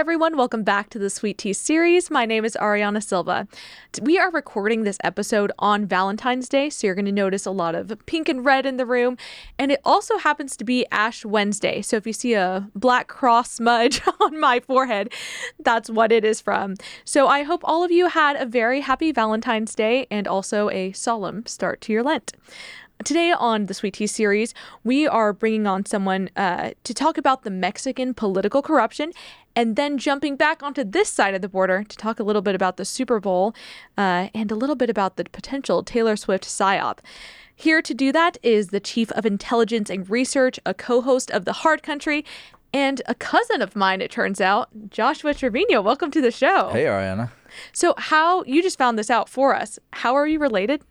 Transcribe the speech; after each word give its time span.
everyone, 0.00 0.34
welcome 0.34 0.62
back 0.62 0.88
to 0.88 0.98
the 0.98 1.10
Sweet 1.10 1.36
Tea 1.36 1.52
series. 1.52 2.10
My 2.10 2.24
name 2.24 2.42
is 2.42 2.56
Ariana 2.58 3.04
Silva. 3.04 3.46
We 4.00 4.18
are 4.18 4.30
recording 4.30 4.82
this 4.82 4.96
episode 5.04 5.52
on 5.58 5.84
Valentine's 5.84 6.48
Day, 6.48 6.70
so 6.70 6.86
you're 6.86 6.94
going 6.94 7.04
to 7.04 7.12
notice 7.12 7.44
a 7.44 7.50
lot 7.50 7.74
of 7.74 7.92
pink 8.06 8.26
and 8.26 8.42
red 8.42 8.64
in 8.64 8.78
the 8.78 8.86
room. 8.86 9.18
And 9.58 9.70
it 9.70 9.78
also 9.84 10.16
happens 10.16 10.56
to 10.56 10.64
be 10.64 10.86
Ash 10.90 11.22
Wednesday. 11.26 11.82
So 11.82 11.98
if 11.98 12.06
you 12.06 12.14
see 12.14 12.32
a 12.32 12.70
black 12.74 13.08
cross 13.08 13.50
smudge 13.50 14.00
on 14.20 14.40
my 14.40 14.60
forehead, 14.60 15.12
that's 15.58 15.90
what 15.90 16.12
it 16.12 16.24
is 16.24 16.40
from. 16.40 16.76
So 17.04 17.28
I 17.28 17.42
hope 17.42 17.60
all 17.64 17.84
of 17.84 17.90
you 17.90 18.06
had 18.06 18.36
a 18.36 18.46
very 18.46 18.80
happy 18.80 19.12
Valentine's 19.12 19.74
Day 19.74 20.06
and 20.10 20.26
also 20.26 20.70
a 20.70 20.92
solemn 20.92 21.44
start 21.44 21.82
to 21.82 21.92
your 21.92 22.02
Lent. 22.02 22.32
Today 23.02 23.32
on 23.32 23.64
the 23.64 23.72
Sweet 23.72 23.94
Tea 23.94 24.06
series, 24.06 24.52
we 24.84 25.06
are 25.08 25.32
bringing 25.32 25.66
on 25.66 25.86
someone 25.86 26.28
uh, 26.36 26.72
to 26.84 26.92
talk 26.92 27.16
about 27.16 27.44
the 27.44 27.50
Mexican 27.50 28.12
political 28.12 28.60
corruption 28.60 29.12
and 29.56 29.76
then 29.76 29.98
jumping 29.98 30.36
back 30.36 30.62
onto 30.62 30.84
this 30.84 31.08
side 31.08 31.34
of 31.34 31.42
the 31.42 31.48
border 31.48 31.84
to 31.84 31.96
talk 31.96 32.20
a 32.20 32.22
little 32.22 32.42
bit 32.42 32.54
about 32.54 32.76
the 32.76 32.84
Super 32.84 33.20
Bowl 33.20 33.54
uh, 33.98 34.28
and 34.34 34.50
a 34.50 34.54
little 34.54 34.76
bit 34.76 34.90
about 34.90 35.16
the 35.16 35.24
potential 35.24 35.82
Taylor 35.82 36.16
Swift 36.16 36.44
psyop. 36.44 36.98
Here 37.54 37.82
to 37.82 37.92
do 37.92 38.10
that 38.12 38.38
is 38.42 38.68
the 38.68 38.80
Chief 38.80 39.10
of 39.12 39.26
Intelligence 39.26 39.90
and 39.90 40.08
Research, 40.08 40.58
a 40.64 40.72
co 40.72 41.02
host 41.02 41.30
of 41.30 41.44
The 41.44 41.52
Hard 41.52 41.82
Country, 41.82 42.24
and 42.72 43.02
a 43.06 43.14
cousin 43.14 43.60
of 43.60 43.74
mine, 43.74 44.00
it 44.00 44.10
turns 44.10 44.40
out, 44.40 44.70
Joshua 44.88 45.34
Trevino. 45.34 45.82
Welcome 45.82 46.10
to 46.12 46.20
the 46.20 46.30
show. 46.30 46.70
Hey, 46.70 46.84
Ariana. 46.84 47.30
So, 47.72 47.94
how 47.98 48.44
you 48.44 48.62
just 48.62 48.78
found 48.78 48.98
this 48.98 49.10
out 49.10 49.28
for 49.28 49.54
us? 49.54 49.78
How 49.92 50.14
are 50.14 50.26
you 50.26 50.38
related? 50.38 50.82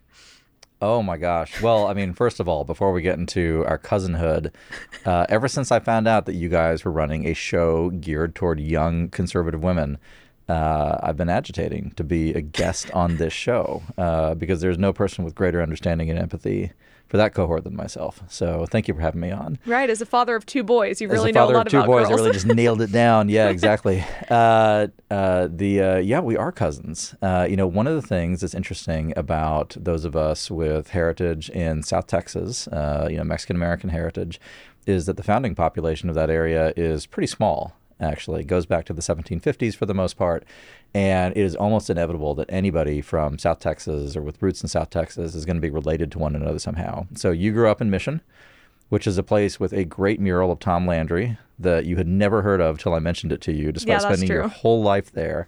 Oh 0.81 1.03
my 1.03 1.17
gosh. 1.17 1.61
Well, 1.61 1.87
I 1.87 1.93
mean, 1.93 2.13
first 2.13 2.39
of 2.39 2.47
all, 2.47 2.63
before 2.63 2.93
we 2.93 3.01
get 3.01 3.19
into 3.19 3.65
our 3.67 3.77
cousinhood, 3.77 4.53
uh, 5.05 5.25
ever 5.27 5.49
since 5.49 5.73
I 5.73 5.79
found 5.79 6.07
out 6.07 6.25
that 6.25 6.35
you 6.35 6.47
guys 6.47 6.85
were 6.85 6.91
running 6.91 7.27
a 7.27 7.33
show 7.33 7.89
geared 7.89 8.33
toward 8.33 8.61
young 8.61 9.09
conservative 9.09 9.61
women, 9.61 9.97
uh, 10.47 10.97
I've 11.03 11.17
been 11.17 11.29
agitating 11.29 11.91
to 11.97 12.03
be 12.05 12.33
a 12.33 12.41
guest 12.41 12.89
on 12.91 13.17
this 13.17 13.33
show 13.33 13.83
uh, 13.97 14.35
because 14.35 14.61
there's 14.61 14.77
no 14.77 14.93
person 14.93 15.25
with 15.25 15.35
greater 15.35 15.61
understanding 15.61 16.09
and 16.09 16.17
empathy 16.17 16.71
for 17.09 17.17
that 17.17 17.33
cohort 17.33 17.63
than 17.63 17.75
myself. 17.75 18.21
So 18.29 18.65
thank 18.67 18.87
you 18.87 18.93
for 18.93 19.01
having 19.01 19.19
me 19.19 19.31
on. 19.31 19.57
Right, 19.65 19.89
as 19.89 19.99
a 19.99 20.05
father 20.05 20.35
of 20.35 20.45
two 20.45 20.63
boys, 20.63 21.01
you 21.01 21.09
as 21.09 21.13
really 21.13 21.31
know 21.31 21.49
a 21.49 21.51
lot 21.51 21.65
of 21.65 21.71
two 21.71 21.79
about 21.79 21.87
boys, 21.87 22.07
girls. 22.07 22.21
I 22.21 22.23
really 22.23 22.33
just 22.33 22.45
nailed 22.45 22.81
it 22.81 22.91
down. 22.91 23.29
Yeah, 23.39 23.49
exactly. 23.49 24.03
uh, 24.29 24.87
uh, 25.11 25.47
the 25.51 25.81
uh, 25.81 25.97
yeah, 25.97 26.19
we 26.19 26.37
are 26.37 26.51
cousins. 26.51 27.15
Uh, 27.21 27.45
you 27.49 27.55
know, 27.55 27.67
one 27.67 27.87
of 27.87 27.95
the 27.95 28.01
things 28.01 28.41
that's 28.41 28.53
interesting 28.53 29.13
about 29.15 29.75
those 29.79 30.05
of 30.05 30.15
us 30.15 30.49
with 30.49 30.89
heritage 30.89 31.49
in 31.49 31.83
South 31.83 32.07
Texas, 32.07 32.67
uh, 32.67 33.07
you 33.09 33.17
know, 33.17 33.23
Mexican 33.23 33.55
American 33.55 33.89
heritage, 33.89 34.39
is 34.85 35.05
that 35.05 35.17
the 35.17 35.23
founding 35.23 35.55
population 35.55 36.09
of 36.09 36.15
that 36.15 36.29
area 36.29 36.73
is 36.75 37.05
pretty 37.05 37.27
small. 37.27 37.75
Actually, 37.99 38.41
it 38.41 38.47
goes 38.47 38.65
back 38.65 38.85
to 38.85 38.93
the 38.93 39.01
1750s 39.01 39.75
for 39.75 39.85
the 39.85 39.93
most 39.93 40.15
part, 40.15 40.45
and 40.93 41.35
it 41.35 41.41
is 41.41 41.55
almost 41.55 41.89
inevitable 41.89 42.33
that 42.35 42.49
anybody 42.49 43.01
from 43.01 43.37
South 43.37 43.59
Texas 43.59 44.15
or 44.15 44.21
with 44.21 44.41
roots 44.41 44.61
in 44.61 44.69
South 44.69 44.89
Texas 44.89 45.35
is 45.35 45.45
going 45.45 45.57
to 45.57 45.61
be 45.61 45.69
related 45.69 46.11
to 46.13 46.19
one 46.19 46.35
another 46.35 46.59
somehow. 46.59 47.07
So 47.15 47.31
you 47.31 47.51
grew 47.51 47.69
up 47.69 47.81
in 47.81 47.89
Mission 47.89 48.21
which 48.89 49.05
is 49.05 49.17
a 49.17 49.23
place 49.23 49.59
with 49.59 49.71
a 49.71 49.85
great 49.85 50.19
mural 50.19 50.51
of 50.51 50.59
Tom 50.59 50.85
Landry 50.85 51.37
that 51.59 51.85
you 51.85 51.95
had 51.97 52.07
never 52.07 52.41
heard 52.41 52.59
of 52.59 52.79
till 52.79 52.93
I 52.93 52.99
mentioned 52.99 53.31
it 53.31 53.41
to 53.41 53.53
you, 53.53 53.71
despite 53.71 53.93
Yeah, 53.93 53.99
spending 53.99 54.27
your 54.27 54.47
whole 54.47 54.81
life 54.81 55.11
there. 55.11 55.47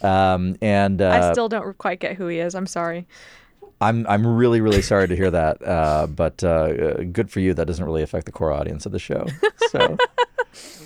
Um, 0.00 0.56
and 0.62 1.02
uh, 1.02 1.08
I 1.08 1.32
still 1.32 1.48
don't 1.48 1.76
quite 1.78 1.98
get 1.98 2.16
who 2.16 2.28
he 2.28 2.38
is. 2.38 2.54
I'm 2.54 2.66
sorry. 2.66 3.06
I'm 3.80 4.06
I'm 4.08 4.26
really 4.26 4.60
really 4.60 4.82
sorry 4.82 5.06
to 5.06 5.14
hear 5.14 5.30
that, 5.30 5.64
uh, 5.66 6.06
but 6.08 6.42
uh, 6.42 7.02
good 7.04 7.30
for 7.30 7.40
you. 7.40 7.54
That 7.54 7.66
doesn't 7.66 7.84
really 7.84 8.02
affect 8.02 8.26
the 8.26 8.32
core 8.32 8.52
audience 8.52 8.86
of 8.86 8.92
the 8.92 8.98
show. 8.98 9.26
So 9.70 9.96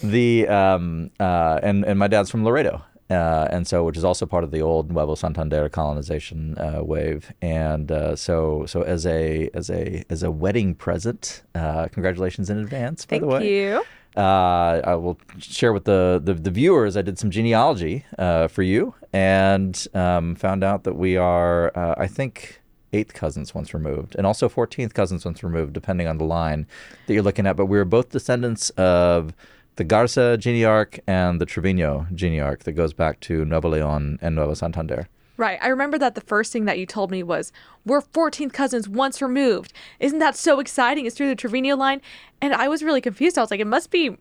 the 0.03 0.49
um, 0.49 1.11
uh, 1.21 1.61
and 1.63 1.85
and 1.85 1.99
my 1.99 2.09
dad's 2.09 2.31
from 2.31 2.45
Laredo. 2.45 2.83
Uh, 3.11 3.47
and 3.51 3.67
so, 3.67 3.85
which 3.85 3.99
is 3.99 4.05
also 4.05 4.25
part 4.25 4.43
of 4.43 4.51
the 4.53 4.63
old 4.63 4.91
Nuevo 4.91 5.15
Santander 5.15 5.69
colonization 5.69 6.57
uh, 6.57 6.81
wave, 6.83 7.31
and 7.43 7.93
uh, 7.93 8.17
so, 8.17 8.65
so 8.65 8.83
as 8.83 9.05
a 9.05 9.51
as 9.53 9.69
a 9.69 10.03
as 10.09 10.23
a 10.23 10.31
wedding 10.31 10.75
present, 10.75 11.43
uh, 11.55 11.89
congratulations 11.89 12.49
in 12.49 12.57
advance. 12.59 13.05
By 13.05 13.19
Thank 13.19 13.23
the 13.23 13.27
way, 13.27 13.67
you. 13.67 13.85
uh, 14.17 14.81
I 14.85 14.95
will 14.95 15.19
share 15.39 15.75
with 15.75 15.85
the, 15.85 16.23
the, 16.25 16.33
the 16.33 16.51
viewers. 16.51 16.97
I 16.97 17.03
did 17.03 17.19
some 17.19 17.31
genealogy 17.31 18.07
uh, 18.19 18.49
for 18.49 18.63
you 18.63 18.95
and 19.13 19.87
um, 19.93 20.35
found 20.35 20.65
out 20.65 20.85
that 20.85 20.95
we 20.95 21.19
are, 21.19 21.77
uh, 21.77 21.95
I 21.99 22.07
think, 22.07 22.63
eighth 22.95 23.13
cousins 23.13 23.55
once 23.55 23.75
removed, 23.75 24.15
and 24.17 24.27
also 24.27 24.49
14th 24.49 24.95
cousins 24.95 25.25
once 25.27 25.43
removed, 25.43 25.75
depending 25.75 26.07
on 26.09 26.17
the 26.17 26.25
line 26.25 26.67
that 27.07 27.13
you're 27.13 27.23
looking 27.23 27.47
at. 27.47 27.57
But 27.57 27.67
we 27.67 27.79
are 27.79 27.85
both 27.85 28.09
descendants 28.09 28.71
of 28.71 29.35
the 29.77 29.85
Garza 29.85 30.37
genearch 30.39 31.01
and 31.07 31.41
the 31.41 31.47
Trevino 31.47 32.07
genearch 32.13 32.61
that 32.61 32.73
goes 32.73 32.93
back 32.93 33.21
to 33.21 33.45
Nuevo 33.45 33.69
Leon 33.71 34.19
and 34.21 34.35
Nuevo 34.35 34.55
Santander. 34.55 35.09
Right. 35.37 35.59
I 35.63 35.69
remember 35.69 35.99
that 35.99 36.15
the 36.15 36.21
first 36.21 36.53
thing 36.53 36.67
that 36.67 36.79
you 36.79 36.87
told 36.87 37.11
me 37.11 37.23
was, 37.23 37.53
we're 37.87 38.03
14th 38.03 38.53
cousins 38.53 38.89
once 38.89 39.23
removed. 39.23 39.73
Isn't 39.99 40.19
that 40.19 40.37
so 40.37 40.61
exciting? 40.61 41.07
It's 41.07 41.17
through 41.17 41.29
the 41.29 41.35
Trevino 41.35 41.75
line. 41.75 42.03
And 42.41 42.55
I 42.55 42.69
was 42.69 42.83
really 42.83 43.01
confused. 43.01 43.39
I 43.39 43.41
was 43.41 43.51
like, 43.51 43.61
it 43.61 43.67
must 43.67 43.91
be 43.91 44.17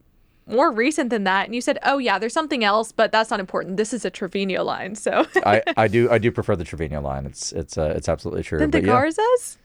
more 0.47 0.71
recent 0.71 1.09
than 1.09 1.25
that. 1.25 1.45
And 1.45 1.53
you 1.53 1.61
said, 1.61 1.77
oh, 1.83 1.97
yeah, 1.97 2.17
there's 2.17 2.33
something 2.33 2.63
else, 2.63 2.91
but 2.91 3.11
that's 3.11 3.29
not 3.29 3.39
important. 3.39 3.77
This 3.77 3.93
is 3.93 4.05
a 4.05 4.09
Trevino 4.09 4.63
line. 4.63 4.95
So 4.95 5.25
I, 5.45 5.61
I 5.77 5.87
do 5.87 6.09
I 6.09 6.17
do 6.17 6.31
prefer 6.31 6.55
the 6.55 6.63
Trevino 6.63 7.01
line. 7.01 7.25
It's 7.25 7.51
it's 7.51 7.77
uh, 7.77 7.93
it's 7.95 8.09
absolutely 8.09 8.43
true. 8.43 8.59
then 8.59 8.71
the 8.71 8.81
yeah. 8.81 8.87
Garzas? 8.87 9.57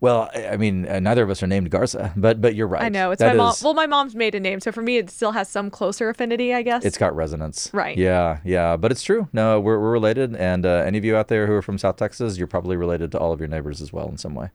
Well, 0.00 0.30
I 0.34 0.56
mean, 0.56 0.86
uh, 0.86 1.00
neither 1.00 1.24
of 1.24 1.30
us 1.30 1.42
are 1.42 1.46
named 1.48 1.70
Garza, 1.70 2.12
but 2.16 2.40
but 2.40 2.54
you're 2.54 2.68
right. 2.68 2.82
I 2.84 2.88
know. 2.88 3.10
It's 3.10 3.18
That 3.20 3.36
my 3.36 3.42
mom. 3.44 3.52
is- 3.52 3.62
Well, 3.62 3.74
my 3.74 3.86
mom's 3.86 4.14
maiden 4.14 4.42
name. 4.44 4.60
So 4.60 4.70
for 4.70 4.82
me, 4.82 4.96
it 4.98 5.10
still 5.10 5.32
has 5.32 5.48
some 5.48 5.70
closer 5.70 6.08
affinity, 6.08 6.54
I 6.54 6.62
guess. 6.62 6.84
It's 6.84 6.98
got 6.98 7.16
resonance. 7.16 7.70
Right. 7.72 7.98
Yeah, 7.98 8.38
yeah. 8.44 8.76
But 8.76 8.92
it's 8.92 9.02
true. 9.02 9.28
No, 9.32 9.58
we're, 9.60 9.78
we're 9.80 9.90
related. 9.90 10.36
And 10.36 10.64
uh, 10.64 10.84
any 10.86 10.98
of 10.98 11.04
you 11.04 11.16
out 11.16 11.28
there 11.28 11.46
who 11.48 11.52
are 11.54 11.62
from 11.62 11.78
South 11.78 11.96
Texas, 11.96 12.38
you're 12.38 12.46
probably 12.46 12.76
related 12.76 13.10
to 13.12 13.18
all 13.18 13.32
of 13.32 13.40
your 13.40 13.48
neighbors 13.48 13.80
as 13.82 13.92
well 13.92 14.08
in 14.08 14.18
some 14.18 14.34
way. 14.34 14.50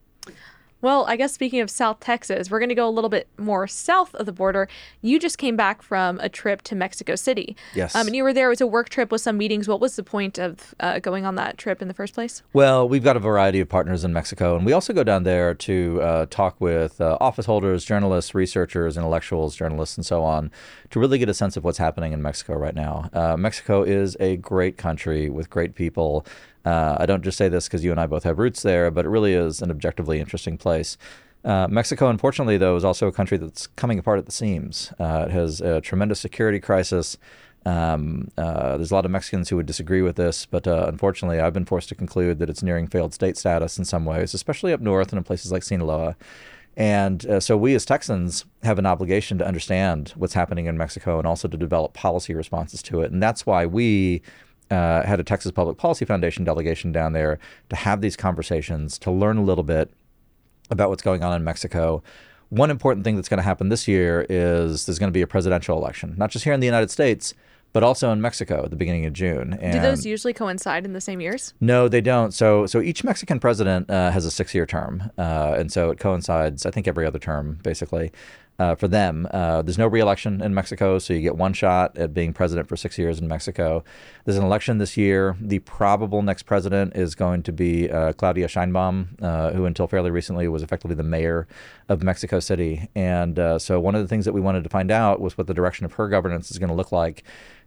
Well, 0.84 1.06
I 1.06 1.16
guess 1.16 1.32
speaking 1.32 1.60
of 1.60 1.70
South 1.70 2.00
Texas, 2.00 2.50
we're 2.50 2.58
going 2.58 2.68
to 2.68 2.74
go 2.74 2.86
a 2.86 2.90
little 2.90 3.08
bit 3.08 3.26
more 3.38 3.66
south 3.66 4.14
of 4.16 4.26
the 4.26 4.32
border. 4.32 4.68
You 5.00 5.18
just 5.18 5.38
came 5.38 5.56
back 5.56 5.80
from 5.80 6.20
a 6.20 6.28
trip 6.28 6.60
to 6.60 6.74
Mexico 6.74 7.14
City. 7.16 7.56
Yes. 7.74 7.94
Um, 7.94 8.06
and 8.06 8.14
you 8.14 8.22
were 8.22 8.34
there. 8.34 8.48
It 8.48 8.50
was 8.50 8.60
a 8.60 8.66
work 8.66 8.90
trip 8.90 9.10
with 9.10 9.22
some 9.22 9.38
meetings. 9.38 9.66
What 9.66 9.80
was 9.80 9.96
the 9.96 10.02
point 10.02 10.36
of 10.36 10.74
uh, 10.80 10.98
going 10.98 11.24
on 11.24 11.36
that 11.36 11.56
trip 11.56 11.80
in 11.80 11.88
the 11.88 11.94
first 11.94 12.12
place? 12.12 12.42
Well, 12.52 12.86
we've 12.86 13.02
got 13.02 13.16
a 13.16 13.18
variety 13.18 13.60
of 13.60 13.68
partners 13.70 14.04
in 14.04 14.12
Mexico, 14.12 14.56
and 14.56 14.66
we 14.66 14.74
also 14.74 14.92
go 14.92 15.02
down 15.02 15.22
there 15.22 15.54
to 15.54 16.02
uh, 16.02 16.26
talk 16.28 16.60
with 16.60 17.00
uh, 17.00 17.16
office 17.18 17.46
holders, 17.46 17.86
journalists, 17.86 18.34
researchers, 18.34 18.98
intellectuals, 18.98 19.56
journalists, 19.56 19.96
and 19.96 20.04
so 20.04 20.22
on, 20.22 20.50
to 20.90 21.00
really 21.00 21.16
get 21.16 21.30
a 21.30 21.34
sense 21.34 21.56
of 21.56 21.64
what's 21.64 21.78
happening 21.78 22.12
in 22.12 22.20
Mexico 22.20 22.56
right 22.56 22.74
now. 22.74 23.08
Uh, 23.14 23.38
Mexico 23.38 23.84
is 23.84 24.18
a 24.20 24.36
great 24.36 24.76
country 24.76 25.30
with 25.30 25.48
great 25.48 25.74
people. 25.74 26.26
Uh, 26.64 26.96
I 26.98 27.06
don't 27.06 27.22
just 27.22 27.36
say 27.36 27.48
this 27.48 27.66
because 27.66 27.84
you 27.84 27.90
and 27.90 28.00
I 28.00 28.06
both 28.06 28.24
have 28.24 28.38
roots 28.38 28.62
there, 28.62 28.90
but 28.90 29.04
it 29.04 29.08
really 29.08 29.34
is 29.34 29.60
an 29.60 29.70
objectively 29.70 30.20
interesting 30.20 30.56
place. 30.56 30.96
Uh, 31.44 31.68
Mexico, 31.68 32.08
unfortunately, 32.08 32.56
though, 32.56 32.74
is 32.76 32.84
also 32.84 33.06
a 33.06 33.12
country 33.12 33.36
that's 33.36 33.66
coming 33.66 33.98
apart 33.98 34.18
at 34.18 34.26
the 34.26 34.32
seams. 34.32 34.92
Uh, 34.98 35.26
it 35.28 35.30
has 35.30 35.60
a 35.60 35.80
tremendous 35.80 36.18
security 36.18 36.58
crisis. 36.58 37.18
Um, 37.66 38.30
uh, 38.36 38.76
there's 38.76 38.90
a 38.90 38.94
lot 38.94 39.04
of 39.04 39.10
Mexicans 39.10 39.48
who 39.48 39.56
would 39.56 39.66
disagree 39.66 40.02
with 40.02 40.16
this, 40.16 40.46
but 40.46 40.66
uh, 40.66 40.86
unfortunately, 40.88 41.40
I've 41.40 41.52
been 41.52 41.64
forced 41.64 41.88
to 41.90 41.94
conclude 41.94 42.38
that 42.38 42.50
it's 42.50 42.62
nearing 42.62 42.86
failed 42.86 43.14
state 43.14 43.36
status 43.36 43.78
in 43.78 43.84
some 43.84 44.04
ways, 44.04 44.34
especially 44.34 44.72
up 44.72 44.80
north 44.80 45.12
and 45.12 45.18
in 45.18 45.24
places 45.24 45.52
like 45.52 45.62
Sinaloa. 45.62 46.16
And 46.76 47.24
uh, 47.26 47.40
so, 47.40 47.56
we 47.56 47.74
as 47.74 47.84
Texans 47.84 48.44
have 48.64 48.78
an 48.78 48.86
obligation 48.86 49.38
to 49.38 49.46
understand 49.46 50.12
what's 50.16 50.34
happening 50.34 50.66
in 50.66 50.76
Mexico 50.76 51.18
and 51.18 51.26
also 51.26 51.46
to 51.46 51.56
develop 51.56 51.94
policy 51.94 52.34
responses 52.34 52.82
to 52.84 53.02
it. 53.02 53.12
And 53.12 53.22
that's 53.22 53.46
why 53.46 53.64
we 53.64 54.22
uh, 54.70 55.02
had 55.02 55.20
a 55.20 55.24
Texas 55.24 55.52
Public 55.52 55.76
Policy 55.76 56.04
Foundation 56.04 56.44
delegation 56.44 56.92
down 56.92 57.12
there 57.12 57.38
to 57.68 57.76
have 57.76 58.00
these 58.00 58.16
conversations, 58.16 58.98
to 58.98 59.10
learn 59.10 59.36
a 59.36 59.42
little 59.42 59.64
bit 59.64 59.90
about 60.70 60.88
what's 60.90 61.02
going 61.02 61.22
on 61.22 61.34
in 61.34 61.44
Mexico. 61.44 62.02
One 62.50 62.70
important 62.70 63.04
thing 63.04 63.16
that's 63.16 63.28
going 63.28 63.38
to 63.38 63.44
happen 63.44 63.68
this 63.68 63.88
year 63.88 64.26
is 64.28 64.86
there's 64.86 64.98
going 64.98 65.10
to 65.10 65.14
be 65.14 65.22
a 65.22 65.26
presidential 65.26 65.76
election, 65.76 66.14
not 66.16 66.30
just 66.30 66.44
here 66.44 66.52
in 66.52 66.60
the 66.60 66.66
United 66.66 66.90
States, 66.90 67.34
but 67.72 67.82
also 67.82 68.12
in 68.12 68.20
Mexico 68.20 68.62
at 68.64 68.70
the 68.70 68.76
beginning 68.76 69.04
of 69.04 69.12
June. 69.12 69.54
And 69.54 69.72
Do 69.72 69.80
those 69.80 70.06
usually 70.06 70.32
coincide 70.32 70.84
in 70.84 70.92
the 70.92 71.00
same 71.00 71.20
years? 71.20 71.54
no, 71.60 71.88
they 71.88 72.00
don't. 72.00 72.32
So, 72.32 72.66
so 72.66 72.80
each 72.80 73.02
Mexican 73.02 73.40
president 73.40 73.90
uh, 73.90 74.12
has 74.12 74.24
a 74.24 74.30
six-year 74.30 74.64
term, 74.64 75.10
uh, 75.18 75.56
and 75.58 75.72
so 75.72 75.90
it 75.90 75.98
coincides. 75.98 76.64
I 76.64 76.70
think 76.70 76.86
every 76.86 77.04
other 77.04 77.18
term, 77.18 77.58
basically, 77.64 78.12
uh, 78.58 78.74
for 78.74 78.88
them. 78.88 79.26
Uh, 79.30 79.62
there's 79.62 79.78
no 79.78 79.86
re-election 79.86 80.40
in 80.40 80.54
Mexico, 80.54 80.98
so 80.98 81.12
you 81.12 81.20
get 81.20 81.36
one 81.36 81.52
shot 81.52 81.96
at 81.98 82.14
being 82.14 82.32
president 82.32 82.68
for 82.68 82.76
six 82.76 82.98
years 82.98 83.18
in 83.18 83.26
Mexico. 83.26 83.82
There's 84.24 84.36
an 84.36 84.44
election 84.44 84.78
this 84.78 84.96
year. 84.96 85.36
The 85.40 85.58
probable 85.60 86.22
next 86.22 86.44
president 86.44 86.96
is 86.96 87.14
going 87.14 87.42
to 87.44 87.52
be 87.52 87.90
uh, 87.90 88.12
Claudia 88.12 88.46
Sheinbaum, 88.46 89.22
uh, 89.22 89.52
who 89.52 89.64
until 89.64 89.86
fairly 89.86 90.10
recently 90.10 90.46
was 90.48 90.62
effectively 90.62 90.94
the 90.94 91.02
mayor 91.02 91.48
of 91.88 92.02
Mexico 92.02 92.40
City. 92.40 92.88
And 92.94 93.38
uh, 93.38 93.58
so, 93.58 93.80
one 93.80 93.94
of 93.94 94.02
the 94.02 94.08
things 94.08 94.24
that 94.24 94.32
we 94.32 94.40
wanted 94.40 94.62
to 94.64 94.70
find 94.70 94.90
out 94.90 95.20
was 95.20 95.36
what 95.36 95.46
the 95.46 95.54
direction 95.54 95.84
of 95.84 95.94
her 95.94 96.08
governance 96.08 96.50
is 96.50 96.58
going 96.58 96.70
to 96.70 96.76
look 96.76 96.92
like. 96.92 97.24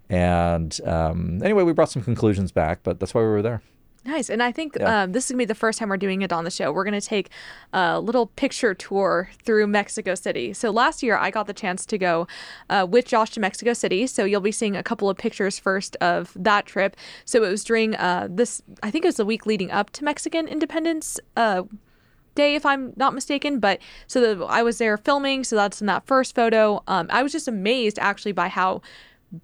And 0.09 0.79
um, 0.85 1.43
anyway, 1.43 1.63
we 1.63 1.73
brought 1.73 1.89
some 1.89 2.01
conclusions 2.01 2.51
back, 2.51 2.79
but 2.83 2.99
that's 2.99 3.13
why 3.13 3.21
we 3.21 3.27
were 3.27 3.41
there. 3.41 3.61
Nice. 4.07 4.29
And 4.29 4.41
I 4.41 4.53
think 4.53 4.77
Yeah. 4.79 5.03
um, 5.03 5.11
this 5.11 5.25
is 5.25 5.31
going 5.31 5.39
to 5.39 5.41
be 5.41 5.45
the 5.45 5.53
first 5.55 5.79
time 5.79 5.89
we're 5.89 5.97
doing 5.97 6.21
it 6.21 6.31
on 6.31 6.45
the 6.45 6.49
show. 6.49 6.71
We're 6.71 6.85
going 6.85 6.99
to 6.99 7.05
take 7.05 7.29
a 7.73 7.99
little 7.99 8.27
picture 8.27 8.73
tour 8.73 9.29
through 9.43 9.67
Mexico 9.67 10.15
City. 10.15 10.53
So 10.53 10.71
last 10.71 11.03
year, 11.03 11.17
I 11.17 11.29
got 11.29 11.45
the 11.45 11.53
chance 11.53 11.85
to 11.87 11.97
go 11.97 12.25
uh, 12.69 12.87
with 12.89 13.05
Josh 13.05 13.31
to 13.31 13.41
Mexico 13.41 13.73
City. 13.73 14.07
So 14.07 14.23
you'll 14.23 14.39
be 14.39 14.53
seeing 14.53 14.77
a 14.77 14.83
couple 14.83 15.09
of 15.09 15.17
pictures 15.17 15.59
first 15.59 15.97
of 15.97 16.31
that 16.39 16.65
trip. 16.65 16.95
So 17.25 17.43
it 17.43 17.49
was 17.49 17.65
during 17.65 17.95
uh, 17.97 18.29
this, 18.31 18.61
I 18.81 18.91
think 18.91 19.03
it 19.03 19.09
was 19.09 19.17
the 19.17 19.25
week 19.25 19.45
leading 19.45 19.71
up 19.71 19.89
to 19.91 20.05
Mexican 20.05 20.47
independence. 20.47 21.19
Uh, 21.35 21.63
day 22.35 22.53
if 22.53 22.67
i'm 22.67 22.93
not 22.95 23.15
mistaken 23.15 23.59
but 23.59 23.79
so 24.05 24.21
the, 24.21 24.45
i 24.45 24.61
was 24.61 24.77
there 24.77 24.95
filming 24.95 25.43
so 25.43 25.55
that's 25.55 25.81
in 25.81 25.87
that 25.87 26.05
first 26.05 26.35
photo 26.35 26.83
um, 26.87 27.07
i 27.09 27.23
was 27.23 27.31
just 27.31 27.47
amazed 27.47 27.97
actually 27.97 28.31
by 28.31 28.47
how 28.47 28.79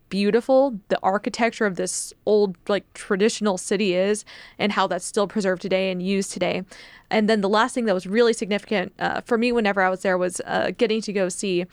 beautiful 0.10 0.80
the 0.88 1.00
architecture 1.04 1.66
of 1.66 1.76
this 1.76 2.14
old 2.26 2.56
like 2.70 2.92
traditional 2.94 3.58
city 3.58 3.94
is 3.94 4.24
and 4.58 4.72
how 4.72 4.88
that's 4.88 5.06
still 5.06 5.28
preserved 5.28 5.62
today 5.62 5.92
and 5.92 6.02
used 6.02 6.32
today 6.32 6.64
and 7.10 7.30
then 7.30 7.42
the 7.42 7.50
last 7.50 7.76
thing 7.76 7.86
that 7.86 7.94
was 7.94 8.08
really 8.08 8.32
significant 8.32 8.94
uh, 9.00 9.20
for 9.22 9.38
me 9.38 9.52
whenever 9.52 9.82
i 9.82 9.90
was 9.90 10.02
there 10.02 10.18
was 10.18 10.40
uh, 10.46 10.72
getting 10.78 11.02
to 11.02 11.12
go 11.12 11.28
see 11.28 11.66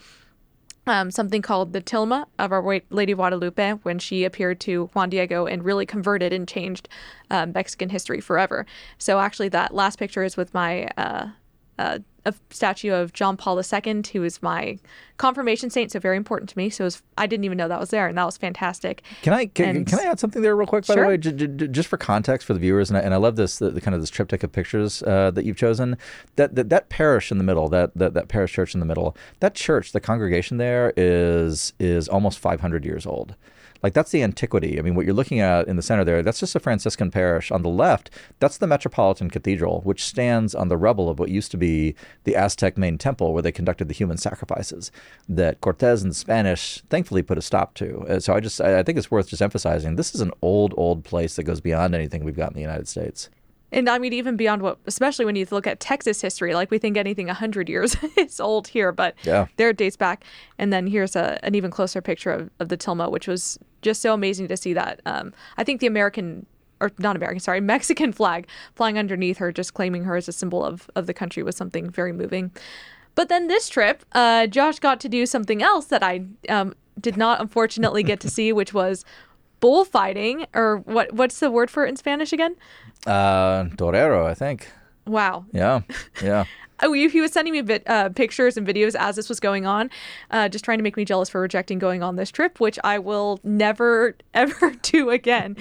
um, 0.87 1.11
something 1.11 1.43
called 1.43 1.73
the 1.73 1.81
Tilma 1.81 2.25
of 2.39 2.51
Our 2.51 2.81
Lady 2.89 3.13
Guadalupe 3.13 3.73
when 3.83 3.99
she 3.99 4.23
appeared 4.23 4.59
to 4.61 4.89
Juan 4.93 5.09
Diego 5.09 5.45
and 5.45 5.63
really 5.63 5.85
converted 5.85 6.33
and 6.33 6.47
changed 6.47 6.89
um, 7.29 7.51
Mexican 7.51 7.89
history 7.89 8.19
forever. 8.19 8.65
So 8.97 9.19
actually, 9.19 9.49
that 9.49 9.75
last 9.75 9.99
picture 9.99 10.23
is 10.23 10.35
with 10.35 10.53
my 10.55 10.87
uh, 10.97 11.27
uh, 11.77 11.99
a 12.25 12.33
statue 12.51 12.91
of 12.93 13.13
John 13.13 13.35
Paul 13.37 13.59
II, 13.59 14.03
who 14.13 14.23
is 14.23 14.41
my 14.43 14.77
confirmation 15.17 15.69
saint, 15.69 15.91
so 15.91 15.99
very 15.99 16.17
important 16.17 16.49
to 16.51 16.57
me. 16.57 16.69
So 16.69 16.83
it 16.83 16.85
was, 16.85 17.01
I 17.17 17.25
didn't 17.27 17.45
even 17.45 17.57
know 17.57 17.67
that 17.67 17.79
was 17.79 17.89
there, 17.89 18.07
and 18.07 18.17
that 18.17 18.25
was 18.25 18.37
fantastic. 18.37 19.03
Can 19.23 19.33
I 19.33 19.45
can, 19.47 19.69
And- 19.77 19.87
can 19.87 19.99
I 19.99 20.03
add 20.03 20.19
something 20.19 20.41
there 20.41 20.55
real 20.55 20.67
quick? 20.67 20.85
By 20.85 20.93
Sure. 20.95 21.03
the 21.03 21.09
way, 21.09 21.17
j- 21.17 21.31
j- 21.47 21.67
just 21.67 21.87
for 21.89 21.97
context 21.97 22.45
for 22.47 22.53
the 22.53 22.59
viewers, 22.59 22.89
and 22.89 22.97
I, 22.97 23.01
and 23.01 23.13
I 23.13 23.17
love 23.17 23.35
this 23.35 23.57
the, 23.59 23.69
the 23.71 23.81
kind 23.81 23.95
of 23.95 24.01
this 24.01 24.09
triptych 24.09 24.43
of 24.43 24.51
pictures 24.51 25.01
uh, 25.03 25.31
that 25.31 25.45
you've 25.45 25.57
chosen. 25.57 25.97
That, 26.35 26.55
that 26.55 26.69
that 26.69 26.89
parish 26.89 27.31
in 27.31 27.37
the 27.37 27.43
middle, 27.43 27.69
that, 27.69 27.91
that 27.95 28.13
that 28.13 28.27
parish 28.27 28.53
church 28.53 28.73
in 28.73 28.79
the 28.79 28.85
middle, 28.85 29.15
that 29.39 29.55
church, 29.55 29.91
the 29.91 29.99
congregation 29.99 30.57
there 30.57 30.93
is 30.97 31.73
is 31.79 32.07
almost 32.07 32.39
500 32.39 32.85
years 32.85 33.05
old. 33.05 33.35
Like 33.83 33.93
that's 33.93 34.11
the 34.11 34.23
antiquity. 34.23 34.77
I 34.77 34.81
mean, 34.81 34.95
what 34.95 35.05
you're 35.05 35.15
looking 35.15 35.39
at 35.39 35.67
in 35.67 35.75
the 35.75 35.81
center 35.81 36.03
there, 36.03 36.21
that's 36.21 36.39
just 36.39 36.55
a 36.55 36.59
Franciscan 36.59 37.11
parish. 37.11 37.51
On 37.51 37.63
the 37.63 37.69
left, 37.69 38.09
that's 38.39 38.57
the 38.57 38.67
Metropolitan 38.67 39.29
Cathedral, 39.29 39.81
which 39.83 40.03
stands 40.03 40.53
on 40.53 40.67
the 40.67 40.77
rubble 40.77 41.09
of 41.09 41.19
what 41.19 41.29
used 41.29 41.51
to 41.51 41.57
be 41.57 41.95
the 42.23 42.35
Aztec 42.35 42.77
main 42.77 42.97
temple 42.97 43.33
where 43.33 43.41
they 43.41 43.51
conducted 43.51 43.87
the 43.87 43.93
human 43.93 44.17
sacrifices 44.17 44.91
that 45.27 45.61
Cortez 45.61 46.01
and 46.01 46.11
the 46.11 46.15
Spanish 46.15 46.81
thankfully 46.89 47.23
put 47.23 47.37
a 47.37 47.41
stop 47.41 47.73
to. 47.75 48.05
Uh, 48.07 48.19
So 48.19 48.33
I 48.33 48.39
just 48.39 48.61
I 48.61 48.79
I 48.79 48.83
think 48.83 48.97
it's 48.97 49.11
worth 49.11 49.29
just 49.29 49.41
emphasizing 49.41 49.95
this 49.95 50.13
is 50.15 50.21
an 50.21 50.31
old 50.41 50.73
old 50.77 51.03
place 51.03 51.35
that 51.35 51.43
goes 51.43 51.61
beyond 51.61 51.95
anything 51.95 52.23
we've 52.23 52.35
got 52.35 52.49
in 52.51 52.55
the 52.55 52.61
United 52.61 52.87
States. 52.87 53.29
And 53.71 53.89
I 53.89 53.97
mean, 53.99 54.11
even 54.13 54.35
beyond 54.35 54.61
what, 54.61 54.77
especially 54.85 55.25
when 55.25 55.35
you 55.35 55.47
look 55.49 55.65
at 55.65 55.79
Texas 55.79 56.21
history, 56.21 56.53
like 56.53 56.69
we 56.71 56.77
think 56.77 56.97
anything 56.97 57.27
100 57.27 57.69
years 57.69 57.95
is 58.17 58.39
old 58.39 58.67
here, 58.67 58.91
but 58.91 59.15
Yeah. 59.23 59.47
there 59.57 59.69
it 59.69 59.77
dates 59.77 59.95
back. 59.97 60.23
And 60.57 60.73
then 60.73 60.87
here's 60.87 61.15
a, 61.15 61.39
an 61.43 61.55
even 61.55 61.71
closer 61.71 62.01
picture 62.01 62.31
of, 62.31 62.49
of 62.59 62.69
the 62.69 62.77
Tilma, 62.77 63.09
which 63.09 63.27
was 63.27 63.57
just 63.81 64.01
so 64.01 64.13
amazing 64.13 64.47
to 64.49 64.57
see 64.57 64.73
that. 64.73 64.99
Um, 65.05 65.33
I 65.57 65.63
think 65.63 65.79
the 65.79 65.87
American, 65.87 66.45
or 66.81 66.91
not 66.99 67.15
American, 67.15 67.39
sorry, 67.39 67.61
Mexican 67.75 68.11
flag 68.11 68.47
flying 68.75 68.97
underneath 68.97 69.37
her, 69.37 69.51
just 69.51 69.73
claiming 69.73 70.03
her 70.03 70.15
as 70.17 70.27
a 70.27 70.33
symbol 70.33 70.65
of, 70.65 70.89
of 70.95 71.07
the 71.07 71.13
country 71.13 71.41
was 71.43 71.55
something 71.55 71.89
very 71.89 72.11
moving. 72.11 72.51
But 73.15 73.29
then 73.29 73.47
this 73.47 73.69
trip, 73.69 74.03
uh, 74.13 74.47
Josh 74.47 74.79
got 74.79 74.99
to 75.01 75.09
do 75.09 75.25
something 75.25 75.61
else 75.61 75.85
that 75.87 76.01
I 76.03 76.25
um, 76.49 76.73
did 76.99 77.17
not 77.17 77.39
unfortunately 77.41 78.03
get 78.03 78.19
to 78.21 78.29
see, 78.37 78.51
which 78.53 78.73
was 78.73 79.03
bullfighting, 79.59 80.45
or 80.53 80.77
what? 80.77 81.13
What's 81.13 81.39
the 81.39 81.51
word 81.51 81.69
for 81.69 81.85
it 81.85 81.89
in 81.89 81.95
Spanish 81.95 82.33
again? 82.33 82.55
Uh, 83.05 83.65
Torero, 83.77 84.25
I 84.27 84.33
think. 84.33 84.71
Wow. 85.05 85.45
Yeah, 85.51 85.81
yeah. 86.23 86.45
Oh, 86.81 86.93
he 86.93 87.21
was 87.21 87.31
sending 87.31 87.53
me 87.53 87.61
bit, 87.61 87.87
uh, 87.87 88.09
pictures 88.09 88.57
and 88.57 88.67
videos 88.67 88.95
as 88.95 89.15
this 89.15 89.29
was 89.29 89.39
going 89.39 89.65
on, 89.65 89.89
uh, 90.31 90.49
just 90.49 90.65
trying 90.65 90.79
to 90.79 90.83
make 90.83 90.97
me 90.97 91.05
jealous 91.05 91.29
for 91.29 91.41
rejecting 91.41 91.79
going 91.79 92.01
on 92.03 92.15
this 92.15 92.31
trip, 92.31 92.59
which 92.59 92.79
I 92.83 92.99
will 92.99 93.39
never 93.43 94.15
ever 94.33 94.71
do 94.81 95.09
again. 95.09 95.57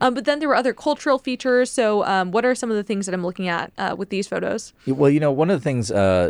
um, 0.00 0.14
but 0.14 0.24
then 0.24 0.38
there 0.38 0.48
were 0.48 0.56
other 0.56 0.72
cultural 0.72 1.18
features. 1.18 1.70
So, 1.70 2.04
um, 2.04 2.30
what 2.30 2.44
are 2.44 2.54
some 2.54 2.70
of 2.70 2.76
the 2.76 2.82
things 2.82 3.06
that 3.06 3.14
I'm 3.14 3.24
looking 3.24 3.48
at 3.48 3.72
uh, 3.78 3.94
with 3.96 4.10
these 4.10 4.28
photos? 4.28 4.72
Well, 4.86 5.10
you 5.10 5.20
know, 5.20 5.32
one 5.32 5.50
of 5.50 5.60
the 5.60 5.64
things 5.64 5.90
uh, 5.90 6.28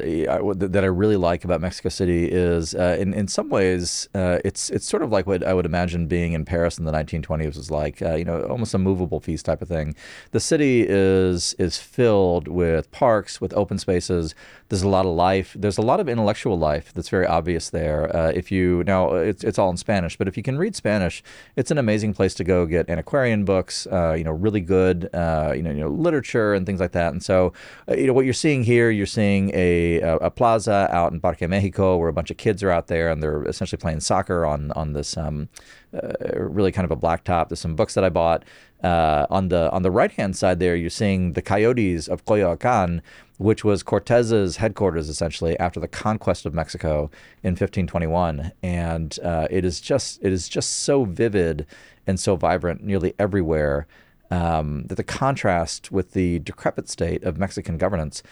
that 0.56 0.81
I 0.83 0.87
really 0.87 1.17
like 1.17 1.44
about 1.44 1.61
Mexico 1.61 1.89
City 1.89 2.29
is, 2.31 2.75
uh, 2.75 2.97
in 2.99 3.15
in 3.15 3.29
some 3.29 3.49
ways, 3.49 4.09
uh, 4.15 4.39
it's 4.44 4.71
it's 4.71 4.87
sort 4.87 5.03
of 5.03 5.11
like 5.11 5.27
what 5.27 5.44
I 5.44 5.55
would 5.55 5.67
imagine 5.67 6.06
being 6.06 6.33
in 6.33 6.44
Paris 6.44 6.79
in 6.79 6.85
the 6.85 6.93
1920s 6.93 7.56
was 7.56 7.71
like. 7.71 8.00
You 8.00 8.25
know, 8.25 8.43
almost 8.43 8.75
a 8.75 8.79
movable 8.79 9.21
feast 9.21 9.47
type 9.47 9.62
of 9.62 9.69
thing. 9.69 9.94
The 10.33 10.41
city 10.41 10.85
is 10.89 11.55
is 11.55 11.79
filled 11.79 12.49
with 12.49 12.91
parks, 12.91 13.41
with 13.41 13.53
open 13.55 13.79
spaces. 13.79 14.31
There's 14.69 14.82
a 14.82 14.88
lot 14.88 15.05
of 15.05 15.14
life. 15.14 15.55
There's 15.58 15.79
a 15.79 15.82
lot 15.82 16.00
of 16.00 16.08
intellectual 16.08 16.58
life 16.58 16.93
that's 16.94 17.08
very 17.08 17.26
obvious 17.26 17.70
there. 17.70 18.14
Uh, 18.14 18.32
if 18.34 18.50
you 18.50 18.82
now, 18.87 19.14
it's 19.14 19.44
it's 19.44 19.58
all 19.58 19.70
in 19.70 19.76
Spanish, 19.76 20.17
but 20.17 20.29
if 20.29 20.37
you 20.37 20.43
can 20.43 20.56
read 20.56 20.75
Spanish, 20.75 21.23
it's 21.56 21.70
an 21.70 21.79
amazing 21.79 22.14
place 22.14 22.34
to 22.34 22.44
go 22.44 22.67
get 22.67 22.88
antiquarian 22.88 23.44
books. 23.44 23.87
Uh, 23.87 24.14
you 24.17 24.25
know, 24.25 24.32
really 24.32 24.61
good. 24.61 25.11
Uh, 25.12 25.52
you 25.55 25.62
know, 25.62 25.70
you 25.70 25.81
know, 25.81 25.88
literature 25.88 26.55
and 26.55 26.64
things 26.64 26.81
like 26.81 26.93
that. 26.93 27.12
And 27.12 27.23
so, 27.23 27.52
uh, 27.88 27.94
you 27.94 28.06
know, 28.06 28.12
what 28.12 28.25
you're 28.25 28.34
seeing 28.34 28.64
here, 28.64 28.90
you're 28.90 29.06
seeing 29.06 29.50
a, 29.55 30.00
a, 30.00 30.17
a 30.17 30.31
plaza 30.31 30.88
out 30.90 31.12
in 31.12 31.20
Parque 31.20 31.43
Mexico 31.43 31.96
where 31.96 32.08
a 32.08 32.12
bunch 32.12 32.31
of 32.31 32.37
kids 32.37 32.62
are 32.62 32.70
out 32.70 32.87
there 32.87 33.11
and 33.11 33.23
they're 33.23 33.44
essentially 33.44 33.79
playing 33.79 34.00
soccer 34.00 34.46
on 34.46 34.73
on 34.73 34.93
this 34.93 35.17
um, 35.17 35.49
uh, 35.94 36.12
really 36.35 36.73
kind 36.73 36.85
of 36.85 36.91
a 36.91 36.97
blacktop. 36.97 37.49
There's 37.49 37.61
some 37.61 37.77
books 37.77 37.94
that 37.94 38.05
I 38.05 38.09
bought. 38.09 38.44
Uh, 38.83 39.27
on 39.31 39.49
the 39.49 39.71
on 39.71 39.83
the 39.83 39.91
right 39.91 40.11
hand 40.11 40.37
side 40.37 40.59
there, 40.59 40.75
you're 40.75 40.91
seeing 40.91 41.35
the 41.35 41.43
coyotes 41.43 42.09
of 42.09 42.25
Coyoacan, 42.25 43.00
which 43.39 43.65
was 43.65 43.83
Cortez's 43.83 44.56
headquarters 44.56 45.09
essentially 45.09 45.59
after 45.59 45.79
the 45.79 45.89
conquest 45.89 46.47
of 46.47 46.55
Mexico 46.55 47.11
in 47.43 47.53
1521, 47.53 48.53
and 48.62 49.19
uh, 49.23 49.47
it 49.50 49.65
is 49.65 49.81
just 49.81 50.19
it 50.23 50.33
is 50.33 50.49
just 50.49 50.81
so 50.81 51.05
vivid 51.05 51.67
and 52.06 52.19
so 52.19 52.35
vibrant 52.35 52.83
nearly 52.83 53.15
everywhere 53.19 53.87
um, 54.33 54.85
that 54.87 54.97
the 54.97 55.05
contrast 55.05 55.93
with 55.93 56.12
the 56.12 56.39
decrepit 56.41 56.89
state 56.89 57.23
of 57.23 57.39
Mexican 57.39 57.79
governance 57.79 58.23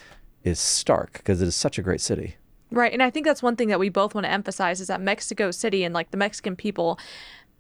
is 0.43 0.59
stark 0.59 1.13
because 1.15 1.43
it 1.43 1.49
is 1.49 1.55
such 1.55 1.79
a 1.79 1.83
great 1.83 2.01
city. 2.01 2.37
Right, 2.73 2.93
and 2.93 3.03
I 3.03 3.11
think 3.11 3.27
that's 3.27 3.43
one 3.43 3.57
thing 3.57 3.69
that 3.69 3.81
we 3.81 3.89
both 3.89 4.15
want 4.15 4.25
to 4.25 4.31
emphasize 4.31 4.81
is 4.81 4.87
that 4.87 5.01
Mexico 5.01 5.51
City 5.51 5.83
and 5.83 5.93
like 5.93 6.13
the 6.13 6.17
Mexican 6.17 6.55
people 6.55 7.01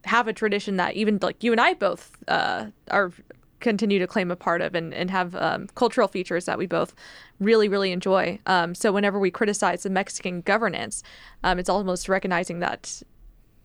have 0.05 0.29
a 0.29 0.32
tradition 0.32 0.76
that 0.76 0.94
even 0.94 1.19
like 1.20 1.43
you 1.43 1.52
and 1.52 1.61
I 1.61 1.75
both 1.75 2.17
uh, 2.29 2.67
are 2.91 3.12
continue 3.61 3.99
to 3.99 4.06
claim 4.06 4.31
a 4.31 4.37
part 4.37 4.62
of 4.62 4.75
and, 4.75 4.94
and 4.94 5.11
have 5.11 5.35
um, 5.37 5.67
cultural 5.75 6.08
features 6.08 6.47
that 6.47 6.56
we 6.56 6.67
both 6.67 6.94
really 7.38 7.69
really 7.69 7.93
enjoy 7.93 8.38
um, 8.47 8.75
so 8.75 8.91
whenever 8.91 9.19
we 9.19 9.31
criticize 9.31 9.82
the 9.82 9.91
mexican 9.91 10.41
governance 10.41 11.02
um, 11.44 11.58
it's 11.58 11.69
almost 11.69 12.08
recognizing 12.08 12.61
that 12.61 13.02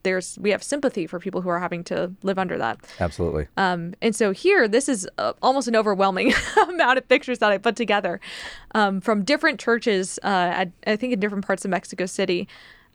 there's 0.06 0.38
we 0.40 0.50
have 0.50 0.62
sympathy 0.62 1.04
for 1.06 1.18
people 1.18 1.40
who 1.40 1.48
are 1.48 1.58
having 1.58 1.82
to 1.82 2.12
live 2.22 2.38
under 2.38 2.56
that 2.56 2.78
Absolutely. 3.00 3.48
um, 3.56 3.92
and 4.00 4.14
so 4.14 4.30
here, 4.30 4.68
this 4.68 4.88
is 4.88 5.08
uh, 5.18 5.32
almost 5.42 5.66
an 5.66 5.74
overwhelming 5.74 6.32
amount 6.68 6.96
of 6.96 7.08
pictures 7.08 7.40
that 7.40 7.50
I 7.50 7.58
put 7.58 7.74
together 7.74 8.20
um, 8.72 9.00
from 9.00 9.24
different 9.24 9.58
churches, 9.58 10.20
uh, 10.22 10.28
at, 10.28 10.70
I 10.86 10.94
think 10.94 11.12
in 11.12 11.18
different 11.18 11.44
parts 11.44 11.64
of 11.64 11.72
Mexico 11.72 12.06
City. 12.06 12.46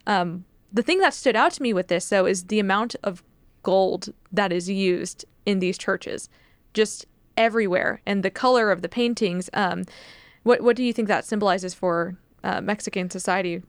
Um, 0.06 0.46
the 0.72 0.82
thing 0.82 1.00
that 1.00 1.12
stood 1.12 1.36
out 1.36 1.52
to 1.52 1.62
me 1.62 1.74
with 1.74 1.88
this, 1.88 2.08
though, 2.08 2.24
is 2.24 2.44
the 2.44 2.58
amount 2.58 2.96
of 3.02 3.22
gold 3.62 4.12
that 4.32 4.52
is 4.52 4.68
used 4.68 5.24
in 5.46 5.58
these 5.58 5.78
churches, 5.78 6.28
just 6.74 7.06
everywhere, 7.36 8.00
and 8.06 8.22
the 8.22 8.30
color 8.30 8.70
of 8.70 8.82
the 8.82 8.88
paintings. 8.88 9.50
Um, 9.52 9.84
what 10.42 10.60
what 10.60 10.76
do 10.76 10.82
you 10.82 10.92
think 10.92 11.08
that 11.08 11.24
symbolizes 11.24 11.74
for 11.74 12.16
uh, 12.44 12.60
Mexican 12.60 13.10
society? 13.10 13.62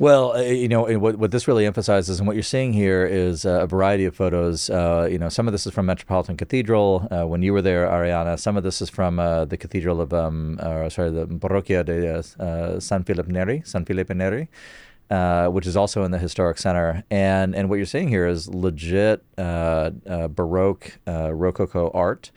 Well, 0.00 0.32
uh, 0.32 0.40
you 0.40 0.66
know, 0.66 0.82
what, 0.98 1.16
what 1.16 1.30
this 1.30 1.46
really 1.46 1.66
emphasizes 1.66 2.18
and 2.18 2.26
what 2.26 2.34
you're 2.34 2.42
seeing 2.42 2.72
here 2.72 3.06
is 3.06 3.46
uh, 3.46 3.60
a 3.62 3.66
variety 3.66 4.04
of 4.06 4.16
photos. 4.16 4.68
Uh, 4.68 5.06
you 5.08 5.18
know, 5.18 5.28
some 5.28 5.46
of 5.46 5.52
this 5.52 5.68
is 5.68 5.72
from 5.72 5.86
Metropolitan 5.86 6.36
Cathedral 6.36 7.06
uh, 7.12 7.24
when 7.24 7.42
you 7.42 7.52
were 7.52 7.62
there, 7.62 7.86
Ariana. 7.86 8.36
Some 8.36 8.56
of 8.56 8.64
this 8.64 8.82
is 8.82 8.90
from 8.90 9.16
the 9.16 9.56
Cathedral 9.56 10.00
of, 10.00 10.12
um, 10.12 10.58
sorry, 10.90 11.10
the 11.10 11.26
Parroquia 11.26 11.84
de 11.84 12.80
San 12.80 13.04
Felipe 13.04 13.28
Neri, 13.28 13.62
San 13.64 13.84
Felipe 13.84 14.10
Neri. 14.10 14.48
Uh, 15.10 15.48
which 15.48 15.66
is 15.66 15.76
also 15.76 16.02
in 16.02 16.12
the 16.12 16.18
historic 16.18 16.56
center, 16.56 17.04
and 17.10 17.54
and 17.54 17.68
what 17.68 17.76
you're 17.76 17.84
seeing 17.84 18.08
here 18.08 18.26
is 18.26 18.48
legit 18.48 19.22
uh, 19.36 19.90
uh, 20.08 20.28
Baroque 20.28 20.98
uh, 21.06 21.30
Rococo 21.30 21.90
art, 21.92 22.30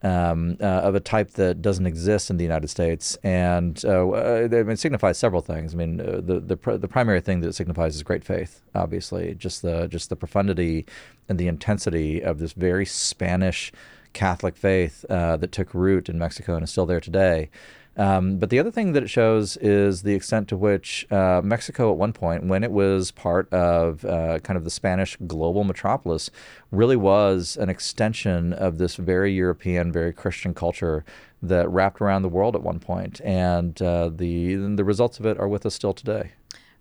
um, 0.00 0.56
uh, 0.60 0.64
of 0.64 0.94
a 0.94 1.00
type 1.00 1.32
that 1.32 1.60
doesn't 1.60 1.86
exist 1.86 2.30
in 2.30 2.36
the 2.36 2.44
United 2.44 2.68
States, 2.68 3.16
and 3.24 3.84
uh, 3.84 4.12
it 4.14 4.78
signifies 4.78 5.18
several 5.18 5.42
things. 5.42 5.74
I 5.74 5.76
mean, 5.76 5.96
the 5.96 6.40
the 6.40 6.56
pr- 6.56 6.76
the 6.76 6.86
primary 6.86 7.20
thing 7.20 7.40
that 7.40 7.48
it 7.48 7.56
signifies 7.56 7.96
is 7.96 8.04
great 8.04 8.22
faith. 8.22 8.62
Obviously, 8.76 9.34
just 9.34 9.62
the 9.62 9.88
just 9.88 10.08
the 10.08 10.16
profundity 10.16 10.86
and 11.28 11.36
the 11.36 11.48
intensity 11.48 12.22
of 12.22 12.38
this 12.38 12.52
very 12.52 12.86
Spanish 12.86 13.72
Catholic 14.12 14.56
faith 14.56 15.04
that 15.08 15.50
took 15.50 15.74
root 15.74 16.08
in 16.08 16.16
Mexico 16.16 16.54
and 16.54 16.62
is 16.62 16.70
still 16.70 16.86
there 16.86 17.00
today. 17.00 17.50
Um, 17.96 18.38
but 18.38 18.50
the 18.50 18.58
other 18.58 18.70
thing 18.70 18.92
that 18.92 19.02
it 19.02 19.08
shows 19.08 19.56
is 19.58 20.02
the 20.02 20.14
extent 20.14 20.48
to 20.48 20.56
which 20.56 21.06
uh, 21.12 21.40
Mexico, 21.44 21.92
at 21.92 21.98
one 21.98 22.12
point, 22.12 22.44
when 22.44 22.64
it 22.64 22.72
was 22.72 23.10
part 23.10 23.52
of 23.52 24.04
uh, 24.04 24.40
kind 24.40 24.56
of 24.56 24.64
the 24.64 24.70
Spanish 24.70 25.16
global 25.26 25.64
metropolis, 25.64 26.30
really 26.72 26.96
was 26.96 27.56
an 27.56 27.68
extension 27.68 28.52
of 28.52 28.78
this 28.78 28.96
very 28.96 29.32
European, 29.32 29.92
very 29.92 30.12
Christian 30.12 30.54
culture 30.54 31.04
that 31.42 31.68
wrapped 31.68 32.00
around 32.00 32.22
the 32.22 32.28
world 32.28 32.56
at 32.56 32.62
one 32.62 32.80
point. 32.80 33.20
And 33.22 33.80
uh, 33.80 34.10
the 34.12 34.56
the 34.56 34.84
results 34.84 35.20
of 35.20 35.26
it 35.26 35.38
are 35.38 35.48
with 35.48 35.64
us 35.64 35.74
still 35.74 35.94
today. 35.94 36.32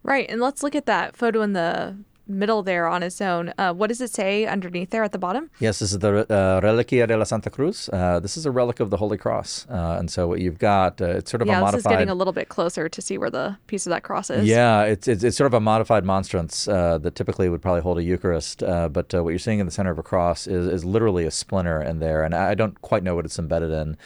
Right. 0.01 0.29
And 0.29 0.41
let's 0.41 0.63
look 0.63 0.75
at 0.75 0.85
that 0.85 1.15
photo 1.15 1.41
in 1.41 1.53
the 1.53 1.95
middle 2.27 2.63
there 2.63 2.87
on 2.87 3.03
its 3.03 3.21
own. 3.21 3.53
Uh, 3.57 3.73
what 3.73 3.87
does 3.87 4.01
it 4.01 4.09
say 4.09 4.45
underneath 4.45 4.89
there 4.89 5.03
at 5.03 5.11
the 5.11 5.17
bottom? 5.17 5.49
Yes, 5.59 5.79
this 5.79 5.91
is 5.91 5.99
the 5.99 6.25
uh, 6.31 6.61
Reliquia 6.61 7.07
de 7.07 7.17
la 7.17 7.23
Santa 7.23 7.49
Cruz. 7.49 7.89
Uh, 7.91 8.19
this 8.19 8.37
is 8.37 8.45
a 8.45 8.51
relic 8.51 8.79
of 8.79 8.89
the 8.89 8.97
Holy 8.97 9.17
Cross. 9.17 9.67
Uh, 9.69 9.97
and 9.99 10.09
so 10.09 10.27
what 10.27 10.39
you've 10.39 10.59
got, 10.59 11.01
uh, 11.01 11.05
it's 11.05 11.31
sort 11.31 11.41
of 11.41 11.47
yeah, 11.47 11.57
a 11.57 11.61
modified. 11.61 11.73
Yeah, 11.73 11.77
this 11.77 11.85
is 11.85 11.97
getting 11.97 12.09
a 12.09 12.15
little 12.15 12.33
bit 12.33 12.49
closer 12.49 12.87
to 12.87 13.01
see 13.01 13.17
where 13.17 13.29
the 13.29 13.57
piece 13.67 13.85
of 13.85 13.91
that 13.91 14.03
cross 14.03 14.29
is. 14.29 14.45
Yeah, 14.47 14.83
it's, 14.83 15.07
it's, 15.07 15.23
it's 15.23 15.37
sort 15.37 15.47
of 15.47 15.53
a 15.53 15.59
modified 15.59 16.05
monstrance 16.05 16.67
uh, 16.67 16.97
that 16.99 17.15
typically 17.15 17.49
would 17.49 17.61
probably 17.61 17.81
hold 17.81 17.97
a 17.97 18.03
Eucharist. 18.03 18.59
but 18.59 19.13
what 19.13 19.29
you're 19.29 19.39
seeing 19.39 19.59
in 19.59 19.65
the 19.65 19.71
center 19.71 19.91
of 19.91 19.99
a 19.99 20.03
cross 20.03 20.47
is, 20.47 20.67
is 20.67 20.85
literally 20.85 21.25
a 21.25 21.31
splinter 21.31 21.81
in 21.81 21.99
there. 21.99 22.23
And 22.23 22.33
I 22.33 22.55
don't 22.55 22.79
quite 22.81 23.03
know 23.03 23.15
what 23.15 23.25
it's 23.25 23.39
embedded 23.39 23.71
in 23.71 23.97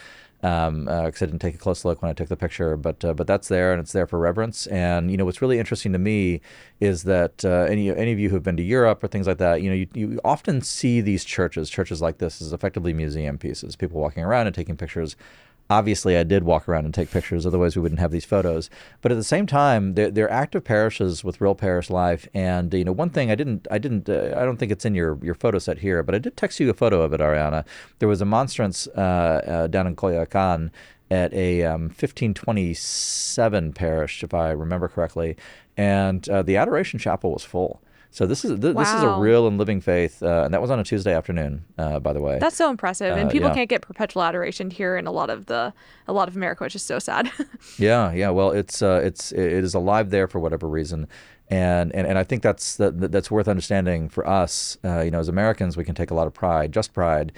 um, 0.44 0.88
uh, 0.88 1.04
I 1.04 1.10
didn't 1.12 1.40
take 1.40 1.56
a 1.56 1.58
close 1.58 1.84
look 1.84 2.02
when 2.02 2.12
I 2.12 2.14
took 2.14 2.28
the 2.28 2.38
picture. 2.38 2.78
But 2.78 3.04
uh, 3.04 3.14
but 3.14 3.28
that's 3.28 3.48
there, 3.48 3.72
and 3.72 3.80
it's 3.80 3.92
there 3.92 4.08
for 4.08 4.20
reverence. 4.20 4.68
And 4.68 5.10
you 5.10 5.18
know 5.18 5.26
what's 5.26 5.42
really 5.42 5.60
interesting 5.60 5.94
to 5.94 6.00
me 6.00 6.42
is 6.80 7.04
that 7.04 7.44
uh, 7.44 7.66
any 7.70 7.90
any 7.90 8.12
of 8.12 8.20
you 8.20 8.30
who've 8.30 8.44
been 8.44 8.58
to 8.58 8.64
Europe 8.64 9.04
or 9.04 9.08
things 9.08 9.28
like 9.28 9.40
that, 9.40 9.62
you 9.62 9.70
know, 9.70 9.76
you, 9.76 9.88
you 9.94 10.20
often 10.24 10.62
see 10.62 11.02
these 11.02 11.26
churches, 11.26 11.70
churches 11.70 12.02
like 12.02 12.20
this, 12.20 12.42
as 12.42 12.54
effectively 12.54 12.94
museum 12.94 13.38
pieces. 13.38 13.76
People 13.76 14.00
walking 14.00 14.24
around 14.24 14.48
and 14.48 14.56
taking 14.56 14.78
pictures 14.78 15.16
obviously 15.70 16.18
I 16.18 16.24
did 16.24 16.44
walk 16.44 16.68
around 16.68 16.86
and 16.86 16.94
take 16.94 17.12
pictures, 17.12 17.46
otherwise 17.46 17.76
we 17.76 17.82
wouldn't 17.82 18.00
have 18.00 18.12
these 18.12 18.26
photos. 18.26 18.70
But 19.02 19.12
at 19.12 19.16
the 19.16 19.24
same 19.24 19.48
time, 19.48 19.94
they're, 19.96 20.12
they're 20.12 20.32
active 20.32 20.64
parishes 20.64 21.24
with 21.24 21.42
real 21.42 21.56
parish 21.56 21.90
life. 21.90 22.28
And 22.34 22.74
you 22.74 22.86
know, 22.86 22.92
one 22.92 23.10
thing 23.10 23.32
I 23.32 23.36
didn't, 23.36 23.68
I 23.70 23.78
didn't, 23.78 24.10
uh, 24.10 24.34
I 24.38 24.46
don't 24.46 24.58
think 24.58 24.72
it's 24.72 24.86
in 24.86 24.96
your 24.96 25.18
your 25.22 25.36
photo 25.36 25.60
set 25.60 25.80
here, 25.80 26.04
but 26.04 26.16
I 26.16 26.20
did 26.20 26.38
text 26.38 26.60
you 26.60 26.70
a 26.70 26.74
photo 26.74 27.02
of 27.02 27.14
it, 27.14 27.20
Ariana. 27.20 27.66
There 28.00 28.10
was 28.10 28.22
a 28.22 28.26
monstrance 28.26 28.88
uh, 28.96 29.00
uh, 29.00 29.68
down 29.68 29.88
in 29.88 29.96
Coyoacan 29.96 30.72
at 31.10 31.34
a 31.34 31.64
um, 31.64 31.84
1527 31.84 33.74
parish, 33.74 34.24
if 34.24 34.34
I 34.34 34.52
remember 34.52 34.88
correctly, 34.88 35.38
and 35.78 36.28
uh, 36.30 36.42
the 36.42 36.58
Adoration 36.58 37.00
Chapel 37.00 37.32
was 37.32 37.44
full. 37.44 37.82
So 38.12 38.26
this 38.26 38.46
is 38.46 38.60
th- 38.60 38.74
wow. 38.74 38.82
this 38.82 38.94
is 38.94 39.04
a 39.04 39.12
real 39.12 39.48
and 39.48 39.58
living 39.58 39.82
faith, 39.82 40.24
uh, 40.24 40.44
and 40.46 40.54
that 40.54 40.62
was 40.62 40.72
on 40.72 40.80
a 40.80 40.84
Tuesday 40.84 41.14
afternoon, 41.14 41.66
uh, 41.78 42.00
by 42.00 42.14
the 42.14 42.22
way. 42.22 42.40
That's 42.40 42.56
so 42.56 42.70
impressive, 42.70 43.16
and 43.16 43.28
uh, 43.28 43.32
people 43.32 43.50
yeah. 43.50 43.56
can't 43.56 43.70
get 43.70 43.82
perpetual 43.82 44.24
adoration 44.24 44.72
here 44.72 44.98
in 44.98 45.08
a 45.08 45.12
lot 45.12 45.30
of 45.30 45.48
the 45.48 45.74
a 46.08 46.14
lot 46.14 46.28
of 46.28 46.36
America, 46.36 46.64
which 46.64 46.76
is 46.76 46.84
so 46.84 47.00
sad. 47.00 47.32
yeah, 47.78 48.12
yeah. 48.14 48.30
Well, 48.30 48.52
it's 48.52 48.82
uh, 48.82 49.02
it's 49.04 49.32
it 49.32 49.40
is 49.40 49.74
alive 49.74 50.10
there 50.10 50.28
for 50.28 50.40
whatever 50.40 50.68
reason, 50.68 51.08
and 51.50 51.94
and, 51.94 52.08
and 52.08 52.18
I 52.18 52.24
think 52.24 52.44
that's 52.44 52.78
that, 52.78 53.12
that's 53.12 53.30
worth 53.30 53.48
understanding 53.48 54.10
for 54.10 54.28
us. 54.28 54.78
Uh, 54.84 55.02
you 55.02 55.12
know, 55.12 55.20
as 55.20 55.28
Americans, 55.28 55.78
we 55.78 55.84
can 55.84 55.96
take 55.96 56.12
a 56.12 56.16
lot 56.16 56.28
of 56.28 56.34
pride, 56.34 56.72
just 56.72 56.94
pride, 56.94 57.34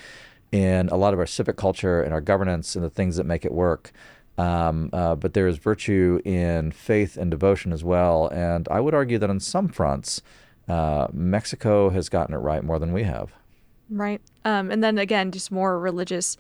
in 0.52 0.88
a 0.90 0.96
lot 0.96 1.14
of 1.14 1.20
our 1.20 1.26
civic 1.26 1.58
culture 1.58 2.02
and 2.02 2.14
our 2.14 2.22
governance 2.22 2.76
and 2.76 2.86
the 2.86 2.90
things 2.90 3.16
that 3.18 3.26
make 3.26 3.44
it 3.44 3.52
work. 3.52 3.92
Um, 4.38 4.90
uh, 4.94 5.16
but 5.16 5.34
there 5.34 5.48
is 5.48 5.58
virtue 5.58 6.22
in 6.24 6.72
faith 6.72 7.18
and 7.18 7.30
devotion 7.30 7.74
as 7.74 7.84
well, 7.84 8.30
and 8.30 8.70
I 8.72 8.80
would 8.80 8.94
argue 8.94 9.18
that 9.18 9.30
on 9.30 9.42
some 9.42 9.68
fronts 9.68 10.22
uh, 10.70 11.08
Mexico 11.12 11.90
has 11.90 12.10
gotten 12.10 12.36
it 12.36 12.40
right 12.40 12.64
more 12.64 12.80
than 12.80 12.94
we 12.94 13.04
have. 13.04 13.34
Right. 13.90 14.22
Um, 14.46 14.72
and 14.72 14.84
then 14.84 14.98
again, 14.98 15.32
just 15.32 15.52
more 15.52 15.80
religious, 15.80 16.38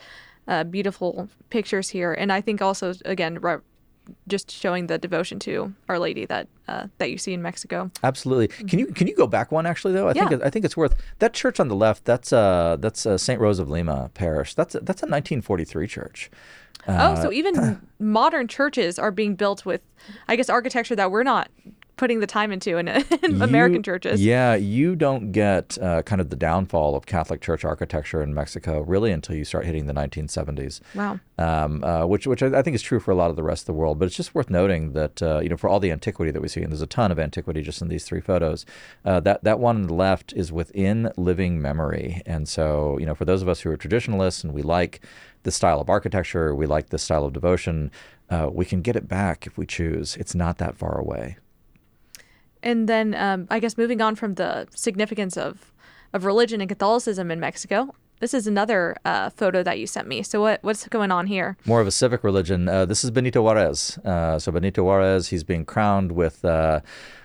uh, 0.47 0.63
beautiful 0.63 1.29
pictures 1.49 1.89
here. 1.89 2.13
And 2.13 2.31
I 2.31 2.41
think 2.41 2.61
also, 2.61 2.93
again, 3.05 3.39
re- 3.39 3.57
just 4.27 4.51
showing 4.51 4.87
the 4.87 4.97
devotion 4.97 5.39
to 5.39 5.73
Our 5.87 5.99
Lady 5.99 6.25
that 6.25 6.47
uh, 6.67 6.87
that 6.97 7.11
you 7.11 7.17
see 7.17 7.33
in 7.33 7.41
Mexico. 7.41 7.91
Absolutely. 8.03 8.47
Can 8.67 8.79
you 8.79 8.87
can 8.87 9.07
you 9.07 9.15
go 9.15 9.27
back 9.27 9.51
one 9.51 9.65
actually 9.65 9.93
though? 9.93 10.07
I 10.07 10.13
yeah. 10.13 10.27
think 10.27 10.43
I 10.43 10.49
think 10.49 10.65
it's 10.65 10.77
worth 10.77 10.95
that 11.19 11.33
church 11.33 11.59
on 11.59 11.67
the 11.67 11.75
left. 11.75 12.05
That's 12.05 12.33
uh 12.33 12.77
that's 12.79 13.05
uh, 13.05 13.17
Saint 13.17 13.39
Rose 13.39 13.59
of 13.59 13.69
Lima 13.69 14.09
Parish. 14.13 14.55
That's 14.55 14.75
a, 14.75 14.79
that's 14.79 15.03
a 15.03 15.05
1943 15.05 15.87
church. 15.87 16.31
Uh, 16.87 17.15
oh, 17.17 17.21
so 17.21 17.31
even 17.31 17.81
modern 17.99 18.47
churches 18.47 18.97
are 18.97 19.11
being 19.11 19.35
built 19.35 19.65
with, 19.65 19.81
I 20.27 20.35
guess, 20.35 20.49
architecture 20.49 20.95
that 20.95 21.11
we're 21.11 21.23
not 21.23 21.49
putting 21.99 22.21
the 22.21 22.27
time 22.27 22.49
into 22.53 22.77
in, 22.77 22.87
in 22.87 23.35
you, 23.35 23.43
American 23.43 23.83
churches. 23.83 24.23
Yeah, 24.23 24.55
you 24.55 24.95
don't 24.95 25.33
get 25.33 25.77
uh, 25.79 26.01
kind 26.03 26.21
of 26.21 26.29
the 26.29 26.37
downfall 26.37 26.95
of 26.95 27.05
Catholic 27.05 27.41
church 27.41 27.65
architecture 27.65 28.23
in 28.23 28.33
Mexico 28.33 28.79
really 28.79 29.11
until 29.11 29.35
you 29.35 29.43
start 29.43 29.65
hitting 29.65 29.85
the 29.85 29.93
1970s. 29.93 30.79
Wow. 30.95 31.19
Um, 31.37 31.83
uh, 31.83 32.05
which 32.05 32.25
which 32.25 32.41
I 32.41 32.61
think 32.61 32.75
is 32.75 32.81
true 32.81 33.01
for 33.01 33.11
a 33.11 33.15
lot 33.15 33.29
of 33.29 33.35
the 33.35 33.43
rest 33.43 33.63
of 33.63 33.65
the 33.67 33.73
world. 33.73 33.99
But 33.99 34.05
it's 34.05 34.15
just 34.15 34.33
worth 34.33 34.49
noting 34.49 34.93
that 34.93 35.21
uh, 35.21 35.39
you 35.39 35.49
know 35.49 35.57
for 35.57 35.69
all 35.69 35.81
the 35.81 35.91
antiquity 35.91 36.31
that 36.31 36.41
we 36.41 36.47
see, 36.47 36.61
and 36.61 36.71
there's 36.71 36.81
a 36.81 36.87
ton 36.87 37.11
of 37.11 37.19
antiquity 37.19 37.61
just 37.61 37.81
in 37.81 37.89
these 37.89 38.05
three 38.05 38.21
photos. 38.21 38.65
Uh, 39.03 39.19
that 39.19 39.43
that 39.43 39.59
one 39.59 39.75
on 39.75 39.87
the 39.87 39.93
left 39.93 40.31
is 40.33 40.53
within 40.53 41.11
living 41.17 41.61
memory, 41.61 42.21
and 42.25 42.47
so 42.47 42.97
you 42.97 43.05
know 43.05 43.13
for 43.13 43.25
those 43.25 43.41
of 43.41 43.49
us 43.49 43.59
who 43.61 43.69
are 43.71 43.77
traditionalists 43.77 44.41
and 44.43 44.53
we 44.53 44.61
like 44.61 45.01
the 45.43 45.51
style 45.51 45.81
of 45.81 45.89
architecture, 45.89 46.55
we 46.55 46.65
like 46.65 46.89
the 46.89 46.97
style 46.97 47.25
of 47.25 47.33
devotion. 47.33 47.91
Uh, 48.29 48.47
we 48.51 48.63
can 48.63 48.81
get 48.81 48.95
it 48.95 49.07
back 49.07 49.45
if 49.47 49.57
we 49.57 49.65
choose. 49.65 50.15
It's 50.15 50.35
not 50.35 50.59
that 50.59 50.77
far 50.77 50.97
away. 50.97 51.37
And 52.61 52.89
then 52.89 53.15
um, 53.15 53.47
I 53.49 53.59
guess 53.59 53.77
moving 53.77 54.01
on 54.01 54.15
from 54.15 54.35
the 54.35 54.67
significance 54.75 55.37
of 55.37 55.71
of 56.11 56.25
religion 56.25 56.59
and 56.59 56.67
Catholicism 56.67 57.29
in 57.29 57.39
Mexico, 57.39 57.93
this 58.19 58.33
is 58.33 58.47
another 58.47 58.97
uh, 59.05 59.29
photo 59.29 59.63
that 59.63 59.79
you 59.79 59.87
sent 59.87 60.07
me. 60.07 60.23
So 60.23 60.41
what 60.41 60.63
what's 60.63 60.87
going 60.87 61.11
on 61.11 61.27
here? 61.27 61.57
More 61.65 61.81
of 61.81 61.87
a 61.87 61.91
civic 61.91 62.23
religion. 62.23 62.67
Uh, 62.67 62.85
this 62.85 63.03
is 63.03 63.11
Benito 63.11 63.41
Juarez. 63.41 63.97
Uh, 63.99 64.39
so 64.39 64.51
Benito 64.51 64.83
Juarez, 64.83 65.29
he's 65.29 65.43
being 65.43 65.65
crowned 65.65 66.11
with 66.11 66.43
uh, 66.43 66.81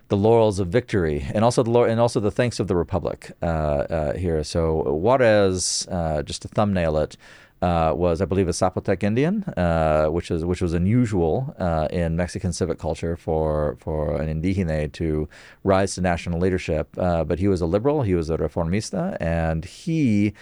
the 0.09 0.17
laurels 0.17 0.61
of 0.61 0.69
victory, 0.69 1.27
and 1.35 1.45
also 1.45 1.63
the 1.63 1.73
and 1.83 2.01
also 2.01 2.21
the 2.21 2.31
thanks 2.31 2.61
of 2.61 2.69
the 2.69 2.77
republic 2.77 3.33
uh, 3.43 3.47
uh, 3.47 4.13
here. 4.15 4.45
So 4.45 4.83
Juarez, 4.93 5.87
just 6.25 6.43
to 6.43 6.49
thumbnail 6.49 6.97
it 6.99 7.17
uh, 7.65 7.95
was, 7.95 8.21
I 8.21 8.27
believe, 8.27 8.49
a 8.49 8.53
Zapotec 8.53 9.03
Indian, 9.03 9.43
uh, 9.57 10.07
which 10.07 10.31
is 10.31 10.45
which 10.45 10.61
was 10.61 10.75
unusual 10.75 11.55
uh, 11.59 11.89
in 11.91 12.15
Mexican 12.15 12.53
civic 12.53 12.79
culture 12.79 13.17
for 13.17 13.77
for 13.81 14.21
an 14.21 14.29
indigene 14.29 14.93
to 14.93 15.29
rise 15.63 15.95
to 15.95 16.03
national 16.03 16.39
leadership. 16.39 16.87
Uh, 16.99 17.25
but 17.25 17.39
he 17.39 17.49
was 17.49 17.63
a 17.63 17.67
liberal, 17.67 18.03
he 18.03 18.15
was 18.15 18.29
a 18.29 18.37
reformista, 18.37 19.17
and 19.21 19.65
he. 19.65 20.35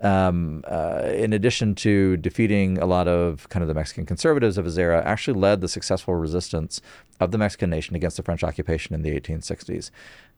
Um, 0.00 0.62
uh, 0.68 1.10
in 1.12 1.32
addition 1.32 1.74
to 1.74 2.16
defeating 2.18 2.78
a 2.78 2.86
lot 2.86 3.08
of 3.08 3.48
kind 3.48 3.64
of 3.64 3.68
the 3.68 3.74
Mexican 3.74 4.06
conservatives 4.06 4.56
of 4.56 4.64
his 4.64 4.78
era, 4.78 5.02
actually 5.04 5.36
led 5.40 5.60
the 5.60 5.66
successful 5.66 6.14
resistance 6.14 6.80
of 7.18 7.32
the 7.32 7.38
Mexican 7.38 7.68
nation 7.70 7.96
against 7.96 8.16
the 8.16 8.22
French 8.22 8.44
occupation 8.44 8.94
in 8.94 9.02
the 9.02 9.10
1860s. 9.20 9.90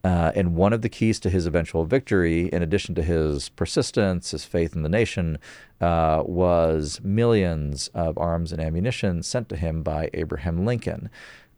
Uh, 0.03 0.33
and 0.35 0.55
one 0.55 0.73
of 0.73 0.81
the 0.81 0.89
keys 0.89 1.21
to 1.21 1.29
his 1.29 1.47
eventual 1.47 1.85
victory, 1.85 2.49
in 2.49 2.63
addition 2.63 2.95
to 2.95 3.03
his 3.03 3.51
persistence, 3.51 4.31
his 4.31 4.45
faith 4.45 4.75
in 4.75 4.83
the 4.83 4.89
nation, 4.89 5.39
uh, 5.81 6.23
was 6.25 7.01
millions 7.03 7.89
of 7.93 8.17
arms 8.17 8.51
and 8.51 8.63
ammunition 8.63 9.23
sent 9.23 9.49
to 9.49 9.57
him 9.57 9.83
by 9.83 10.09
Abraham 10.15 10.65
Lincoln. 10.65 11.11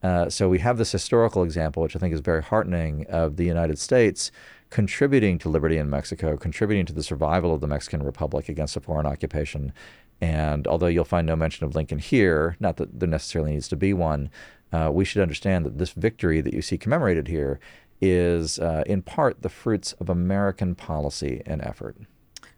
Uh, 0.03 0.29
so 0.29 0.49
we 0.49 0.59
have 0.59 0.79
this 0.79 0.91
historical 0.91 1.45
example, 1.45 1.83
which 1.83 1.95
I 1.95 2.01
think 2.01 2.13
is 2.13 2.21
very 2.21 2.43
heartening, 2.43 3.07
of 3.09 3.37
the 3.37 3.45
United 3.45 3.79
States 3.79 4.33
contributing 4.71 5.39
to 5.39 5.49
liberty 5.49 5.77
in 5.77 5.89
Mexico, 5.89 6.37
contributing 6.37 6.87
to 6.87 6.93
the 6.93 7.03
survival 7.03 7.55
of 7.55 7.61
the 7.61 7.67
Mexican 7.67 8.03
Republic 8.03 8.49
against 8.49 8.77
a 8.77 8.81
foreign 8.81 9.07
occupation. 9.07 9.73
And 10.21 10.67
although 10.67 10.87
you'll 10.87 11.05
find 11.05 11.27
no 11.27 11.37
mention 11.37 11.67
of 11.67 11.75
Lincoln 11.75 11.99
here, 11.99 12.57
not 12.59 12.79
that 12.79 12.99
there 12.99 13.09
necessarily 13.09 13.53
needs 13.53 13.69
to 13.69 13.77
be 13.77 13.93
one, 13.93 14.31
uh, 14.73 14.91
we 14.91 15.05
should 15.05 15.21
understand 15.21 15.67
that 15.67 15.79
this 15.79 15.93
victory 15.93 16.41
that 16.41 16.55
you 16.55 16.63
see 16.63 16.79
commemorated 16.79 17.29
here 17.29 17.61
is 18.03 18.59
uh, 18.59 18.83
in 18.87 19.01
part 19.01 19.41
the 19.43 19.49
fruits 19.49 19.93
of 19.95 20.11
American 20.11 20.75
policy 20.75 21.41
and 21.47 21.63
effort. 21.63 21.97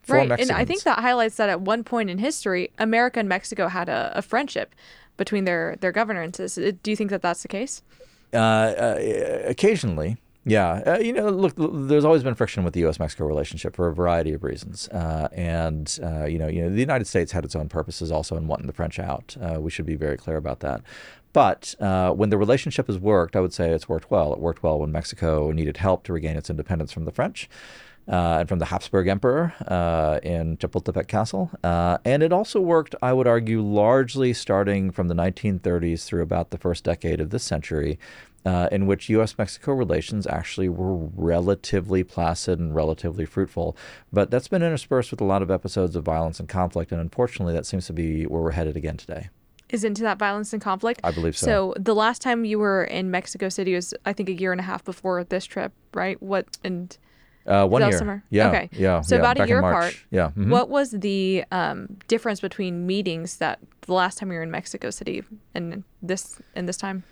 right, 0.08 0.26
Mexicans. 0.26 0.50
and 0.50 0.58
I 0.58 0.64
think 0.64 0.82
that 0.84 0.98
highlights 1.00 1.36
that 1.36 1.50
at 1.50 1.60
one 1.60 1.84
point 1.84 2.08
in 2.10 2.18
history, 2.18 2.72
America 2.78 3.20
and 3.20 3.28
Mexico 3.28 3.68
had 3.68 3.88
a, 3.90 4.10
a 4.16 4.22
friendship 4.22 4.74
between 5.16 5.44
their 5.44 5.76
their 5.80 5.92
governances. 5.92 6.58
Uh, 6.58 6.72
do 6.82 6.90
you 6.90 6.96
think 6.96 7.10
that 7.10 7.22
that's 7.22 7.42
the 7.42 7.48
case? 7.48 7.82
Uh, 8.32 8.36
uh, 8.36 8.98
occasionally, 9.44 10.16
yeah. 10.46 10.82
Uh, 10.86 10.98
you 10.98 11.12
know, 11.12 11.28
look, 11.28 11.54
there's 11.56 12.04
always 12.04 12.22
been 12.22 12.34
friction 12.34 12.64
with 12.64 12.74
the 12.74 12.80
U.S.-Mexico 12.80 13.26
relationship 13.26 13.76
for 13.76 13.86
a 13.86 13.94
variety 13.94 14.32
of 14.32 14.42
reasons, 14.42 14.88
uh, 14.88 15.28
and 15.32 15.98
uh, 16.02 16.24
you 16.24 16.38
know, 16.38 16.48
you 16.48 16.62
know, 16.62 16.70
the 16.70 16.80
United 16.80 17.06
States 17.06 17.32
had 17.32 17.44
its 17.44 17.54
own 17.54 17.68
purposes 17.68 18.10
also 18.10 18.36
in 18.36 18.46
wanting 18.46 18.66
the 18.66 18.72
French 18.72 18.98
out. 18.98 19.36
we 19.58 19.70
should 19.70 19.86
be 19.86 19.94
very 19.94 20.16
clear 20.16 20.36
about 20.38 20.60
that. 20.60 20.80
But 21.34 21.74
uh, 21.80 22.12
when 22.12 22.30
the 22.30 22.38
relationship 22.38 22.86
has 22.86 22.98
worked, 22.98 23.34
I 23.34 23.40
would 23.40 23.52
say 23.52 23.70
it's 23.70 23.88
worked 23.88 24.08
well. 24.10 24.32
It 24.32 24.38
worked 24.38 24.62
well 24.62 24.78
when 24.78 24.92
Mexico 24.92 25.50
needed 25.50 25.76
help 25.76 26.04
to 26.04 26.12
regain 26.12 26.36
its 26.36 26.48
independence 26.48 26.92
from 26.92 27.04
the 27.04 27.12
French. 27.12 27.50
Uh, 28.06 28.36
and 28.40 28.50
from 28.50 28.58
the 28.58 28.66
Habsburg 28.66 29.08
Emperor 29.08 29.54
uh, 29.66 30.20
in 30.22 30.58
Chapultepec 30.58 31.08
Castle. 31.08 31.50
Uh, 31.64 31.96
and 32.04 32.22
it 32.22 32.34
also 32.34 32.60
worked, 32.60 32.94
I 33.00 33.14
would 33.14 33.26
argue, 33.26 33.62
largely 33.62 34.34
starting 34.34 34.90
from 34.90 35.08
the 35.08 35.14
1930s 35.14 36.04
through 36.04 36.20
about 36.20 36.50
the 36.50 36.58
first 36.58 36.84
decade 36.84 37.18
of 37.18 37.30
this 37.30 37.44
century, 37.44 37.98
uh, 38.44 38.68
in 38.70 38.86
which 38.86 39.08
U.S. 39.08 39.38
Mexico 39.38 39.72
relations 39.72 40.26
actually 40.26 40.68
were 40.68 40.94
relatively 41.16 42.04
placid 42.04 42.58
and 42.58 42.74
relatively 42.74 43.24
fruitful. 43.24 43.74
But 44.12 44.30
that's 44.30 44.48
been 44.48 44.62
interspersed 44.62 45.10
with 45.10 45.22
a 45.22 45.24
lot 45.24 45.40
of 45.40 45.50
episodes 45.50 45.96
of 45.96 46.04
violence 46.04 46.38
and 46.38 46.46
conflict. 46.46 46.92
And 46.92 47.00
unfortunately, 47.00 47.54
that 47.54 47.64
seems 47.64 47.86
to 47.86 47.94
be 47.94 48.24
where 48.26 48.42
we're 48.42 48.50
headed 48.50 48.76
again 48.76 48.98
today. 48.98 49.30
Is 49.70 49.84
into 49.84 50.02
that 50.02 50.18
violence 50.18 50.52
and 50.52 50.62
conflict. 50.62 51.00
I 51.04 51.10
believe 51.10 51.36
so. 51.36 51.46
So 51.46 51.74
the 51.78 51.94
last 51.94 52.20
time 52.22 52.44
you 52.44 52.58
were 52.58 52.84
in 52.84 53.10
Mexico 53.10 53.48
City 53.48 53.74
was, 53.74 53.94
I 54.04 54.12
think, 54.12 54.28
a 54.28 54.32
year 54.32 54.52
and 54.52 54.60
a 54.60 54.64
half 54.64 54.84
before 54.84 55.24
this 55.24 55.44
trip, 55.44 55.72
right? 55.94 56.20
What 56.22 56.46
and 56.62 56.96
Uh, 57.46 57.66
one 57.66 57.82
year. 57.82 57.98
summer? 57.98 58.22
Yeah. 58.30 58.48
Okay. 58.48 58.68
Yeah. 58.72 59.00
So 59.02 59.14
yeah, 59.16 59.20
about 59.20 59.36
a 59.36 59.40
back 59.40 59.48
in 59.48 59.48
year 59.48 59.58
apart. 59.58 59.94
Yeah. 60.10 60.30
mhm. 60.36 60.48
what 60.48 60.68
was 60.70 60.90
the 60.92 61.44
um, 61.52 61.98
difference 62.08 62.40
between 62.40 62.86
meetings 62.86 63.36
that 63.38 63.58
the 63.82 63.92
last 63.92 64.16
time 64.18 64.30
you 64.32 64.38
were 64.38 64.42
in 64.42 64.50
Mexico 64.50 64.90
City 64.90 65.22
and 65.54 65.84
this 66.02 66.40
and 66.54 66.66
this 66.68 66.76
time? 66.78 67.02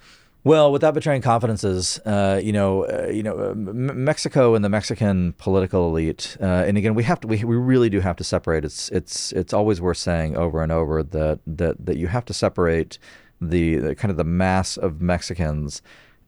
Well, 0.44 0.72
without 0.72 0.94
betraying 0.94 1.22
confidences, 1.22 2.00
uh, 2.00 2.40
you 2.42 2.52
know, 2.52 2.84
uh, 2.86 3.06
you 3.06 3.22
know, 3.22 3.38
uh, 3.38 3.54
Mexico 3.54 4.56
and 4.56 4.64
the 4.64 4.68
Mexican 4.68 5.34
political 5.34 5.88
elite, 5.88 6.36
uh, 6.40 6.64
and 6.66 6.76
again, 6.76 6.96
we 6.96 7.04
have 7.04 7.20
to, 7.20 7.28
we, 7.28 7.44
we 7.44 7.54
really 7.54 7.88
do 7.88 8.00
have 8.00 8.16
to 8.16 8.24
separate. 8.24 8.64
It's, 8.64 8.88
it's, 8.88 9.30
it's 9.32 9.52
always 9.52 9.80
worth 9.80 9.98
saying 9.98 10.36
over 10.36 10.60
and 10.60 10.72
over 10.72 11.04
that 11.04 11.38
that 11.46 11.86
that 11.86 11.96
you 11.96 12.08
have 12.08 12.24
to 12.24 12.34
separate 12.34 12.98
the, 13.40 13.76
the 13.76 13.94
kind 13.94 14.10
of 14.10 14.16
the 14.16 14.24
mass 14.24 14.76
of 14.76 15.00
Mexicans 15.00 15.80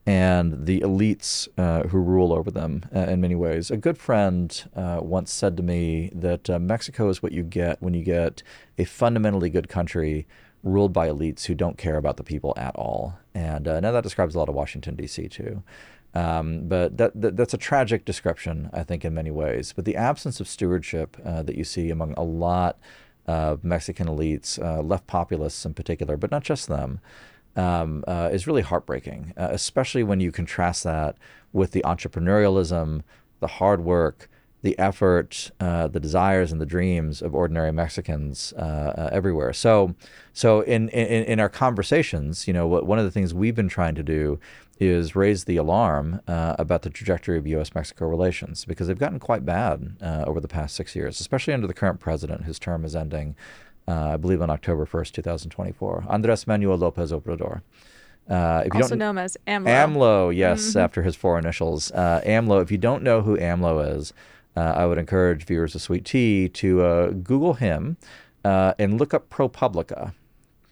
and 0.05 0.65
the 0.65 0.79
elites 0.79 1.49
uh, 1.57 1.87
who 1.89 1.97
rule 1.97 2.31
over 2.31 2.49
them 2.49 2.85
in 2.93 3.19
many 3.19 3.35
ways. 3.35 3.69
A 3.69 3.75
good 3.75 3.97
friend 3.97 4.63
once 4.75 5.31
said 5.33 5.57
to 5.57 5.63
me 5.63 6.09
that 6.13 6.47
Mexico 6.61 7.09
is 7.09 7.21
what 7.21 7.33
you 7.33 7.43
get 7.43 7.81
when 7.81 7.93
you 7.93 8.03
get 8.03 8.43
a 8.77 8.85
fundamentally 8.85 9.49
good 9.49 9.67
country 9.67 10.25
ruled 10.65 10.91
by 10.91 11.07
elites 11.07 11.45
who 11.45 11.53
don't 11.55 11.77
care 11.77 11.95
about 11.95 12.17
the 12.17 12.23
people 12.23 12.53
at 12.57 12.75
all. 12.75 13.17
And 13.33 13.67
uh, 13.67 13.79
now 13.79 13.91
that 13.91 14.03
describes 14.03 14.35
a 14.35 14.39
lot 14.39 14.49
of 14.49 14.55
Washington, 14.55 14.95
D.C., 14.95 15.29
too. 15.29 15.63
Um, 16.15 16.67
but 16.67 16.97
that, 16.97 17.11
that 17.21 17.37
that's 17.37 17.53
a 17.53 17.57
tragic 17.57 18.03
description, 18.03 18.69
I 18.73 18.83
think, 18.83 19.05
in 19.05 19.13
many 19.13 19.31
ways. 19.31 19.73
But 19.73 19.85
the 19.85 19.95
absence 19.95 20.39
of 20.39 20.47
stewardship 20.47 21.17
uh, 21.23 21.43
that 21.43 21.55
you 21.55 21.63
see 21.63 21.89
among 21.89 22.13
a 22.13 22.23
lot 22.23 22.79
of 23.27 23.63
Mexican 23.63 24.07
elites, 24.07 24.61
uh, 24.63 24.81
left 24.81 25.07
populists 25.07 25.65
in 25.65 25.73
particular, 25.73 26.17
but 26.17 26.31
not 26.31 26.43
just 26.43 26.67
them, 26.67 26.99
um, 27.55 28.03
uh, 28.07 28.29
is 28.31 28.47
really 28.47 28.61
heartbreaking, 28.61 29.33
uh, 29.37 29.49
especially 29.51 30.03
when 30.03 30.19
you 30.19 30.31
contrast 30.31 30.83
that 30.83 31.17
with 31.53 31.71
the 31.71 31.81
entrepreneurialism, 31.81 33.03
the 33.39 33.47
hard 33.47 33.83
work, 33.83 34.29
the 34.65 34.77
effort, 34.77 35.51
uh, 35.59 35.87
the 35.87 35.99
desires, 35.99 36.51
and 36.51 36.59
the 36.59 36.65
dreams 36.65 37.21
of 37.21 37.33
ordinary 37.33 37.71
Mexicans 37.71 38.53
uh, 38.57 38.59
uh, 38.97 39.09
everywhere. 39.11 39.53
So, 39.53 39.95
so 40.33 40.61
in, 40.61 40.89
in 40.89 41.23
in 41.23 41.39
our 41.39 41.49
conversations, 41.49 42.47
you 42.47 42.53
know, 42.53 42.67
what, 42.67 42.85
one 42.85 42.99
of 42.99 43.05
the 43.05 43.11
things 43.11 43.33
we've 43.33 43.55
been 43.55 43.69
trying 43.69 43.95
to 43.95 44.03
do 44.03 44.39
is 44.77 45.15
raise 45.15 45.45
the 45.45 45.55
alarm 45.55 46.19
uh, 46.27 46.55
about 46.59 46.81
the 46.81 46.89
trajectory 46.89 47.37
of 47.37 47.47
U.S.-Mexico 47.47 48.09
relations 48.09 48.65
because 48.65 48.87
they've 48.87 48.99
gotten 48.99 49.19
quite 49.19 49.45
bad 49.45 49.95
uh, 50.01 50.25
over 50.27 50.41
the 50.41 50.49
past 50.49 50.75
six 50.75 50.95
years, 50.97 51.21
especially 51.21 51.53
under 51.53 51.67
the 51.67 51.73
current 51.73 52.01
president, 52.01 52.43
whose 52.43 52.59
term 52.59 52.83
is 52.83 52.93
ending 52.93 53.37
uh, 53.87 54.13
I 54.13 54.17
believe 54.17 54.41
on 54.41 54.49
October 54.49 54.85
1st, 54.85 55.11
2024. 55.11 56.05
Andres 56.07 56.47
Manuel 56.47 56.77
Lopez 56.77 57.11
Obrador. 57.11 57.61
Uh, 58.27 58.63
if 58.65 58.73
you 58.73 58.81
Also 58.81 58.89
don't, 58.95 58.99
known 58.99 59.17
as 59.19 59.37
AMLO. 59.45 59.67
AMLO, 59.67 60.35
yes, 60.35 60.75
after 60.75 61.03
his 61.03 61.15
four 61.15 61.37
initials. 61.37 61.91
Uh, 61.91 62.21
AMLO, 62.25 62.61
if 62.61 62.71
you 62.71 62.77
don't 62.79 63.03
know 63.03 63.21
who 63.21 63.37
AMLO 63.37 63.95
is, 63.95 64.13
I 64.61 64.85
would 64.85 64.97
encourage 64.97 65.45
viewers 65.45 65.75
of 65.75 65.81
Sweet 65.81 66.05
Tea 66.05 66.49
to 66.49 66.81
uh, 66.81 67.07
Google 67.11 67.55
him 67.55 67.97
uh, 68.43 68.73
and 68.79 68.99
look 68.99 69.13
up 69.13 69.29
ProPublica, 69.29 70.13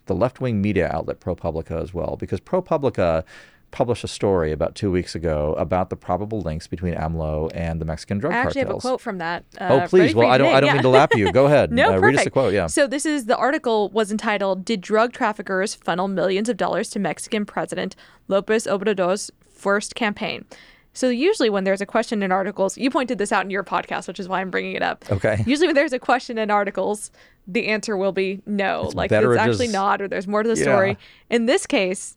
the 0.05 0.15
left 0.15 0.39
wing 0.41 0.61
media 0.61 0.89
outlet 0.93 1.19
ProPublica 1.19 1.81
as 1.81 1.93
well, 1.93 2.15
because 2.17 2.39
ProPublica 2.39 3.23
published 3.71 4.03
a 4.03 4.07
story 4.07 4.51
about 4.51 4.75
two 4.75 4.91
weeks 4.91 5.15
ago 5.15 5.55
about 5.57 5.89
the 5.89 5.95
probable 5.95 6.39
links 6.41 6.67
between 6.67 6.93
AMLO 6.93 7.49
and 7.55 7.81
the 7.81 7.85
Mexican 7.85 8.19
drug 8.19 8.31
I 8.31 8.37
actually 8.37 8.59
have 8.61 8.69
a 8.69 8.75
quote 8.75 9.01
from 9.01 9.17
that. 9.17 9.45
Uh, 9.59 9.79
Oh, 9.83 9.87
please. 9.87 10.13
Well, 10.13 10.29
I 10.29 10.37
don't. 10.37 10.53
I 10.53 10.59
don't 10.59 10.67
Yeah. 10.67 10.73
mean 10.73 10.83
to 10.83 10.89
lap 10.89 11.13
you. 11.15 11.31
Go 11.31 11.47
ahead. 11.47 11.71
No, 11.73 11.85
uh, 11.85 11.87
perfect. 11.93 12.03
read 12.05 12.15
us 12.17 12.23
the 12.25 12.29
quote. 12.29 12.53
Yeah. 12.53 12.67
So 12.67 12.85
this 12.85 13.03
is 13.03 13.25
the 13.25 13.35
article 13.35 13.89
was 13.89 14.11
entitled 14.11 14.63
"Did 14.63 14.79
Drug 14.81 15.11
Traffickers 15.11 15.73
Funnel 15.73 16.07
Millions 16.07 16.49
of 16.49 16.55
Dollars 16.57 16.89
to 16.91 16.99
Mexican 16.99 17.45
President 17.47 17.95
Lopez 18.27 18.67
Obrador's 18.67 19.31
First 19.51 19.95
Campaign?" 19.95 20.45
So 20.93 21.09
usually 21.09 21.49
when 21.49 21.63
there's 21.63 21.81
a 21.81 21.85
question 21.85 22.21
in 22.21 22.31
articles, 22.31 22.77
you 22.77 22.89
pointed 22.89 23.17
this 23.17 23.31
out 23.31 23.43
in 23.43 23.49
your 23.49 23.63
podcast, 23.63 24.07
which 24.07 24.19
is 24.19 24.27
why 24.27 24.41
I'm 24.41 24.51
bringing 24.51 24.75
it 24.75 24.83
up. 24.83 25.03
Okay. 25.11 25.43
Usually 25.47 25.67
when 25.67 25.75
there's 25.75 25.93
a 25.93 25.99
question 25.99 26.37
in 26.37 26.51
articles, 26.51 27.11
the 27.47 27.67
answer 27.67 27.97
will 27.97 28.11
be 28.11 28.41
no, 28.45 28.91
like 28.93 29.11
it's 29.11 29.37
actually 29.39 29.65
just- 29.65 29.73
not, 29.73 30.01
or 30.01 30.07
there's 30.07 30.27
more 30.27 30.43
to 30.43 30.49
the 30.49 30.55
Yeah. 30.55 30.63
story. 30.63 30.97
In 31.29 31.45
this 31.47 31.65
case, 31.65 32.15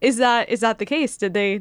is 0.00 0.16
that 0.16 0.48
is 0.48 0.60
that 0.60 0.78
the 0.78 0.86
case? 0.86 1.16
Did 1.16 1.34
they? 1.34 1.60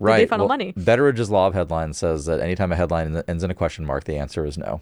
right. 0.00 0.18
they 0.18 0.26
funnel 0.26 0.46
well, 0.48 0.58
money? 0.58 0.72
Betteridge's 0.76 1.30
law 1.30 1.46
of 1.46 1.54
headlines 1.54 1.98
says 1.98 2.26
that 2.26 2.40
anytime 2.40 2.72
a 2.72 2.76
headline 2.76 3.22
ends 3.28 3.44
in 3.44 3.50
a 3.50 3.54
question 3.54 3.84
mark, 3.86 4.04
the 4.04 4.16
answer 4.16 4.44
is 4.44 4.58
no. 4.58 4.80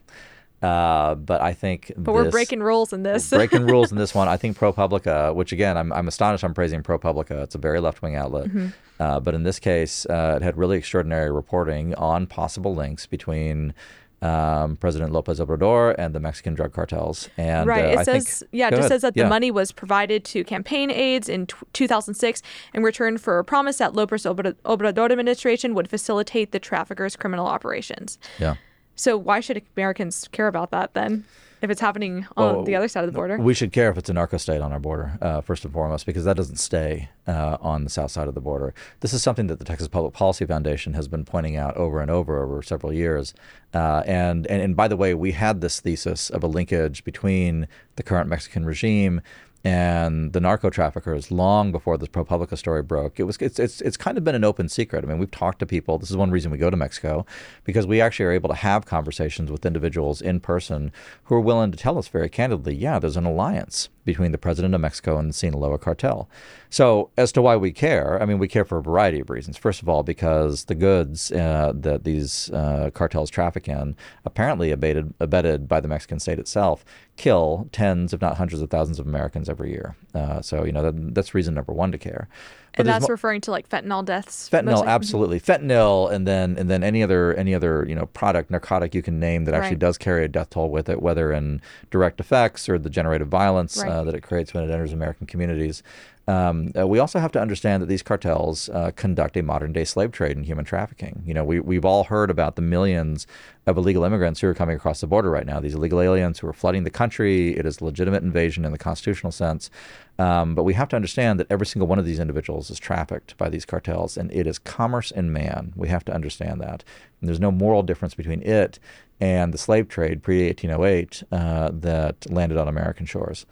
Uh, 0.63 1.15
but 1.17 1.41
I 1.41 1.53
think 1.55 1.91
But 1.97 2.13
we're 2.15 2.31
breaking 2.31 2.63
rules 2.63 2.93
in 2.93 3.03
this. 3.03 3.31
breaking 3.31 3.67
rules 3.67 3.91
in 3.91 3.99
this 3.99 4.15
one. 4.21 4.29
I 4.29 4.37
think 4.37 4.57
ProPublica, 4.59 5.35
which 5.35 5.53
again, 5.53 5.77
I'm, 5.77 5.93
I'm 5.93 6.07
astonished 6.09 6.45
I'm 6.45 6.55
praising 6.55 6.83
ProPublica. 6.83 7.43
It's 7.43 7.55
a 7.55 7.59
very 7.59 7.81
left 7.81 8.01
wing 8.03 8.15
outlet. 8.17 8.47
Mm-hmm. 8.49 8.69
Uh, 9.01 9.19
but 9.21 9.35
in 9.35 9.43
this 9.43 9.59
case, 9.59 10.07
uh, 10.07 10.35
it 10.41 10.43
had 10.45 10.57
really 10.57 10.79
extraordinary 10.79 11.33
reporting 11.33 11.95
on 11.97 12.27
possible 12.27 12.75
links 12.75 13.07
between 13.07 13.75
um, 14.21 14.77
President 14.77 15.11
Lopez 15.11 15.41
Obrador 15.41 15.97
and 15.99 16.15
the 16.15 16.21
Mexican 16.21 16.55
drug 16.55 16.73
cartels. 16.73 17.29
And 17.37 17.67
Right. 17.67 17.85
uh, 17.85 17.89
it 17.89 17.99
I 17.99 18.05
think- 18.05 18.23
says, 18.29 18.45
yeah, 18.53 18.69
it 18.69 18.71
just 18.71 18.79
ahead. 18.83 18.89
says 18.91 19.03
that 19.03 19.17
Yeah. 19.17 19.25
the 19.25 19.29
money 19.29 19.51
was 19.51 19.73
provided 19.73 20.25
to 20.27 20.45
campaign 20.45 20.93
aides 20.93 21.29
in 21.29 21.47
t- 21.49 21.57
2006 21.73 22.41
in 22.73 22.85
return 22.85 23.19
for 23.19 23.41
a 23.41 23.45
promise 23.45 23.79
that 23.79 23.95
Lopez 23.97 24.23
Obrador 24.25 25.11
administration 25.11 25.75
would 25.75 25.91
facilitate 25.91 26.53
the 26.53 26.61
traffickers' 26.61 27.17
criminal 27.17 27.49
operations. 27.49 28.17
Yeah. 28.39 28.55
So 28.97 29.17
why 29.17 29.41
should 29.41 29.63
Americans 29.77 30.29
care 30.33 30.49
about 30.49 30.71
that 30.71 30.95
then, 30.95 31.25
if 31.61 31.71
it's 31.71 31.81
happening 31.81 32.27
on 32.37 32.57
Well, 32.57 32.65
the 32.65 32.75
other 32.75 32.89
side 32.89 33.05
of 33.05 33.13
the 33.13 33.17
border? 33.17 33.39
We 33.39 33.55
should 33.55 33.73
care 33.73 33.91
if 33.91 33.97
it's 33.97 34.11
a 34.11 34.13
narco 34.13 34.37
state 34.37 34.61
on 34.61 34.73
our 34.73 34.79
border, 34.79 35.19
uh, 35.23 35.41
first 35.41 35.65
and 35.65 35.73
foremost, 35.73 36.07
because 36.07 36.25
that 36.25 36.37
doesn't 36.37 36.57
stay 36.57 37.09
uh, 37.27 37.57
on 37.61 37.85
the 37.85 37.91
south 37.91 38.11
side 38.11 38.29
of 38.29 38.35
the 38.35 38.41
border. 38.41 38.75
This 39.01 39.13
is 39.13 39.23
something 39.23 39.47
that 39.47 39.59
the 39.59 39.65
Texas 39.65 39.89
Public 39.89 40.13
Policy 40.13 40.45
Foundation 40.45 40.95
has 40.95 41.09
been 41.09 41.25
pointing 41.25 41.57
out 41.57 41.77
over 41.77 42.01
and 42.01 42.11
over 42.11 42.43
over 42.43 42.63
several 42.63 42.93
years. 42.93 43.33
Uh, 43.73 44.03
and, 44.07 44.47
and 44.49 44.61
and 44.61 44.77
by 44.77 44.89
the 44.89 44.97
way, 44.97 45.15
we 45.15 45.33
had 45.33 45.61
this 45.61 45.81
thesis 45.81 46.29
of 46.31 46.43
a 46.43 46.47
linkage 46.47 47.05
between 47.05 47.69
the 47.97 48.03
current 48.03 48.29
Mexican 48.29 48.65
regime 48.67 49.21
and 49.65 50.33
the 50.33 50.41
narco 50.41 50.71
traffickers 50.71 51.31
long 51.31 51.71
before 51.71 51.97
this 51.97 52.09
ProPublica 52.09 52.59
story 52.59 52.83
broke. 52.83 53.21
It 53.21 53.25
was 53.25 53.37
it's, 53.39 53.59
it's 53.59 53.81
it's 53.81 53.97
kind 53.97 54.19
of 54.19 54.25
been 54.25 54.35
an 54.35 54.45
open 54.45 54.69
secret. 54.69 55.05
I 55.05 55.09
mean, 55.09 55.19
we've 55.19 55.31
talked 55.31 55.61
to 55.61 55.67
people. 55.67 55.99
This 55.99 56.11
is 56.11 56.17
one 56.17 56.31
reason 56.31 56.51
we 56.51 56.59
go 56.59 56.71
to 56.71 56.77
Mexico 56.77 57.25
because 57.65 57.87
we 57.87 58.01
actually 58.01 58.27
are 58.27 58.33
able 58.33 58.49
to 58.49 58.57
have 58.57 58.87
conversations 58.87 59.51
with 59.51 59.65
individuals 59.65 60.21
in 60.21 60.41
person 60.41 60.93
who 61.25 61.37
are 61.37 61.41
willing 61.41 61.71
to 61.71 61.79
tell 61.79 61.99
us 61.99 62.09
very 62.09 62.29
candidly, 62.29 62.75
yeah, 62.75 62.99
there's 62.99 63.17
an 63.17 63.25
alliance 63.25 63.89
between 64.05 64.33
the 64.33 64.39
president 64.39 64.75
of 64.75 64.81
Mexico 64.81 65.19
and 65.19 65.29
the 65.29 65.35
Sinaloa 65.35 65.79
cartel. 65.79 66.29
So, 66.71 67.11
as 67.17 67.33
to 67.33 67.43
why 67.43 67.57
we 67.57 67.73
care, 67.73 68.21
I 68.21 68.27
mean, 68.27 68.39
we 68.39 68.49
care 68.49 68.65
for 68.65 68.79
a 68.79 68.83
variety 68.83 69.21
of 69.21 69.31
reasons. 69.31 69.57
First 69.57 69.83
of 69.83 69.89
all, 69.89 70.03
because 70.03 70.65
the 70.65 70.75
goods 70.75 71.31
uh, 71.33 71.73
that 71.75 72.05
these 72.05 72.51
uh, 72.51 72.91
cartels 72.95 73.31
traffic 73.31 73.69
in, 73.69 73.97
apparently 74.25 74.71
abated, 74.71 75.13
abetted 75.21 75.69
by 75.69 75.81
the 75.81 75.89
Mexican 75.89 76.19
state 76.19 76.39
itself, 76.39 76.85
kill 77.17 77.69
tens, 77.73 78.13
if 78.13 78.21
not 78.21 78.37
hundreds 78.37 78.63
of 78.63 78.71
thousands 78.71 78.99
of 78.99 79.07
Americans 79.07 79.49
every 79.49 79.71
year. 79.71 79.97
Uh, 80.15 80.41
so, 80.41 80.65
you 80.65 80.73
know, 80.73 80.83
that, 80.83 81.15
that's 81.15 81.35
reason 81.35 81.55
number 81.55 81.73
one 81.73 81.93
to 81.93 81.99
care. 81.99 82.29
But 82.77 82.81
and 82.87 82.89
that's 82.89 83.03
mo- 83.03 83.13
referring 83.13 83.43
to 83.43 83.51
like 83.51 83.69
fentanyl 83.69 84.03
deaths. 84.05 84.49
Fentanyl, 84.49 84.65
mostly? 84.65 84.87
absolutely. 84.89 85.41
Fentanyl, 85.41 86.11
and 86.11 86.27
then 86.27 86.57
and 86.59 86.71
then 86.71 86.83
any 86.83 87.03
other 87.03 87.35
any 87.35 87.55
other 87.55 87.85
you 87.87 87.95
know 87.95 88.07
product 88.07 88.51
narcotic 88.51 88.95
you 88.95 89.03
can 89.03 89.21
name 89.21 89.45
that 89.45 89.55
actually 89.55 89.71
Right. 89.71 89.79
does 89.81 89.99
carry 89.99 90.25
a 90.25 90.29
death 90.29 90.51
toll 90.51 90.71
with 90.71 90.89
it, 90.89 91.03
whether 91.03 91.33
in 91.33 91.61
direct 91.91 92.19
effects 92.19 92.69
or 92.69 92.79
the 92.79 92.89
generated 92.91 93.29
violence 93.29 93.83
uh, 93.83 94.03
that 94.05 94.15
it 94.15 94.23
creates 94.23 94.55
when 94.55 94.65
it 94.65 94.71
enters 94.73 94.93
American 94.93 95.27
communities. 95.27 95.83
Um, 96.29 96.71
uh, 96.79 96.87
we 96.87 97.01
also 97.01 97.19
have 97.19 97.33
to 97.33 97.41
understand 97.41 97.83
that 97.83 97.87
these 97.87 98.03
cartels 98.03 98.69
uh, 98.69 98.93
conduct 98.95 99.37
a 99.37 99.43
modern 99.43 99.73
day 99.73 99.85
slave 99.85 100.13
trade 100.13 100.37
and 100.37 100.47
human 100.47 100.65
trafficking. 100.65 101.23
You 101.27 101.35
know, 101.35 101.45
we 101.45 101.59
we've 101.59 101.85
all 101.85 102.05
heard 102.05 102.31
about 102.31 102.55
the 102.55 102.63
millions 102.63 103.27
of 103.67 103.77
illegal 103.77 104.05
immigrants 104.05 104.41
who 104.41 104.49
are 104.49 104.55
coming 104.55 104.77
across 104.77 105.01
the 105.01 105.07
border 105.07 105.31
right 105.31 105.47
now. 105.47 105.59
These 105.59 105.75
illegal 105.75 106.01
aliens 106.01 106.39
who 106.39 106.47
are 106.47 106.53
flooding 106.53 106.85
the 106.85 106.91
country. 106.91 107.57
It 107.57 107.67
is 107.67 107.83
legitimate 107.83 108.23
invasion 108.23 108.65
in 108.65 108.73
the 108.73 108.79
constitutional 108.79 109.33
sense. 109.33 109.71
Um, 110.19 110.55
but 110.55 110.63
we 110.63 110.75
have 110.75 110.89
to 110.91 110.97
understand 110.97 111.41
that 111.41 111.47
every 111.51 111.67
single 111.67 111.89
one 111.89 111.99
of 111.99 112.05
these 112.05 112.21
individuals 112.21 112.71
is 112.71 112.79
trafficked 112.79 113.37
by 113.37 113.49
these 113.49 113.65
cartels, 113.65 114.17
and 114.17 114.31
it 114.33 114.47
is 114.47 114.59
commerce 114.59 115.11
in 115.11 115.33
man. 115.33 115.73
We 115.75 115.89
have 115.89 116.05
to 116.05 116.15
understand 116.15 116.61
that. 116.61 116.85
And 117.21 117.29
there's 117.29 117.41
no 117.41 117.51
moral 117.51 117.83
difference 117.83 118.15
between 118.15 118.43
it 118.43 118.79
and 119.21 119.55
the 119.55 119.59
slave 119.59 119.89
trade 119.89 120.23
pre 120.23 120.47
1808 120.47 121.23
uh, 121.33 121.71
that 121.73 122.31
landed 122.31 122.59
on 122.59 122.69
American 122.69 123.07
shores. 123.07 123.47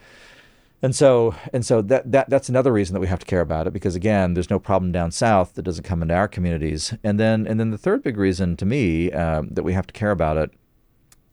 And 0.83 0.97
so, 0.97 1.35
and 1.53 1.65
so 1.65 1.83
that, 1.83 2.11
that 2.11 2.31
that's 2.31 2.49
another 2.49 2.73
reason 2.73 2.95
that 2.95 3.01
we 3.01 3.07
have 3.07 3.19
to 3.19 3.27
care 3.27 3.43
about 3.43 3.67
it 3.67 3.73
because 3.73 3.95
again, 3.95 4.33
there's 4.35 4.49
no 4.49 4.59
problem 4.59 4.93
down 4.93 5.11
south 5.11 5.55
that 5.55 5.63
doesn't 5.63 5.85
come 5.85 6.01
into 6.01 6.15
our 6.15 6.29
communities. 6.29 6.95
And 7.05 7.21
then, 7.21 7.47
and 7.47 7.61
then 7.61 7.71
the 7.71 7.79
third 7.79 8.03
big 8.03 8.17
reason 8.17 8.57
to 8.57 8.65
me 8.65 9.13
um, 9.13 9.49
that 9.51 9.63
we 9.63 9.75
have 9.75 9.87
to 9.89 9.93
care 9.93 10.11
about 10.11 10.39
it 10.39 10.51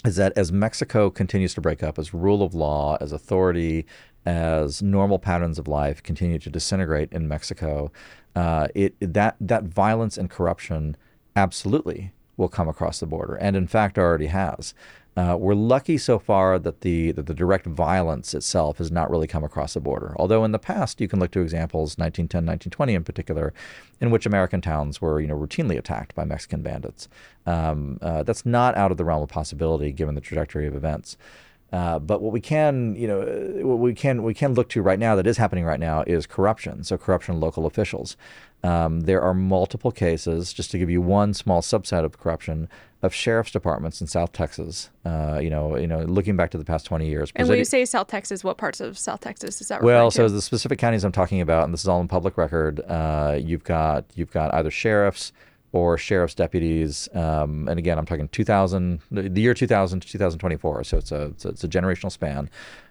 is 0.05 0.17
that 0.17 0.33
as 0.35 0.51
Mexico 0.51 1.09
continues 1.09 1.53
to 1.53 1.61
break 1.61 1.81
up, 1.81 1.97
as 1.97 2.13
rule 2.13 2.43
of 2.43 2.53
law, 2.53 2.97
as 2.99 3.11
authority, 3.11 3.85
as 4.25 4.81
normal 4.81 5.17
patterns 5.17 5.57
of 5.57 5.67
life 5.67 6.03
continue 6.03 6.37
to 6.39 6.49
disintegrate 6.49 7.11
in 7.13 7.27
Mexico, 7.27 7.91
uh, 8.35 8.67
it 8.75 8.95
that 8.99 9.35
that 9.39 9.63
violence 9.63 10.17
and 10.17 10.29
corruption 10.29 10.97
absolutely 11.35 12.11
will 12.35 12.49
come 12.49 12.67
across 12.67 12.99
the 12.99 13.05
border, 13.05 13.35
and 13.35 13.55
in 13.55 13.67
fact 13.67 13.97
already 13.97 14.27
has. 14.27 14.73
Uh, 15.17 15.35
we're 15.35 15.55
lucky 15.55 15.97
so 15.97 16.19
far 16.19 16.59
that 16.59 16.81
the 16.81 17.11
that 17.11 17.25
the 17.25 17.33
direct 17.33 17.65
violence 17.65 18.35
itself 18.35 18.77
has 18.77 18.91
not 18.91 19.09
really 19.09 19.25
come 19.25 19.43
across 19.43 19.73
the 19.73 19.79
border. 19.79 20.13
Although 20.17 20.45
in 20.45 20.51
the 20.51 20.59
past 20.59 21.01
you 21.01 21.07
can 21.07 21.19
look 21.19 21.31
to 21.31 21.41
examples, 21.41 21.97
1910, 21.97 22.45
1920 22.45 22.93
in 22.93 23.03
particular, 23.03 23.51
in 23.99 24.11
which 24.11 24.27
American 24.27 24.61
towns 24.61 25.01
were 25.01 25.19
you 25.19 25.25
know 25.25 25.35
routinely 25.35 25.75
attacked 25.75 26.13
by 26.13 26.23
Mexican 26.23 26.61
bandits. 26.61 27.09
Um, 27.47 27.97
uh, 27.99 28.21
that's 28.21 28.45
not 28.45 28.77
out 28.77 28.91
of 28.91 28.97
the 28.97 29.05
realm 29.05 29.23
of 29.23 29.29
possibility 29.29 29.91
given 29.91 30.13
the 30.13 30.21
trajectory 30.21 30.67
of 30.67 30.75
events. 30.75 31.17
Uh, 31.71 31.99
but 31.99 32.21
what 32.21 32.31
we 32.31 32.39
can, 32.39 32.95
you 32.95 33.07
know, 33.07 33.19
what 33.67 33.79
we 33.79 33.93
can 33.93 34.23
we 34.23 34.33
can 34.33 34.53
look 34.53 34.69
to 34.69 34.81
right 34.81 34.99
now 34.99 35.15
that 35.15 35.27
is 35.27 35.37
happening 35.37 35.65
right 35.65 35.79
now 35.79 36.01
is 36.07 36.25
corruption. 36.25 36.83
So 36.83 36.97
corruption 36.97 37.35
of 37.35 37.41
local 37.41 37.65
officials. 37.65 38.15
Um, 38.63 39.01
there 39.01 39.21
are 39.21 39.33
multiple 39.33 39.91
cases, 39.91 40.51
just 40.51 40.71
to 40.71 40.79
give 40.79 40.89
you 40.89 41.01
one 41.01 41.33
small 41.33 41.61
subset 41.61 42.03
of 42.03 42.17
corruption, 42.17 42.69
of 43.03 43.13
sheriff's 43.13 43.51
departments 43.51 44.01
in 44.01 44.07
South 44.07 44.31
Texas. 44.31 44.89
Uh, 45.05 45.39
you 45.41 45.49
know, 45.49 45.77
you 45.77 45.87
know, 45.87 46.01
looking 46.01 46.35
back 46.35 46.51
to 46.51 46.57
the 46.57 46.65
past 46.65 46.85
20 46.85 47.07
years. 47.07 47.31
And 47.35 47.47
when 47.47 47.59
you 47.59 47.65
say 47.65 47.85
South 47.85 48.07
Texas, 48.07 48.43
what 48.43 48.57
parts 48.57 48.79
of 48.79 48.97
South 48.97 49.19
Texas 49.19 49.61
is 49.61 49.67
that? 49.67 49.83
Well, 49.83 50.09
so 50.09 50.27
to? 50.27 50.33
the 50.33 50.41
specific 50.41 50.79
counties 50.79 51.03
I'm 51.03 51.11
talking 51.11 51.41
about, 51.41 51.65
and 51.65 51.73
this 51.73 51.81
is 51.81 51.87
all 51.87 52.01
in 52.01 52.07
public 52.07 52.37
record. 52.37 52.79
Uh, 52.87 53.37
you've 53.39 53.63
got 53.63 54.05
you've 54.15 54.31
got 54.31 54.53
either 54.53 54.71
sheriffs 54.71 55.33
or 55.71 55.97
sheriff's 55.97 56.35
deputies, 56.35 57.09
um, 57.13 57.67
and 57.67 57.77
again, 57.77 57.97
I'm 57.97 58.05
talking 58.05 58.27
2000, 58.29 59.01
the 59.11 59.41
year 59.41 59.53
2000 59.53 59.99
to 60.01 60.07
2024. 60.07 60.83
So 60.83 60.97
it's 60.97 61.11
a 61.11 61.25
it's 61.25 61.45
a, 61.45 61.49
it's 61.49 61.63
a 61.63 61.67
generational 61.67 62.11
span. 62.11 62.49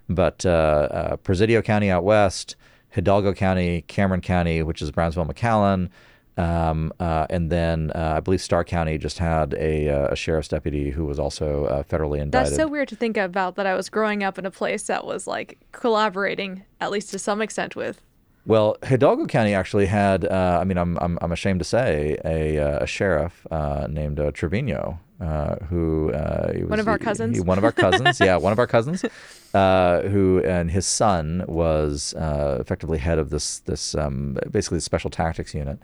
But 0.09 0.47
uh, 0.47 0.49
uh, 0.91 1.17
Presidio 1.17 1.63
County 1.63 1.91
out 1.91 2.05
west. 2.05 2.57
Hidalgo 2.91 3.35
County, 3.35 3.83
Cameron 3.83 4.23
County, 4.23 4.63
which 4.63 4.81
is 4.81 4.91
Brownsville, 4.91 5.27
McAllen, 5.27 5.91
um, 6.39 6.93
uh, 7.01 7.27
and 7.31 7.51
then 7.51 7.91
uh, 7.95 8.15
I 8.17 8.21
believe 8.21 8.43
Starr 8.43 8.65
County 8.65 8.99
just 8.99 9.19
had 9.19 9.55
a, 9.55 9.89
uh, 9.89 10.09
a 10.09 10.17
sheriff's 10.17 10.49
deputy 10.49 10.91
who 10.91 11.07
was 11.07 11.19
also 11.19 11.65
uh, 11.65 11.83
federally 11.83 12.21
indicted. 12.21 12.53
That's 12.53 12.57
so 12.57 12.69
weird 12.69 12.89
to 12.89 12.97
think 12.97 13.17
about 13.17 13.57
that 13.57 13.67
I 13.67 13.75
was 13.75 13.89
growing 13.89 14.23
up 14.23 14.39
in 14.39 14.45
a 14.45 14.51
place 14.51 14.85
that 14.85 15.07
was 15.07 15.27
like 15.27 15.59
collaborating, 15.73 16.65
at 16.81 16.91
least 16.91 17.11
to 17.11 17.19
some 17.19 17.41
extent, 17.41 17.75
with. 17.75 18.03
Well, 18.47 18.77
Hidalgo 18.85 19.27
County 19.27 19.55
actually 19.55 19.87
had, 19.87 20.25
uh, 20.25 20.59
I 20.61 20.65
mean, 20.65 20.79
I'm, 20.79 20.97
I'm, 21.01 21.19
I'm 21.21 21.33
ashamed 21.33 21.59
to 21.61 21.65
say, 21.65 22.17
a, 22.25 22.59
uh, 22.59 22.85
a 22.85 22.87
sheriff 22.87 23.47
named 23.89 24.21
Trevino 24.35 25.01
uh, 25.21 25.57
who 25.67 26.13
uh, 26.13 26.53
was, 26.55 26.69
one 26.69 26.81
of 26.81 26.89
our 26.89 26.99
cousins. 26.99 27.37
He, 27.37 27.43
one 27.43 27.59
of 27.59 27.65
our 27.65 27.73
cousins, 27.73 28.21
yeah, 28.21 28.37
one 28.37 28.53
of 28.53 28.59
our 28.59 28.67
cousins, 28.67 29.05
uh, 29.55 30.03
who 30.03 30.43
and 30.45 30.71
his 30.71 30.87
son 30.87 31.45
was 31.49 32.15
effectively 32.19 32.99
head 32.99 33.19
of 33.19 33.31
this 33.31 33.61
this 33.61 33.95
um, 33.95 34.37
basically 34.51 34.79
the 34.79 34.83
special 34.83 35.11
tactics 35.11 35.55
unit, 35.55 35.79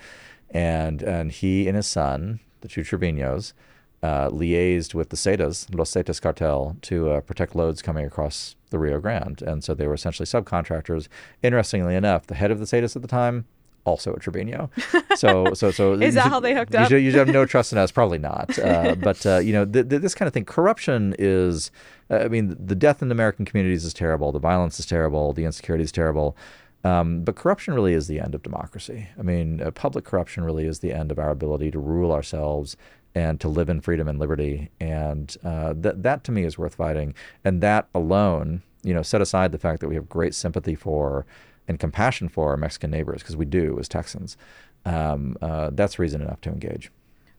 and 0.51 1.03
and 1.03 1.33
he 1.33 1.66
and 1.66 1.77
his 1.77 1.87
son, 1.87 2.40
the 2.61 2.68
two 2.68 2.83
Trevinos, 2.83 3.55
uh, 4.02 4.28
liaised 4.30 4.94
with 4.94 5.10
the 5.10 5.16
Zetas, 5.16 5.72
Los 5.74 5.92
Zetas 5.92 6.20
cartel, 6.20 6.76
to 6.82 7.10
uh, 7.10 7.20
protect 7.20 7.54
loads 7.54 7.82
coming 7.82 8.04
across 8.04 8.56
the 8.70 8.78
Rio 8.78 9.00
Grande. 9.00 9.42
And 9.42 9.62
so 9.62 9.74
they 9.74 9.86
were 9.86 9.94
essentially 9.94 10.26
subcontractors. 10.26 11.08
Interestingly 11.42 11.94
enough, 11.94 12.26
the 12.26 12.34
head 12.34 12.50
of 12.50 12.58
the 12.58 12.64
Zetas 12.64 12.96
at 12.96 13.02
the 13.02 13.08
time, 13.08 13.46
also 13.84 14.14
a 14.14 14.18
Trevino. 14.18 14.70
So, 15.14 15.52
so, 15.52 15.70
so 15.70 15.92
is 15.92 16.14
that 16.14 16.24
should, 16.24 16.32
how 16.32 16.40
they 16.40 16.54
hooked 16.54 16.74
up? 16.74 16.84
You 16.90 16.96
should, 16.96 17.04
you 17.04 17.10
should, 17.10 17.18
have 17.18 17.28
no 17.28 17.44
trust 17.44 17.70
in 17.70 17.78
us. 17.78 17.92
Probably 17.92 18.18
not. 18.18 18.58
Uh, 18.58 18.94
but 18.98 19.24
uh, 19.26 19.38
you 19.38 19.52
know, 19.52 19.66
th- 19.66 19.88
th- 19.88 20.00
this 20.00 20.14
kind 20.14 20.26
of 20.26 20.32
thing. 20.32 20.46
Corruption 20.46 21.14
is. 21.18 21.70
Uh, 22.10 22.16
I 22.16 22.28
mean, 22.28 22.56
the 22.58 22.74
death 22.74 23.02
in 23.02 23.12
American 23.12 23.44
communities 23.44 23.84
is 23.84 23.92
terrible. 23.92 24.32
The 24.32 24.38
violence 24.38 24.80
is 24.80 24.86
terrible. 24.86 25.34
The 25.34 25.44
insecurity 25.44 25.84
is 25.84 25.92
terrible. 25.92 26.34
Um, 26.82 27.22
but 27.22 27.36
corruption 27.36 27.74
really 27.74 27.92
is 27.92 28.08
the 28.08 28.18
end 28.18 28.34
of 28.34 28.42
democracy. 28.42 29.08
I 29.18 29.22
mean, 29.22 29.60
uh, 29.60 29.70
public 29.70 30.04
corruption 30.04 30.44
really 30.44 30.64
is 30.64 30.80
the 30.80 30.92
end 30.92 31.12
of 31.12 31.18
our 31.18 31.30
ability 31.30 31.70
to 31.72 31.78
rule 31.78 32.10
ourselves 32.10 32.76
and 33.14 33.40
to 33.40 33.48
live 33.48 33.68
in 33.68 33.81
freedom 33.81 34.09
and 34.09 34.18
liberty. 34.18 34.70
And 34.81 35.37
uh, 35.44 35.75
that 35.77 36.03
that 36.03 36.25
to 36.25 36.33
me 36.33 36.44
is 36.44 36.59
worth 36.59 36.75
fighting. 36.77 37.14
And 37.44 37.61
that 37.62 37.88
alone, 37.94 38.62
you 38.83 38.94
know, 38.94 39.03
set 39.03 39.20
aside 39.20 39.53
the 39.53 39.59
fact 39.59 39.81
that 39.81 39.88
we 39.88 39.94
have 39.94 40.09
great 40.09 40.35
sympathy 40.35 40.75
for 40.75 41.27
and 41.68 41.79
compassion 41.79 42.29
for 42.29 42.51
our 42.51 42.57
Mexican 42.57 42.90
neighbors, 42.90 43.22
because 43.22 43.37
we 43.37 43.44
do 43.44 43.79
as 43.79 43.88
Texans, 43.88 44.37
um, 44.85 45.37
uh, 45.40 45.70
that's 45.72 45.98
reason 45.98 46.20
enough 46.20 46.40
to 46.42 46.51
engage. 46.51 46.90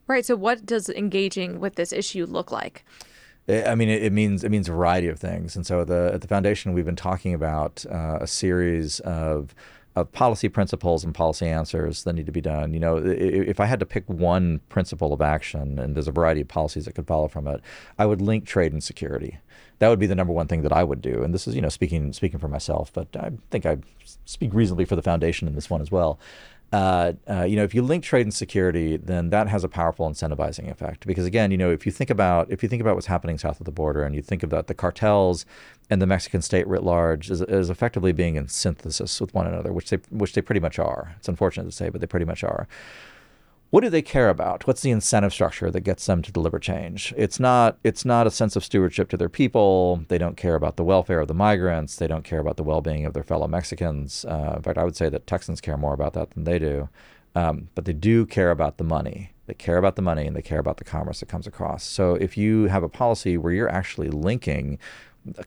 Right. 0.08 0.26
So, 0.26 0.36
what 0.36 0.66
does 0.66 0.90
engaging 0.90 1.60
with 1.60 1.76
this 1.76 1.94
issue 1.94 2.26
look 2.26 2.52
like? 2.52 2.86
I 3.48 3.76
mean, 3.76 3.90
it, 3.90 4.14
means 4.14 4.46
it 4.46 4.50
means 4.50 4.70
a 4.70 4.72
variety 4.72 5.08
of 5.08 5.20
things. 5.20 5.56
And 5.56 5.66
so, 5.66 5.84
the, 5.84 6.12
at 6.14 6.22
the 6.22 6.28
foundation, 6.28 6.74
we've 6.74 6.86
been 6.86 6.96
talking 6.96 7.34
about 7.34 7.86
uh, 7.92 8.20
a 8.22 8.28
series 8.28 9.02
of 9.02 9.54
of 9.96 10.12
policy 10.12 10.50
principles 10.50 11.04
and 11.04 11.14
policy 11.14 11.48
answers 11.48 12.04
that 12.04 12.14
need 12.14 12.26
to 12.26 12.32
be 12.32 12.42
done. 12.42 12.74
You 12.74 12.80
know, 12.80 12.98
if 12.98 13.60
I 13.60 13.66
had 13.66 13.80
to 13.80 13.86
pick 13.86 14.04
one 14.08 14.60
principle 14.70 15.14
of 15.14 15.22
action, 15.22 15.78
and 15.78 15.96
there's 15.96 16.08
a 16.08 16.12
variety 16.12 16.42
of 16.42 16.48
policies 16.48 16.86
that 16.86 16.96
could 16.96 17.08
follow 17.08 17.28
from 17.28 17.48
it, 17.48 17.62
I 18.00 18.06
would 18.06 18.22
link 18.22 18.46
trade 18.46 18.74
and 18.74 18.84
security. 18.84 19.38
That 19.80 19.90
would 19.90 20.00
be 20.00 20.08
the 20.08 20.16
number 20.16 20.34
one 20.34 20.48
thing 20.48 20.62
that 20.64 20.72
I 20.72 20.84
would 20.84 21.02
do. 21.02 21.24
And 21.24 21.34
this 21.34 21.48
is, 21.48 21.56
you 21.56 21.62
know, 21.62 21.70
speaking 21.70 22.14
speaking 22.14 22.40
for 22.40 22.48
myself, 22.48 22.92
but 22.94 23.08
I 23.16 23.32
think 23.52 23.66
I 23.66 23.78
speak 24.26 24.54
reasonably 24.54 24.86
for 24.86 24.96
the 24.96 25.02
foundation 25.02 25.48
in 25.48 25.56
this 25.56 25.70
one 25.70 25.82
as 25.82 25.92
well. 25.92 26.20
Uh, 26.74 27.14
uh, 27.30 27.44
you 27.44 27.56
know, 27.56 27.64
if 27.64 27.76
you 27.76 27.84
link 27.84 28.04
trade 28.04 28.26
and 28.26 28.34
security, 28.34 28.98
then 28.98 29.30
that 29.30 29.48
has 29.48 29.64
a 29.64 29.70
powerful 29.70 30.10
incentivizing 30.10 30.72
effect. 30.72 31.06
Because 31.06 31.24
again, 31.24 31.52
you 31.52 31.58
know, 31.58 31.70
if 31.70 31.86
you 31.86 31.92
think 31.92 32.10
about 32.10 32.52
if 32.52 32.64
you 32.64 32.68
think 32.68 32.82
about 32.82 32.96
what's 32.96 33.06
happening 33.06 33.38
south 33.38 33.60
of 33.60 33.66
the 33.68 33.72
border, 33.72 34.04
and 34.04 34.16
you 34.16 34.24
think 34.24 34.42
about 34.42 34.66
the 34.66 34.74
cartels 34.74 35.46
and 35.92 36.02
the 36.02 36.08
Mexican 36.08 36.42
state 36.42 36.68
writ 36.68 36.82
large, 36.82 37.30
is, 37.30 37.42
is 37.44 37.70
effectively 37.70 38.12
being 38.12 38.38
in 38.38 38.48
synthesis 38.48 39.22
with 39.22 39.32
one 39.36 39.46
another, 39.46 39.72
which 39.72 39.92
they 39.92 39.98
which 40.10 40.34
they 40.34 40.42
pretty 40.42 40.60
much 40.60 40.80
are. 40.80 41.14
It's 41.20 41.30
unfortunate 41.30 41.66
to 41.66 41.72
say, 41.72 41.90
but 41.90 42.02
they 42.02 42.08
pretty 42.08 42.26
much 42.26 42.44
are 42.44 42.68
what 43.74 43.82
do 43.82 43.90
they 43.90 44.04
care 44.04 44.30
about? 44.30 44.68
What's 44.68 44.84
the 44.84 44.92
incentive 44.92 45.34
structure 45.34 45.72
that 45.72 45.82
gets 45.82 46.06
them 46.06 46.22
to 46.22 46.32
deliver 46.32 46.60
change? 46.60 47.12
It's 47.18 47.40
not 47.40 47.80
it's 47.84 48.06
not 48.06 48.28
a 48.28 48.30
sense 48.30 48.56
of 48.56 48.64
stewardship 48.64 49.10
to 49.10 49.18
their 49.18 49.30
people. 49.30 50.04
They 50.10 50.20
don't 50.20 50.38
care 50.38 50.54
about 50.54 50.78
the 50.78 50.84
welfare 50.84 51.22
of 51.22 51.28
the 51.28 51.34
migrants. 51.34 51.96
They 51.96 52.06
don't 52.06 52.24
care 52.24 52.38
about 52.38 52.58
the 52.58 52.64
well-being 52.64 53.04
of 53.04 53.16
their 53.16 53.24
fellow 53.24 53.48
Mexicans. 53.48 54.26
Uh, 54.26 54.54
in 54.58 54.62
fact, 54.62 54.78
I 54.78 54.84
would 54.84 54.96
say 54.96 55.10
that 55.10 55.26
Texans 55.26 55.60
care 55.60 55.76
more 55.76 55.96
about 55.96 56.14
that 56.14 56.30
than 56.30 56.44
they 56.44 56.60
do. 56.60 56.88
Um, 57.34 57.70
but 57.74 57.86
they 57.86 57.94
do 57.94 58.28
care 58.28 58.52
about 58.52 58.78
the 58.78 58.84
money. 58.84 59.32
They 59.48 59.56
care 59.56 59.78
about 59.78 59.96
the 59.96 60.04
money 60.04 60.28
and 60.28 60.36
they 60.36 60.44
care 60.44 60.60
about 60.60 60.78
the 60.78 60.84
commerce 60.84 61.22
that 61.22 61.30
comes 61.30 61.48
across. 61.48 61.84
So 61.84 62.14
if 62.14 62.38
you 62.38 62.66
have 62.66 62.84
a 62.84 62.90
policy 62.90 63.40
where 63.40 63.54
you're 63.54 63.72
actually 63.72 64.10
linking 64.10 64.78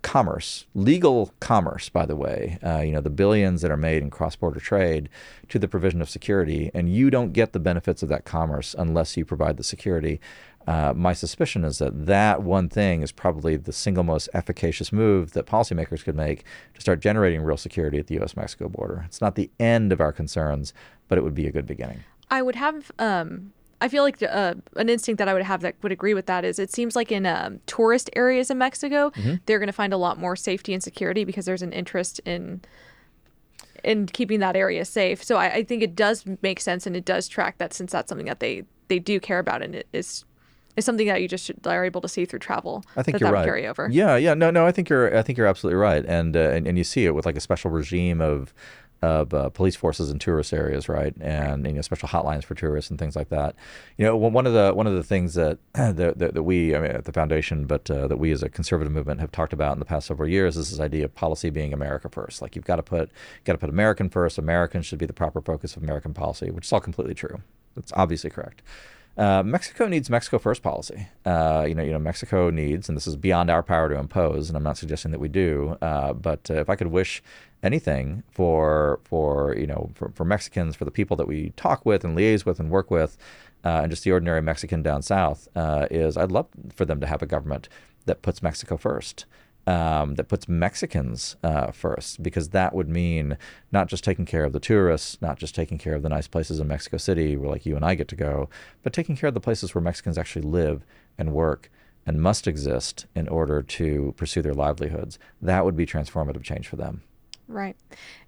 commerce, 0.03 0.67
legal 0.75 1.33
commerce, 1.41 1.89
by 1.89 2.07
the 2.07 2.17
way, 2.17 2.59
uh, 2.65 2.81
you 2.81 2.93
know, 2.93 3.01
the 3.01 3.11
billions 3.11 3.63
that 3.63 3.71
are 3.71 3.77
made 3.77 4.03
in 4.03 4.11
cross 4.11 4.37
border 4.37 4.61
trade 4.61 5.09
to 5.49 5.59
the 5.59 5.69
provision 5.69 6.01
of 6.01 6.09
security, 6.09 6.71
and 6.75 6.95
you 6.95 7.11
don't 7.11 7.33
get 7.33 7.53
the 7.53 7.59
benefits 7.59 8.03
of 8.03 8.09
that 8.09 8.25
commerce 8.25 8.75
unless 8.79 9.17
you 9.17 9.25
provide 9.25 9.57
the 9.57 9.65
security. 9.65 10.21
Uh, 10.67 10.93
my 10.97 11.13
suspicion 11.13 11.65
is 11.65 11.79
that 11.79 12.07
that 12.07 12.43
one 12.43 12.69
thing 12.69 13.03
is 13.03 13.13
probably 13.13 13.57
the 13.57 13.73
single 13.73 14.03
most 14.03 14.29
efficacious 14.35 14.93
move 14.93 15.33
that 15.33 15.47
policymakers 15.47 16.03
could 16.03 16.17
make 16.17 16.45
to 16.75 16.81
start 16.81 17.01
generating 17.01 17.43
real 17.43 17.57
security 17.57 17.99
at 17.99 18.09
the 18.09 18.15
U.S. 18.15 18.37
Mexico 18.37 18.69
border. 18.69 19.05
It's 19.07 19.21
not 19.21 19.37
the 19.37 19.51
end 19.61 19.93
of 19.93 20.01
our 20.01 20.13
concerns, 20.13 20.75
but 21.07 21.19
it 21.19 21.21
would 21.23 21.35
be 21.35 21.47
a 21.47 21.53
good 21.53 21.67
beginning. 21.67 22.01
I 22.31 22.43
would 22.43 22.57
have 22.57 22.91
um, 22.99 23.53
I 23.81 23.89
feel 23.89 24.03
like 24.03 24.23
uh, 24.23 24.55
an 24.77 24.89
instinct 24.89 25.19
that 25.19 25.29
I 25.29 25.35
would 25.35 25.43
have 25.43 25.61
that 25.61 25.75
would 25.83 25.93
agree 25.93 26.15
with 26.15 26.27
that 26.27 26.45
is 26.45 26.59
it 26.59 26.73
seems 26.73 26.97
like 26.97 27.13
in 27.13 27.27
um, 27.27 27.61
tourist 27.67 28.09
areas 28.17 28.51
in 28.51 28.59
Mexico, 28.59 29.11
mm-hmm. 29.11 29.35
they're 29.45 29.59
going 29.59 29.67
to 29.67 29.73
find 29.73 29.93
a 29.93 29.99
lot 29.99 30.19
more 30.19 30.35
safety 30.35 30.73
and 30.73 30.83
security 30.83 31.25
because 31.25 31.45
there's 31.45 31.63
an 31.63 31.73
interest 31.73 32.21
in 32.25 32.63
in 33.85 34.07
keeping 34.07 34.41
that 34.41 34.57
area 34.57 34.85
safe. 34.85 35.23
So 35.23 35.37
I, 35.37 35.47
I 35.47 35.65
think 35.65 35.83
it 35.83 35.95
does 35.95 36.25
make 36.43 36.61
sense 36.61 36.87
and 36.87 36.97
it 36.97 37.05
does 37.05 37.29
track 37.29 37.59
that 37.59 37.73
since 37.75 37.93
that's 37.93 38.09
something 38.09 38.27
that 38.27 38.41
they 38.41 38.65
they 38.89 38.99
do 38.99 39.21
care 39.21 39.39
about 39.39 39.63
and 39.63 39.75
it 39.75 39.89
is 39.93 40.25
is 40.77 40.85
something 40.85 41.07
that 41.07 41.23
you 41.23 41.29
just 41.29 41.51
are 41.65 41.85
able 41.85 42.01
to 42.03 42.09
see 42.09 42.25
through 42.25 42.39
travel. 42.39 42.85
I 42.97 43.03
think 43.03 43.15
that 43.15 43.21
you're 43.21 43.31
that 43.31 43.35
right. 43.35 43.45
Carry 43.45 43.67
over. 43.67 43.89
Yeah, 43.91 44.17
yeah, 44.17 44.35
no, 44.35 44.51
no. 44.51 44.67
I 44.67 44.73
think 44.73 44.89
you're. 44.89 45.17
I 45.17 45.23
think 45.23 45.39
you're 45.39 45.47
absolutely 45.47 45.79
right, 45.79 46.05
and 46.05 46.37
uh, 46.37 46.41
and 46.41 46.67
and 46.67 46.79
you 46.79 46.85
see 46.85 47.07
it 47.07 47.15
with 47.15 47.27
like 47.27 47.37
a 47.37 47.41
special 47.41 47.71
regime 47.71 48.21
of 48.21 48.53
of 49.03 49.35
uh, 49.35 49.51
police 49.51 49.77
forces 49.77 50.11
in 50.11 50.19
tourist 50.19 50.53
areas, 50.53 50.89
right, 50.89 51.15
and 51.21 51.67
you 51.67 51.73
know, 51.75 51.83
special 51.83 52.09
hotlines 52.09 52.45
for 52.45 52.55
tourists 52.55 52.91
and 52.91 52.99
things 52.99 53.15
like 53.15 53.29
that. 53.29 53.55
You 53.97 54.07
know, 54.07 54.17
one 54.17 54.47
of 54.47 54.53
the 54.53 54.73
one 54.73 54.87
of 54.87 54.95
the 54.95 55.03
things 55.03 55.35
that 55.35 55.59
that, 55.75 56.19
that, 56.19 56.43
we 56.43 56.75
I 56.75 56.81
mean, 56.81 56.91
at 56.91 57.05
the 57.05 57.13
foundation, 57.13 57.67
but 57.67 57.91
uh, 57.91 58.07
that 58.09 58.17
we 58.19 58.33
as 58.33 58.43
a 58.43 58.49
conservative 58.49 58.93
movement 58.93 59.21
have 59.21 59.33
talked 59.33 59.53
about 59.53 59.73
in 59.75 59.79
the 59.79 59.85
past 59.85 60.07
several 60.07 60.29
years 60.29 60.57
is 60.57 60.71
this 60.71 60.81
idea 60.81 61.05
of 61.05 61.15
policy 61.15 61.51
being 61.51 61.73
America 61.73 62.09
first. 62.09 62.41
Like 62.41 62.57
you've 62.57 62.65
got 62.65 62.77
to 62.77 62.83
put 62.83 63.11
got 63.45 63.53
to 63.53 63.59
put 63.59 63.71
American 63.71 64.09
first. 64.09 64.39
Americans 64.39 64.87
should 64.87 64.99
be 64.99 65.07
the 65.07 65.13
proper 65.13 65.41
focus 65.41 65.77
of 65.77 65.83
American 65.83 66.15
policy, 66.15 66.51
which 66.51 66.67
is 66.67 66.73
all 66.73 66.81
completely 66.81 67.15
true. 67.15 67.41
That's 67.75 67.93
obviously 67.95 68.31
correct. 68.31 68.63
Uh, 69.17 69.43
Mexico 69.43 69.87
needs 69.89 70.11
Mexico 70.11 70.39
first 70.39 70.63
policy. 70.63 71.09
Uh, 71.25 71.65
you 71.67 71.75
know, 71.75 71.83
you 71.83 71.93
know, 71.93 71.99
Mexico 71.99 72.51
needs, 72.51 72.89
and 72.89 72.97
this 72.97 73.07
is 73.07 73.17
beyond 73.17 73.51
our 73.51 73.63
power 73.63 73.89
to 73.89 73.99
impose, 73.99 74.49
and 74.49 74.57
I'm 74.57 74.63
not 74.63 74.77
suggesting 74.77 75.11
that 75.13 75.21
we 75.21 75.29
do. 75.29 75.79
Uh, 75.81 76.13
but 76.13 76.51
uh, 76.51 76.55
if 76.55 76.69
I 76.69 76.77
could 76.77 76.89
wish 76.89 77.23
anything 77.63 78.23
for 78.31 79.01
for 79.05 79.57
you 79.57 79.67
know 79.67 79.91
for, 79.95 80.11
for 80.15 80.25
Mexicans, 80.25 80.77
for 80.77 80.85
the 80.85 80.91
people 80.91 81.17
that 81.17 81.27
we 81.27 81.51
talk 81.57 81.87
with 81.87 82.05
and 82.05 82.17
liaise 82.17 82.45
with 82.45 82.61
and 82.61 82.71
work 82.71 82.91
with, 82.91 83.17
uh, 83.65 83.81
and 83.83 83.91
just 83.91 84.05
the 84.05 84.13
ordinary 84.13 84.43
Mexican 84.43 84.83
down 84.83 85.01
south, 85.01 85.49
is 85.91 86.17
I'd 86.19 86.33
love 86.33 86.49
for 86.75 86.85
them 86.85 87.01
to 87.01 87.07
have 87.07 87.23
a 87.23 87.27
government 87.27 87.71
that 88.05 88.21
puts 88.21 88.43
Mexico 88.43 88.77
first 88.77 89.25
um, 89.67 90.15
that 90.15 90.29
puts 90.29 90.49
Mexicans 90.49 91.37
uh, 91.43 91.73
first, 91.73 92.23
because 92.23 92.51
that 92.51 92.75
would 92.75 92.89
mean 92.89 93.37
not 93.73 93.89
just 93.89 94.05
taking 94.05 94.25
care 94.25 94.45
of 94.45 94.53
the 94.53 94.61
tourists, 94.61 95.21
not 95.21 95.39
just 95.39 95.55
taking 95.55 95.79
care 95.79 95.95
of 95.95 96.03
the 96.03 96.09
nice 96.09 96.29
places 96.29 96.61
in 96.61 96.69
Mexico 96.69 96.97
City 96.97 97.37
where 97.37 97.51
like 97.51 97.67
you 97.67 97.77
and 97.77 97.85
I 97.85 97.95
get 97.95 98.09
to 98.09 98.17
go, 98.17 98.49
but 98.83 98.93
taking 98.93 99.17
care 99.17 99.29
of 99.29 99.35
the 99.35 99.41
places 99.41 99.75
where 99.75 99.83
Mexicans 99.83 100.19
actually 100.19 100.43
live 100.43 100.85
and 101.19 101.33
work 101.33 101.71
and 102.07 102.23
must 102.23 102.47
exist 102.47 103.07
in 103.17 103.27
order 103.29 103.63
to 103.63 104.15
pursue 104.17 104.43
their 104.43 104.55
livelihoods. 104.55 105.19
That 105.43 105.65
would 105.65 105.77
be 105.77 105.87
transformative 105.87 106.45
change 106.45 106.69
for 106.69 106.77
them. 106.77 107.03
Right. 107.49 107.77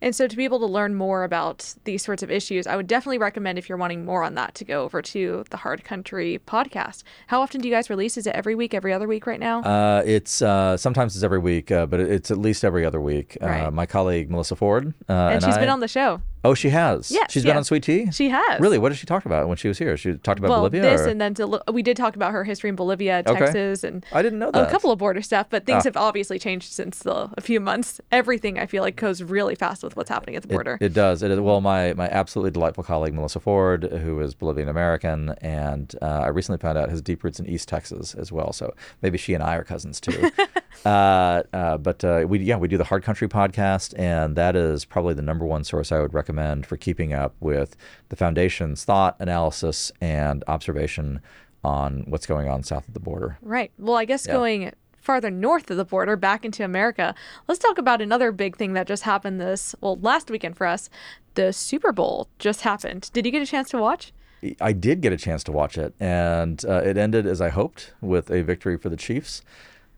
And 0.01 0.15
so 0.15 0.29
to 0.29 0.37
be 0.37 0.45
able 0.45 0.61
to 0.61 0.67
learn 0.67 0.95
more 0.95 1.25
about 1.25 1.75
these 1.85 2.05
sorts 2.05 2.23
of 2.23 2.31
issues, 2.31 2.67
I 2.67 2.77
would 2.77 2.87
definitely 2.87 3.19
recommend 3.19 3.59
if 3.59 3.69
you're 3.69 3.79
wanting 3.79 4.05
more 4.05 4.23
on 4.23 4.35
that 4.35 4.55
to 4.57 4.65
go 4.65 4.85
over 4.85 5.03
to 5.03 5.45
the 5.51 5.57
Hard 5.57 5.83
Country 5.85 6.41
podcast. 6.47 7.03
How 7.27 7.41
often 7.41 7.61
do 7.61 7.69
you 7.69 7.75
guys 7.75 7.91
release? 7.91 8.17
Is 8.17 8.27
it 8.27 8.35
every 8.35 8.55
week, 8.55 8.75
every 8.75 8.93
other 8.93 9.09
week 9.09 9.27
right 9.27 9.41
now? 9.41 9.63
Uh, 9.63 10.03
it's 10.07 10.41
uh, 10.41 10.77
sometimes 10.77 11.17
it's 11.17 11.25
every 11.25 11.41
week, 11.41 11.73
uh, 11.73 11.87
but 11.87 12.01
it's 12.01 12.31
at 12.31 12.39
least 12.39 12.65
every 12.65 12.85
other 12.85 13.01
week. 13.01 13.37
Right. 13.41 13.65
Uh, 13.65 13.71
my 13.71 13.87
colleague 13.87 14.31
Melissa 14.31 14.55
Ford 14.55 14.95
uh, 15.09 15.13
and, 15.13 15.35
and 15.35 15.45
she's 15.45 15.57
I, 15.57 15.61
been 15.61 15.69
on 15.69 15.81
the 15.81 15.89
show. 15.89 16.23
Oh, 16.45 16.55
she 16.55 16.69
has. 16.71 17.11
Yeah, 17.11 17.27
she's 17.29 17.45
been 17.45 17.57
on 17.57 17.65
Sweet 17.65 17.83
Tea. 17.83 18.11
She 18.13 18.29
has. 18.31 18.61
Really? 18.61 18.79
What 18.79 18.91
did 18.91 18.99
she 18.99 19.07
talk 19.07 19.27
about 19.27 19.49
when 19.49 19.57
she 19.57 19.67
was 19.69 19.79
here? 19.79 19.97
She 19.97 20.15
talked 20.15 20.39
about 20.39 20.51
well, 20.51 20.61
Bolivia. 20.61 20.83
this 20.83 21.01
or- 21.03 21.09
and 21.09 21.21
then 21.21 21.35
to, 21.35 21.61
we 21.73 21.83
did 21.83 21.97
talk 21.97 22.15
about 22.17 22.33
her 22.33 22.45
history 22.45 22.71
in 22.71 22.77
Bolivia, 22.77 23.23
Okay. 23.27 23.39
Texas, 23.39 23.83
and 23.85 24.07
I 24.13 24.23
didn't 24.23 24.39
know 24.39 24.51
that. 24.53 24.69
a 24.69 24.71
couple 24.71 24.93
of 24.93 24.99
border 24.99 25.21
stuff. 25.21 25.49
But 25.51 25.67
things 25.67 25.83
Ah. 25.85 25.89
have 25.89 25.97
obviously 25.97 26.39
changed 26.39 26.73
since 26.73 27.01
the, 27.01 27.29
a 27.37 27.41
few 27.41 27.59
months. 27.61 28.01
Everything 28.13 28.59
I 28.59 28.67
feel 28.67 28.83
like 28.83 28.95
goes 28.97 29.23
really 29.23 29.57
fast 29.57 29.83
with 29.83 29.97
what's 29.97 30.09
happening 30.09 30.37
at 30.37 30.43
the 30.43 30.49
It- 30.49 30.53
border. 30.55 30.79
It, 30.81 30.93
does. 30.95 31.23
It 31.23 31.31
is, 31.33 31.41
well, 31.41 31.61
my, 31.61 31.93
my 31.95 32.09
absolutely 32.09 32.53
delightful 32.53 32.85
colleague 32.85 33.15
Melissa 33.15 33.41
Ford, 33.41 33.85
who 33.85 34.21
is 34.21 34.35
Bolivian 34.35 34.69
American, 34.69 35.31
and 35.41 35.95
uh, 36.01 36.07
I 36.25 36.29
recently 36.29 36.59
found 36.59 36.79
out 36.79 36.89
has 36.89 37.03
deep 37.03 37.25
roots 37.25 37.41
in 37.41 37.47
East 37.47 37.69
Texas 37.69 38.15
as 38.15 38.31
well. 38.31 38.53
So 38.53 38.75
maybe 39.03 39.19
she 39.19 39.35
and 39.35 39.43
I 39.43 39.57
are 39.57 39.65
cousins 39.65 40.01
too. 40.01 40.31
uh, 40.85 41.43
uh, 41.53 41.77
but 41.79 42.03
uh, 42.05 42.25
we 42.29 42.39
yeah 42.41 42.57
we 42.57 42.69
do 42.69 42.77
the 42.77 42.85
Hard 42.85 43.03
Country 43.03 43.29
podcast, 43.29 43.99
and 43.99 44.37
that 44.37 44.57
is 44.57 44.85
probably 44.85 45.15
the 45.15 45.23
number 45.23 45.45
one 45.45 45.65
source 45.65 45.93
I 45.93 46.01
would 46.01 46.15
recommend 46.15 46.67
for 46.67 46.77
keeping 46.77 47.13
up 47.13 47.35
with 47.41 47.77
the 48.09 48.17
foundation's 48.17 48.85
thought, 48.85 49.17
analysis, 49.19 49.91
and 50.01 50.45
observation 50.49 51.21
on 51.65 52.05
what's 52.07 52.27
going 52.27 52.49
on 52.49 52.63
south 52.63 52.87
of 52.89 52.95
the 52.95 53.01
border. 53.01 53.39
Right. 53.43 53.73
Well, 53.79 53.97
I 53.97 54.05
guess 54.05 54.27
Yeah. 54.27 54.35
going 54.35 54.73
farther 54.97 55.31
north 55.31 55.71
of 55.71 55.77
the 55.77 55.85
border, 55.85 56.17
back 56.17 56.45
into 56.45 56.65
America, 56.65 57.15
let's 57.49 57.59
talk 57.59 57.79
about 57.79 58.01
another 58.03 58.31
big 58.31 58.57
thing 58.57 58.75
that 58.75 58.87
just 58.87 59.03
happened 59.05 59.41
this, 59.41 59.75
well, 59.81 59.99
last 60.03 60.31
weekend 60.31 60.57
for 60.57 60.67
us. 60.67 60.91
The 61.35 61.53
Super 61.53 61.93
Bowl 61.93 62.29
just 62.39 62.61
happened. 62.61 63.11
Did 63.13 63.25
you 63.25 63.33
get 63.33 63.43
a 63.43 63.47
chance 63.47 63.71
to 63.71 63.79
watch? 63.79 64.13
I 64.61 64.73
did 64.73 65.01
get 65.01 65.13
a 65.13 65.17
chance 65.17 65.43
to 65.45 65.53
watch 65.53 65.77
it, 65.79 65.95
and 65.99 66.65
uh, 66.65 66.83
it 66.85 66.97
ended 66.97 67.27
as 67.27 67.41
I 67.41 67.49
hoped 67.49 67.93
with 68.01 68.31
a 68.31 68.43
victory 68.43 68.77
for 68.77 68.89
the 68.89 68.97
Chiefs. 68.97 69.43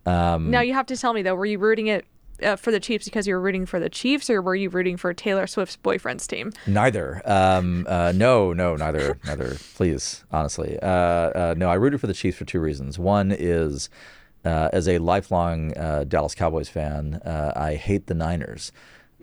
Um, 0.07 0.51
Now, 0.51 0.61
you 0.61 0.75
have 0.75 0.87
to 0.87 0.97
tell 0.97 1.13
me, 1.13 1.23
though, 1.23 1.35
were 1.35 1.47
you 1.47 1.59
rooting 1.59 1.89
it 1.89 2.05
uh, 2.43 2.57
for 2.57 2.71
the 2.71 2.81
Chiefs 2.81 3.05
because 3.05 3.27
you 3.27 3.35
were 3.35 3.41
rooting 3.41 3.67
for 3.67 3.79
the 3.79 3.89
Chiefs, 3.91 4.31
or 4.31 4.41
were 4.41 4.55
you 4.55 4.71
rooting 4.71 4.97
for 4.97 5.13
Taylor 5.13 5.47
Swift's 5.47 5.77
boyfriend's 5.77 6.27
team? 6.27 6.53
Neither. 6.67 7.23
Um, 7.25 7.87
uh, 7.89 8.13
no, 8.15 8.53
no, 8.53 8.77
neither, 8.77 9.19
neither. 9.27 9.57
Please, 9.75 10.25
honestly. 10.33 10.79
Uh, 10.83 10.87
uh, 10.87 11.55
no, 11.57 11.69
I 11.69 11.75
rooted 11.75 12.01
for 12.01 12.07
the 12.07 12.15
Chiefs 12.15 12.39
for 12.39 12.45
two 12.45 12.61
reasons. 12.61 12.99
One 12.99 13.31
is, 13.31 13.91
uh, 14.45 14.71
as 14.73 14.89
a 14.89 14.99
lifelong 14.99 15.77
uh, 15.77 16.05
Dallas 16.05 16.35
Cowboys 16.35 16.69
fan, 16.69 17.17
uh, 17.25 17.53
I 17.55 17.75
hate 17.75 18.07
the 18.07 18.15
Niners, 18.15 18.73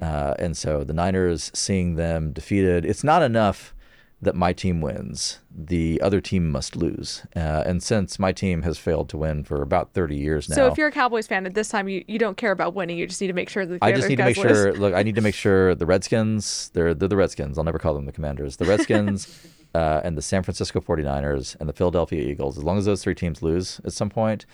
uh, 0.02 0.36
and 0.38 0.56
so 0.56 0.84
the 0.84 0.94
Niners, 0.94 1.50
seeing 1.56 1.96
them 1.96 2.32
defeated, 2.34 2.86
it's 2.86 3.04
not 3.04 3.24
enough 3.24 3.74
that 4.21 4.36
my 4.36 4.51
team 4.51 4.82
wins. 4.82 5.39
The 5.56 6.01
other 6.01 6.19
team 6.19 6.49
must 6.49 6.75
lose. 6.75 7.23
Uh, 7.36 7.63
and 7.65 7.84
since 7.84 8.17
my 8.17 8.32
team 8.32 8.63
has 8.63 8.80
failed 8.80 9.10
to 9.10 9.17
win 9.17 9.43
for 9.43 9.62
about 9.62 9.93
30 9.93 10.15
years 10.15 10.49
now, 10.49 10.56
So 10.56 10.67
if 10.67 10.77
you're 10.77 10.88
a 10.88 10.91
Cowboys 10.91 11.27
fan 11.27 11.45
at 11.45 11.53
this 11.53 11.69
time, 11.69 11.88
you, 11.88 12.03
you 12.08 12.17
don't 12.17 12.36
care 12.36 12.51
about 12.51 12.73
winning. 12.73 12.97
You 12.97 13.06
just 13.06 13.21
need 13.21 13.27
to 13.27 13.34
make 13.34 13.49
sure 13.49 13.65
that 13.65 13.80
the 13.80 13.86
I 13.86 13.91
just 13.91 14.10
need 14.10 14.15
to 14.15 14.25
make 14.25 14.38
lose. 14.38 14.47
sure. 14.47 14.73
Look, 14.73 14.95
I 14.95 15.03
need 15.03 15.15
to 15.15 15.21
make 15.21 15.36
sure 15.36 15.75
the 15.75 15.86
Redskins. 15.86 16.69
They're 16.73 16.95
they're 16.95 17.08
the 17.08 17.15
Redskins. 17.15 17.58
I'll 17.60 17.63
never 17.63 17.80
call 17.80 17.93
them 17.93 18.06
the 18.06 18.12
Commanders. 18.12 18.58
The 18.58 18.65
Redskins 18.65 19.47
uh, 19.75 20.01
and 20.03 20.17
the 20.17 20.23
San 20.23 20.41
Francisco 20.41 20.82
49ers 20.82 21.56
and 21.60 21.69
the 21.69 21.73
Philadelphia 21.73 22.21
Eagles. 22.27 22.58
As 22.58 22.63
long 22.63 22.80
as 22.80 22.86
those 22.86 23.03
three 23.03 23.15
teams 23.15 23.43
lose 23.43 23.80
at 23.86 23.93
some 23.93 24.10
point, 24.10 24.47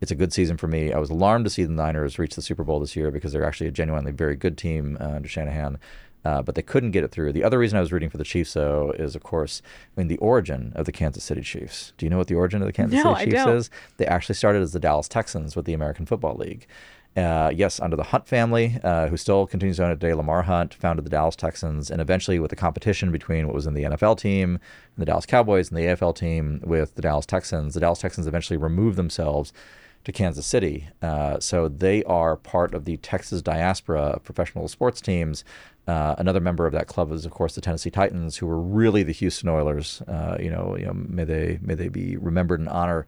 it's 0.00 0.12
a 0.12 0.14
good 0.14 0.32
season 0.32 0.56
for 0.56 0.68
me. 0.68 0.92
I 0.92 0.98
was 0.98 1.10
alarmed 1.10 1.44
to 1.46 1.50
see 1.50 1.64
the 1.64 1.72
Niners 1.72 2.20
reach 2.20 2.36
the 2.36 2.42
Super 2.42 2.62
Bowl 2.62 2.78
this 2.78 2.94
year 2.94 3.10
because 3.10 3.32
they're 3.32 3.44
actually 3.44 3.66
a 3.66 3.72
genuinely 3.72 4.12
very 4.12 4.36
good 4.36 4.56
team 4.56 4.96
uh, 5.00 5.06
under 5.06 5.28
Shanahan. 5.28 5.78
Uh, 6.24 6.42
but 6.42 6.56
they 6.56 6.62
couldn't 6.62 6.90
get 6.90 7.04
it 7.04 7.12
through. 7.12 7.32
The 7.32 7.44
other 7.44 7.58
reason 7.58 7.78
I 7.78 7.80
was 7.80 7.92
rooting 7.92 8.10
for 8.10 8.18
the 8.18 8.24
Chiefs, 8.24 8.52
though, 8.52 8.92
is 8.98 9.14
of 9.14 9.22
course, 9.22 9.62
I 9.96 10.00
mean, 10.00 10.08
the 10.08 10.18
origin 10.18 10.72
of 10.74 10.84
the 10.84 10.92
Kansas 10.92 11.24
City 11.24 11.42
Chiefs. 11.42 11.92
Do 11.96 12.04
you 12.04 12.10
know 12.10 12.18
what 12.18 12.26
the 12.26 12.34
origin 12.34 12.60
of 12.60 12.66
the 12.66 12.72
Kansas 12.72 13.02
No, 13.02 13.14
City 13.14 13.30
Chiefs 13.30 13.46
is? 13.46 13.70
They 13.98 14.06
actually 14.06 14.34
started 14.34 14.60
as 14.62 14.72
the 14.72 14.80
Dallas 14.80 15.08
Texans 15.08 15.54
with 15.54 15.64
the 15.64 15.74
American 15.74 16.06
Football 16.06 16.36
League. 16.36 16.66
Uh, 17.16 17.50
yes, 17.52 17.80
under 17.80 17.96
the 17.96 18.04
Hunt 18.04 18.28
family, 18.28 18.78
uh, 18.84 19.08
who 19.08 19.16
still 19.16 19.46
continues 19.46 19.78
to 19.78 19.84
own 19.84 19.90
it 19.90 19.98
today, 19.98 20.14
Lamar 20.14 20.42
Hunt 20.42 20.74
founded 20.74 21.04
the 21.04 21.10
Dallas 21.10 21.34
Texans, 21.34 21.90
and 21.90 22.00
eventually, 22.00 22.38
with 22.38 22.50
the 22.50 22.56
competition 22.56 23.10
between 23.10 23.46
what 23.46 23.54
was 23.54 23.66
in 23.66 23.74
the 23.74 23.84
NFL 23.84 24.18
team 24.18 24.50
and 24.50 24.60
the 24.98 25.06
Dallas 25.06 25.26
Cowboys 25.26 25.68
and 25.68 25.78
the 25.78 25.82
AFL 25.82 26.14
team 26.14 26.60
with 26.64 26.94
the 26.94 27.02
Dallas 27.02 27.26
Texans, 27.26 27.74
the 27.74 27.80
Dallas 27.80 27.98
Texans 27.98 28.26
eventually 28.26 28.56
removed 28.56 28.96
themselves 28.96 29.52
to 30.04 30.12
Kansas 30.12 30.46
City. 30.46 30.88
Uh, 31.02 31.38
so 31.40 31.68
they 31.68 32.02
are 32.04 32.36
part 32.36 32.74
of 32.74 32.84
the 32.84 32.96
Texas 32.98 33.42
diaspora 33.42 34.00
of 34.00 34.24
professional 34.24 34.68
sports 34.68 35.00
teams. 35.00 35.44
Uh, 35.86 36.14
another 36.18 36.40
member 36.40 36.66
of 36.66 36.72
that 36.72 36.86
club 36.86 37.10
is, 37.12 37.24
of 37.24 37.32
course, 37.32 37.54
the 37.54 37.60
Tennessee 37.60 37.90
Titans, 37.90 38.36
who 38.36 38.46
were 38.46 38.60
really 38.60 39.02
the 39.02 39.12
Houston 39.12 39.48
Oilers. 39.48 40.02
Uh, 40.02 40.36
you 40.38 40.50
know, 40.50 40.76
you 40.78 40.84
know, 40.84 40.92
may 40.92 41.24
they 41.24 41.58
may 41.62 41.74
they 41.74 41.88
be 41.88 42.16
remembered 42.16 42.60
in 42.60 42.68
honor. 42.68 43.06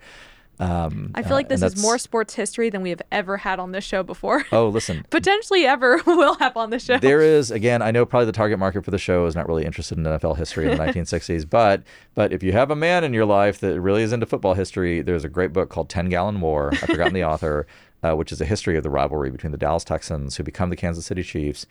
Um, 0.60 1.10
I 1.14 1.22
feel 1.22 1.32
uh, 1.32 1.36
like 1.36 1.48
this 1.48 1.62
and 1.62 1.72
is 1.72 1.82
more 1.82 1.96
sports 1.96 2.34
history 2.34 2.68
than 2.68 2.82
we 2.82 2.90
have 2.90 3.00
ever 3.10 3.38
had 3.38 3.58
on 3.58 3.72
this 3.72 3.82
show 3.84 4.02
before. 4.02 4.44
Oh, 4.52 4.68
listen, 4.68 5.06
Potentially 5.10 5.64
ever 5.64 6.00
will 6.06 6.34
have 6.34 6.56
on 6.56 6.68
the 6.70 6.78
show. 6.78 6.98
there 6.98 7.22
is 7.22 7.50
again 7.50 7.80
i 7.82 7.90
know 7.90 8.04
probably 8.04 8.26
the 8.26 8.32
target 8.32 8.58
market 8.58 8.84
for 8.84 8.90
the 8.90 8.98
show 8.98 9.24
is 9.26 9.34
not 9.34 9.48
really 9.48 9.64
interested 9.64 9.96
in 9.96 10.04
nfl 10.04 10.36
history 10.36 10.70
in 10.70 10.76
the 10.76 10.84
1960s 10.84 11.48
but 11.48 11.82
but 12.14 12.32
if 12.32 12.42
you 12.42 12.52
have 12.52 12.70
a 12.70 12.76
man 12.76 13.04
in 13.04 13.14
your 13.14 13.24
life 13.24 13.60
that 13.60 13.80
really 13.80 14.02
is 14.02 14.12
into 14.12 14.26
football 14.26 14.54
history 14.54 15.00
there's 15.02 15.24
a 15.24 15.28
great 15.28 15.52
book 15.52 15.70
called 15.70 15.88
10 15.88 16.08
gallon 16.10 16.40
war 16.40 16.70
i've 16.72 16.80
forgotten 16.80 17.14
the 17.14 17.24
author 17.24 17.66
uh, 18.02 18.14
which 18.14 18.32
is 18.32 18.40
a 18.40 18.44
history 18.44 18.76
of 18.76 18.82
the 18.82 18.90
rivalry 18.90 19.30
between 19.30 19.52
the 19.52 19.58
dallas 19.58 19.84
texans 19.84 20.36
who 20.36 20.42
become 20.42 20.68
the 20.70 20.76
kansas 20.76 21.06
city 21.06 21.22
chiefs 21.22 21.66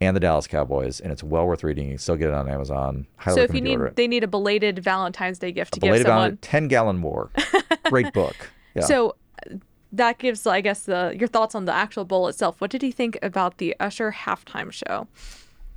and 0.00 0.14
the 0.16 0.20
dallas 0.20 0.46
cowboys 0.46 1.00
and 1.00 1.12
it's 1.12 1.22
well 1.22 1.46
worth 1.46 1.62
reading 1.64 1.86
you 1.86 1.92
can 1.92 1.98
still 1.98 2.16
get 2.16 2.28
it 2.28 2.34
on 2.34 2.48
amazon 2.48 3.06
highly 3.16 3.36
so 3.36 3.42
if 3.42 3.54
you 3.54 3.60
need, 3.60 3.78
they 3.96 4.06
need 4.06 4.24
a 4.24 4.28
belated 4.28 4.78
Valentine's 4.78 5.38
Day 5.38 5.52
gift 5.52 5.74
to 5.74 5.80
give 5.80 6.02
someone. 6.02 6.36
10 6.38 6.68
gallon 6.68 7.00
war 7.02 7.30
great 7.84 8.12
book 8.12 8.50
yeah. 8.74 8.82
So 8.82 9.14
uh, 9.50 9.56
that 9.92 10.18
gives, 10.18 10.46
I 10.46 10.60
guess, 10.60 10.82
the 10.82 11.14
your 11.16 11.28
thoughts 11.28 11.54
on 11.54 11.64
the 11.64 11.72
actual 11.72 12.04
bowl 12.04 12.26
itself. 12.26 12.60
What 12.60 12.72
did 12.72 12.82
you 12.82 12.90
think 12.90 13.16
about 13.22 13.58
the 13.58 13.76
Usher 13.78 14.10
halftime 14.10 14.72
show? 14.72 15.06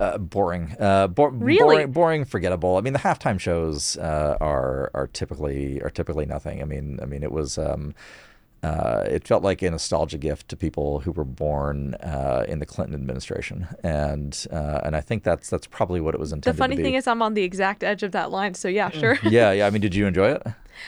uh, 0.00 0.18
boring. 0.18 0.76
Uh, 0.78 1.08
bo- 1.08 1.26
Really? 1.26 1.76
boring, 1.76 1.92
boring, 1.92 2.24
forgettable. 2.24 2.76
I 2.76 2.80
mean, 2.80 2.92
the 2.92 2.98
halftime 2.98 3.38
shows 3.38 3.96
uh, 3.96 4.36
are 4.40 4.90
are 4.94 5.06
typically 5.08 5.80
are 5.82 5.90
typically 5.90 6.26
nothing. 6.26 6.60
I 6.60 6.64
mean, 6.64 6.98
I 7.02 7.06
mean, 7.06 7.22
it 7.22 7.32
was. 7.32 7.58
Um, 7.58 7.94
uh, 8.62 9.04
it 9.06 9.26
felt 9.26 9.42
like 9.42 9.62
a 9.62 9.70
nostalgia 9.70 10.18
gift 10.18 10.48
to 10.48 10.56
people 10.56 11.00
who 11.00 11.12
were 11.12 11.24
born 11.24 11.94
uh, 11.96 12.44
in 12.48 12.58
the 12.58 12.66
Clinton 12.66 12.94
administration, 12.94 13.68
and 13.84 14.46
uh, 14.50 14.80
and 14.84 14.96
I 14.96 15.00
think 15.00 15.22
that's 15.22 15.48
that's 15.48 15.66
probably 15.66 16.00
what 16.00 16.14
it 16.14 16.20
was 16.20 16.30
The 16.30 16.36
intended 16.36 16.58
funny 16.58 16.76
to 16.76 16.78
be. 16.78 16.82
thing 16.82 16.94
is, 16.94 17.06
I'm 17.06 17.22
on 17.22 17.34
the 17.34 17.42
exact 17.42 17.84
edge 17.84 18.02
of 18.02 18.12
that 18.12 18.30
line. 18.30 18.54
So 18.54 18.68
yeah, 18.68 18.90
sure. 18.90 19.18
yeah, 19.22 19.52
yeah. 19.52 19.66
I 19.66 19.70
mean, 19.70 19.80
did 19.80 19.94
you 19.94 20.06
enjoy 20.06 20.32
it? 20.32 20.42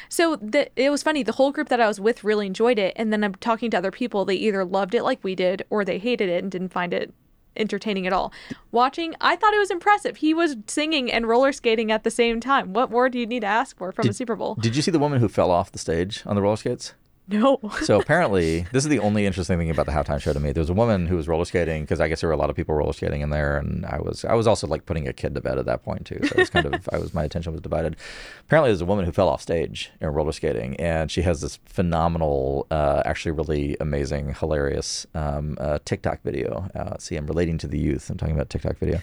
So 0.09 0.37
the, 0.37 0.69
it 0.77 0.91
was 0.91 1.03
funny. 1.03 1.23
The 1.23 1.33
whole 1.33 1.53
group 1.53 1.69
that 1.69 1.81
I 1.81 1.89
was 1.89 2.01
with 2.01 2.25
really 2.25 2.47
enjoyed 2.47 2.79
it, 2.79 2.93
and 2.97 3.13
then 3.13 3.23
I'm 3.23 3.35
talking 3.37 3.71
to 3.71 3.79
other 3.79 3.91
people. 3.91 4.25
They 4.25 4.37
either 4.37 4.65
loved 4.65 4.95
it 4.95 5.03
like 5.03 5.23
we 5.23 5.35
did, 5.35 5.65
or 5.71 5.85
they 5.85 5.99
hated 5.99 6.29
it 6.29 6.43
and 6.43 6.51
didn't 6.51 6.71
find 6.73 6.93
it 6.95 7.13
entertaining 7.57 8.07
at 8.07 8.13
all. 8.13 8.33
Watching, 8.71 9.15
I 9.21 9.35
thought 9.37 9.53
it 9.55 9.59
was 9.59 9.71
impressive. 9.71 10.19
He 10.19 10.33
was 10.33 10.57
singing 10.67 11.11
and 11.11 11.27
roller 11.27 11.53
skating 11.53 11.91
at 11.91 12.05
the 12.05 12.11
same 12.11 12.41
time. 12.41 12.73
What 12.73 12.91
more 12.91 13.09
do 13.09 13.19
you 13.19 13.27
need 13.27 13.41
to 13.41 13.47
ask 13.49 13.77
for 13.77 13.91
from 13.93 14.09
a 14.09 14.13
Super 14.13 14.37
Bowl? 14.37 14.55
Did 14.55 14.77
you 14.77 14.83
see 14.83 14.91
the 14.93 14.99
woman 15.01 15.21
who 15.21 15.29
fell 15.29 15.51
off 15.51 15.73
the 15.73 15.79
stage 15.79 16.23
on 16.27 16.37
the 16.37 16.43
roller 16.43 16.57
skates? 16.57 16.95
No. 17.31 17.61
So 17.83 18.01
apparently, 18.01 18.67
this 18.73 18.85
is 18.85 18.91
the 18.91 18.99
only 18.99 19.25
interesting 19.25 19.57
thing 19.57 19.71
about 19.71 19.87
the 19.87 19.93
halftime 19.93 20.21
show 20.21 20.33
to 20.33 20.41
me. 20.41 20.51
There 20.51 20.61
was 20.61 20.71
a 20.71 20.75
woman 20.75 21.07
who 21.07 21.15
was 21.15 21.29
roller 21.29 21.45
skating 21.45 21.85
because 21.85 22.01
I 22.01 22.09
guess 22.09 22.21
there 22.21 22.29
were 22.29 22.35
a 22.35 22.37
lot 22.37 22.51
of 22.51 22.57
people 22.57 22.75
roller 22.75 22.93
skating 22.93 23.21
in 23.21 23.31
there, 23.31 23.57
and 23.57 23.87
I 23.87 24.01
was 24.01 24.25
I 24.25 24.35
was 24.35 24.49
also 24.49 24.67
like 24.67 24.85
putting 24.85 25.07
a 25.07 25.13
kid 25.13 25.37
to 25.37 25.41
bed 25.41 25.57
at 25.57 25.67
that 25.67 25.85
point 25.85 26.07
too. 26.07 26.19
So 26.23 26.33
it 26.33 26.37
was 26.37 26.51
kind 26.51 26.67
of 26.67 26.89
I 26.93 26.99
was 26.99 27.15
my 27.15 27.23
attention 27.23 27.53
was 27.53 27.61
divided. 27.61 27.97
Apparently, 28.41 28.71
there's 28.71 28.81
a 28.81 28.87
woman 28.87 29.05
who 29.05 29.13
fell 29.13 29.29
off 29.29 29.41
stage 29.41 29.93
in 30.01 30.09
roller 30.09 30.33
skating, 30.33 30.75
and 30.81 31.09
she 31.09 31.23
has 31.23 31.41
this 31.41 31.61
phenomenal, 31.67 32.67
uh, 32.73 33.03
actually 33.05 33.33
really 33.33 33.77
amazing, 33.81 34.35
hilarious 34.35 35.07
um, 35.15 35.57
uh, 35.61 35.79
TikTok 35.85 36.23
video. 36.23 36.69
Uh, 36.75 36.99
see, 36.99 37.15
I'm 37.15 37.27
relating 37.27 37.59
to 37.59 37.69
the 37.69 37.79
youth. 37.79 38.11
I'm 38.11 38.17
talking 38.17 38.35
about 38.35 38.51
TikTok 38.51 38.79
video 38.79 39.01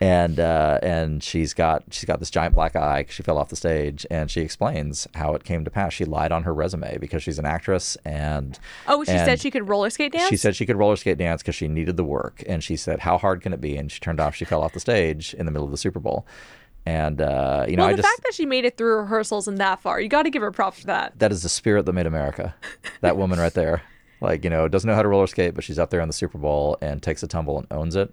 and 0.00 0.38
uh, 0.38 0.78
and 0.82 1.22
she's 1.22 1.54
got 1.54 1.84
she's 1.90 2.04
got 2.04 2.18
this 2.20 2.30
giant 2.30 2.54
black 2.54 2.76
eye. 2.76 3.06
she 3.08 3.22
fell 3.22 3.38
off 3.38 3.48
the 3.48 3.56
stage, 3.56 4.06
and 4.10 4.30
she 4.30 4.42
explains 4.42 5.08
how 5.14 5.34
it 5.34 5.44
came 5.44 5.64
to 5.64 5.70
pass. 5.70 5.92
She 5.94 6.04
lied 6.04 6.32
on 6.32 6.42
her 6.42 6.52
resume 6.52 6.98
because 6.98 7.22
she's 7.22 7.38
an 7.38 7.46
actress, 7.56 7.96
and 8.04 8.58
Oh, 8.86 9.02
she 9.04 9.12
said 9.12 9.40
she 9.40 9.50
could 9.50 9.68
roller 9.68 9.90
skate 9.90 10.12
dance. 10.12 10.28
She 10.28 10.36
said 10.36 10.54
she 10.54 10.66
could 10.66 10.76
roller 10.76 10.96
skate 10.96 11.18
dance 11.18 11.42
because 11.42 11.54
she 11.54 11.68
needed 11.68 11.96
the 11.96 12.04
work, 12.04 12.42
and 12.46 12.62
she 12.62 12.76
said, 12.76 13.00
"How 13.00 13.16
hard 13.18 13.40
can 13.42 13.52
it 13.52 13.60
be?" 13.60 13.76
And 13.76 13.90
she 13.90 14.00
turned 14.00 14.20
off. 14.20 14.34
She 14.34 14.44
fell 14.44 14.62
off 14.62 14.72
the 14.72 14.80
stage 14.80 15.34
in 15.34 15.46
the 15.46 15.52
middle 15.52 15.64
of 15.64 15.70
the 15.72 15.76
Super 15.78 16.00
Bowl, 16.00 16.26
and 16.84 17.20
uh, 17.20 17.64
you 17.68 17.76
know, 17.76 17.84
well, 17.86 17.96
the 17.96 18.02
just 18.02 18.08
fact 18.08 18.22
that 18.24 18.34
she 18.34 18.46
made 18.46 18.64
it 18.64 18.76
through 18.76 18.96
rehearsals 19.00 19.48
and 19.48 19.58
that 19.58 19.80
far, 19.80 20.00
you 20.00 20.08
got 20.08 20.22
to 20.24 20.30
give 20.30 20.42
her 20.42 20.52
props 20.52 20.80
for 20.80 20.86
that. 20.86 21.18
that 21.18 21.32
is 21.32 21.42
the 21.42 21.48
spirit 21.48 21.86
that 21.86 21.92
made 21.94 22.06
America. 22.06 22.54
That 23.00 23.16
woman 23.16 23.38
right 23.38 23.54
there. 23.54 23.82
Like 24.20 24.44
you 24.44 24.50
know, 24.50 24.68
doesn't 24.68 24.88
know 24.88 24.94
how 24.94 25.02
to 25.02 25.08
roller 25.08 25.26
skate, 25.26 25.54
but 25.54 25.64
she's 25.64 25.78
up 25.78 25.90
there 25.90 26.00
on 26.00 26.08
the 26.08 26.14
Super 26.14 26.38
Bowl 26.38 26.78
and 26.80 27.02
takes 27.02 27.22
a 27.22 27.26
tumble 27.26 27.58
and 27.58 27.66
owns 27.70 27.96
it. 27.96 28.12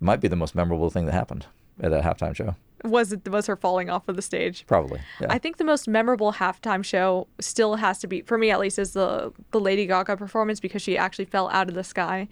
Might 0.00 0.20
be 0.20 0.28
the 0.28 0.36
most 0.36 0.54
memorable 0.54 0.88
thing 0.90 1.06
that 1.06 1.12
happened 1.12 1.46
at 1.80 1.90
that 1.90 2.04
halftime 2.04 2.34
show. 2.34 2.54
Was 2.84 3.12
it 3.12 3.28
was 3.28 3.46
her 3.46 3.56
falling 3.56 3.90
off 3.90 4.08
of 4.08 4.16
the 4.16 4.22
stage? 4.22 4.64
Probably. 4.66 5.00
Yeah. 5.20 5.26
I 5.30 5.38
think 5.38 5.58
the 5.58 5.64
most 5.64 5.86
memorable 5.86 6.32
halftime 6.32 6.82
show 6.82 7.28
still 7.38 7.76
has 7.76 7.98
to 7.98 8.06
be 8.06 8.22
for 8.22 8.38
me 8.38 8.50
at 8.50 8.58
least 8.58 8.78
is 8.78 8.92
the 8.92 9.32
the 9.50 9.60
Lady 9.60 9.86
Gaga 9.86 10.16
performance 10.16 10.60
because 10.60 10.80
she 10.80 10.96
actually 10.96 11.26
fell 11.26 11.48
out 11.50 11.68
of 11.68 11.74
the 11.74 11.84
sky. 11.84 12.26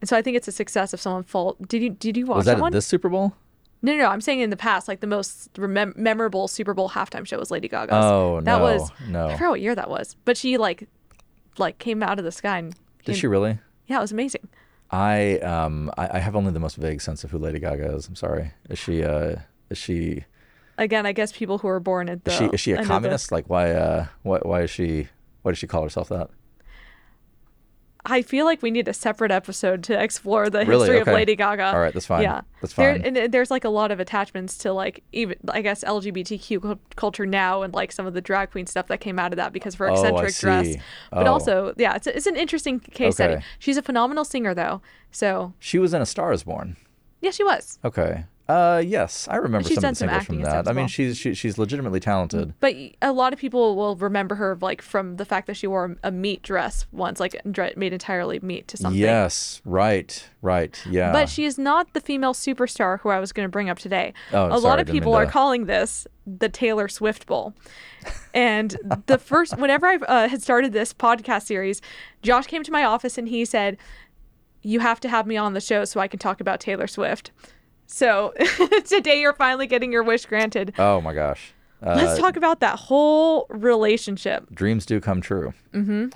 And 0.00 0.08
so 0.08 0.16
I 0.16 0.22
think 0.22 0.36
it's 0.36 0.48
a 0.48 0.52
success 0.52 0.92
if 0.92 1.00
someone 1.00 1.22
fall. 1.22 1.56
Did 1.68 1.82
you 1.82 1.90
did 1.90 2.16
you 2.16 2.26
watch 2.26 2.38
was 2.38 2.46
that 2.46 2.56
that 2.56 2.60
one? 2.60 2.72
this 2.72 2.86
Super 2.86 3.08
Bowl? 3.08 3.34
No, 3.82 3.92
no, 3.92 3.98
no. 3.98 4.08
I'm 4.08 4.20
saying 4.20 4.40
in 4.40 4.50
the 4.50 4.56
past, 4.56 4.88
like 4.88 5.00
the 5.00 5.06
most 5.06 5.52
remem- 5.54 5.96
memorable 5.96 6.48
Super 6.48 6.74
Bowl 6.74 6.90
halftime 6.90 7.26
show 7.26 7.38
was 7.38 7.50
Lady 7.50 7.68
Gaga's. 7.68 8.04
Oh 8.04 8.40
that 8.40 8.58
no, 8.58 8.62
was 8.64 8.90
no. 9.08 9.28
I 9.28 9.34
forgot 9.34 9.50
what 9.50 9.60
year 9.60 9.74
that 9.76 9.88
was, 9.88 10.16
but 10.24 10.36
she 10.36 10.56
like 10.56 10.88
like 11.58 11.78
came 11.78 12.02
out 12.02 12.18
of 12.18 12.24
the 12.24 12.32
sky 12.32 12.58
and 12.58 12.74
Did 13.04 13.16
she 13.16 13.28
really? 13.28 13.60
Yeah, 13.86 13.98
it 13.98 14.00
was 14.00 14.12
amazing. 14.12 14.48
I 14.92 15.38
um 15.38 15.90
I, 15.96 16.16
I 16.16 16.18
have 16.18 16.36
only 16.36 16.52
the 16.52 16.60
most 16.60 16.76
vague 16.76 17.00
sense 17.00 17.24
of 17.24 17.30
who 17.30 17.38
Lady 17.38 17.58
Gaga 17.58 17.94
is. 17.94 18.06
I'm 18.08 18.16
sorry. 18.16 18.52
Is 18.68 18.78
she 18.78 19.02
uh 19.02 19.36
is 19.70 19.78
she 19.78 20.24
Again, 20.78 21.06
I 21.06 21.12
guess 21.12 21.32
people 21.32 21.58
who 21.58 21.68
are 21.68 21.80
born 21.80 22.08
at 22.08 22.24
the 22.24 22.30
is 22.30 22.36
she 22.36 22.44
is 22.46 22.60
she 22.60 22.72
a 22.72 22.84
communist? 22.84 23.32
Like 23.32 23.48
why 23.48 23.72
uh 23.72 24.06
why 24.22 24.38
why 24.42 24.62
is 24.62 24.70
she 24.70 25.08
why 25.42 25.52
does 25.52 25.58
she 25.58 25.66
call 25.66 25.82
herself 25.82 26.08
that? 26.10 26.30
I 28.04 28.22
feel 28.22 28.44
like 28.46 28.62
we 28.62 28.72
need 28.72 28.88
a 28.88 28.92
separate 28.92 29.30
episode 29.30 29.84
to 29.84 30.02
explore 30.02 30.50
the 30.50 30.66
Really? 30.66 30.88
history 30.88 30.98
of 30.98 31.06
Lady 31.06 31.36
Gaga. 31.36 31.66
All 31.66 31.78
right, 31.78 31.94
that's 31.94 32.06
fine. 32.06 32.22
Yeah, 32.22 32.40
That's 32.60 32.74
There, 32.74 32.94
fine. 32.94 33.02
and 33.06 33.16
uh, 33.16 33.28
there's 33.30 33.48
like 33.50 33.64
a 33.64 33.68
lot 33.68 33.92
of 33.92 34.00
attachments 34.00 34.58
to 34.58 34.72
like 34.72 35.04
even 35.12 35.36
I 35.48 35.62
guess 35.62 35.84
LGBTQ 35.84 36.78
culture 36.96 37.26
now 37.26 37.62
and 37.62 37.72
like 37.72 37.92
some 37.92 38.04
of 38.06 38.14
the 38.14 38.20
drag 38.20 38.50
queen 38.50 38.66
stuff 38.66 38.88
that 38.88 38.98
came 39.00 39.20
out 39.20 39.32
of 39.32 39.36
that 39.36 39.52
because 39.52 39.74
of 39.74 39.78
her 39.78 39.90
Oh, 39.90 39.94
I 39.94 39.98
eccentric 39.98 40.34
dress. 40.34 40.66
see. 40.66 40.80
But 41.12 41.28
Oh. 41.28 41.32
also, 41.32 41.74
yeah, 41.76 41.94
it's, 41.94 42.08
it's 42.08 42.26
an 42.26 42.36
interesting 42.36 42.80
case 42.80 43.14
study. 43.14 43.40
She's 43.60 43.76
a 43.76 43.82
phenomenal 43.82 44.24
singer 44.24 44.52
though. 44.52 44.82
So 45.12 45.52
She 45.60 45.78
was 45.78 45.94
in 45.94 46.02
A 46.02 46.06
Star 46.06 46.32
Is 46.32 46.42
Born. 46.42 46.76
yeah, 47.20 47.30
she 47.30 47.44
was. 47.44 47.78
Okay. 47.84 48.24
Uh 48.52 48.82
yes, 48.84 49.28
I 49.28 49.36
remember 49.36 49.66
She's 49.68 49.76
some 49.76 49.82
done 49.82 49.90
of 49.92 49.94
the 49.94 49.98
some 49.98 50.08
singles 50.08 50.20
acting 50.20 50.34
from 50.36 50.42
and 50.44 50.50
stuff 50.50 50.64
that. 50.66 50.70
I 50.70 50.74
mean, 50.74 50.82
well. 50.82 50.88
she's 50.88 51.16
she, 51.16 51.32
she's 51.34 51.56
legitimately 51.58 52.00
talented. 52.00 52.54
But 52.60 52.74
a 53.00 53.12
lot 53.12 53.32
of 53.32 53.38
people 53.38 53.76
will 53.76 53.96
remember 53.96 54.34
her 54.34 54.58
like 54.60 54.82
from 54.82 55.16
the 55.16 55.24
fact 55.24 55.46
that 55.46 55.54
she 55.54 55.66
wore 55.66 55.96
a 56.02 56.10
meat 56.10 56.42
dress 56.42 56.86
once, 56.92 57.18
like 57.20 57.40
dre- 57.50 57.72
made 57.76 57.92
entirely 57.92 58.40
meat 58.40 58.68
to 58.68 58.76
something. 58.76 59.00
Yes, 59.00 59.62
right, 59.64 60.28
right, 60.42 60.82
yeah. 60.90 61.12
But 61.12 61.28
she 61.28 61.44
is 61.44 61.56
not 61.56 61.92
the 61.94 62.00
female 62.00 62.34
superstar 62.34 63.00
who 63.00 63.08
I 63.08 63.20
was 63.20 63.32
going 63.32 63.46
to 63.46 63.50
bring 63.50 63.70
up 63.70 63.78
today. 63.78 64.12
Oh, 64.32 64.46
a 64.46 64.48
lot 64.48 64.60
sorry, 64.60 64.80
of 64.82 64.86
didn't 64.86 65.00
people 65.00 65.14
are 65.14 65.24
to- 65.24 65.30
calling 65.30 65.64
this 65.66 66.06
the 66.26 66.48
Taylor 66.48 66.88
Swift 66.88 67.26
Bowl. 67.26 67.54
And 68.34 68.76
the 69.06 69.18
first, 69.18 69.58
whenever 69.58 69.86
I 69.86 69.96
uh, 69.96 70.26
had 70.28 70.42
started 70.42 70.72
this 70.72 70.94
podcast 70.94 71.42
series, 71.44 71.82
Josh 72.22 72.46
came 72.46 72.62
to 72.62 72.72
my 72.72 72.82
office 72.82 73.18
and 73.18 73.28
he 73.28 73.44
said, 73.44 73.76
You 74.62 74.80
have 74.80 75.00
to 75.00 75.08
have 75.08 75.26
me 75.26 75.36
on 75.36 75.52
the 75.52 75.60
show 75.60 75.84
so 75.84 76.00
I 76.00 76.08
can 76.08 76.18
talk 76.18 76.40
about 76.40 76.58
Taylor 76.58 76.86
Swift. 76.86 77.30
So 77.92 78.32
today 78.86 79.20
you're 79.20 79.34
finally 79.34 79.66
getting 79.66 79.92
your 79.92 80.02
wish 80.02 80.24
granted. 80.26 80.72
oh 80.78 81.00
my 81.00 81.12
gosh. 81.12 81.52
Uh, 81.82 81.94
Let's 81.96 82.18
talk 82.18 82.36
about 82.36 82.60
that 82.60 82.78
whole 82.78 83.46
relationship. 83.50 84.48
dreams 84.54 84.86
do 84.86 85.00
come 85.00 85.20
true. 85.20 85.52
Mm-hmm. 85.74 86.08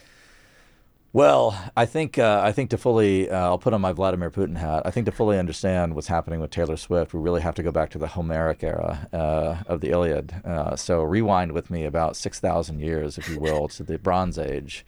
Well, 1.12 1.58
I 1.76 1.86
think 1.86 2.18
uh, 2.18 2.40
I 2.44 2.52
think 2.52 2.70
to 2.70 2.78
fully, 2.78 3.30
uh, 3.30 3.38
I'll 3.38 3.58
put 3.58 3.72
on 3.72 3.80
my 3.80 3.92
Vladimir 3.92 4.30
Putin 4.30 4.56
hat. 4.56 4.82
I 4.84 4.90
think 4.90 5.06
to 5.06 5.12
fully 5.12 5.38
understand 5.38 5.94
what's 5.94 6.08
happening 6.08 6.40
with 6.40 6.50
Taylor 6.50 6.76
Swift, 6.76 7.14
we 7.14 7.20
really 7.20 7.40
have 7.40 7.54
to 7.54 7.62
go 7.62 7.70
back 7.72 7.90
to 7.90 7.98
the 7.98 8.08
Homeric 8.08 8.62
era 8.62 9.08
uh, 9.12 9.56
of 9.66 9.80
the 9.80 9.90
Iliad. 9.90 10.34
Uh, 10.44 10.76
so 10.76 11.02
rewind 11.02 11.52
with 11.52 11.70
me 11.70 11.84
about 11.84 12.16
six 12.16 12.38
thousand 12.38 12.80
years, 12.80 13.16
if 13.18 13.28
you 13.28 13.38
will, 13.40 13.66
to 13.68 13.82
the 13.82 13.98
Bronze 13.98 14.38
Age, 14.38 14.84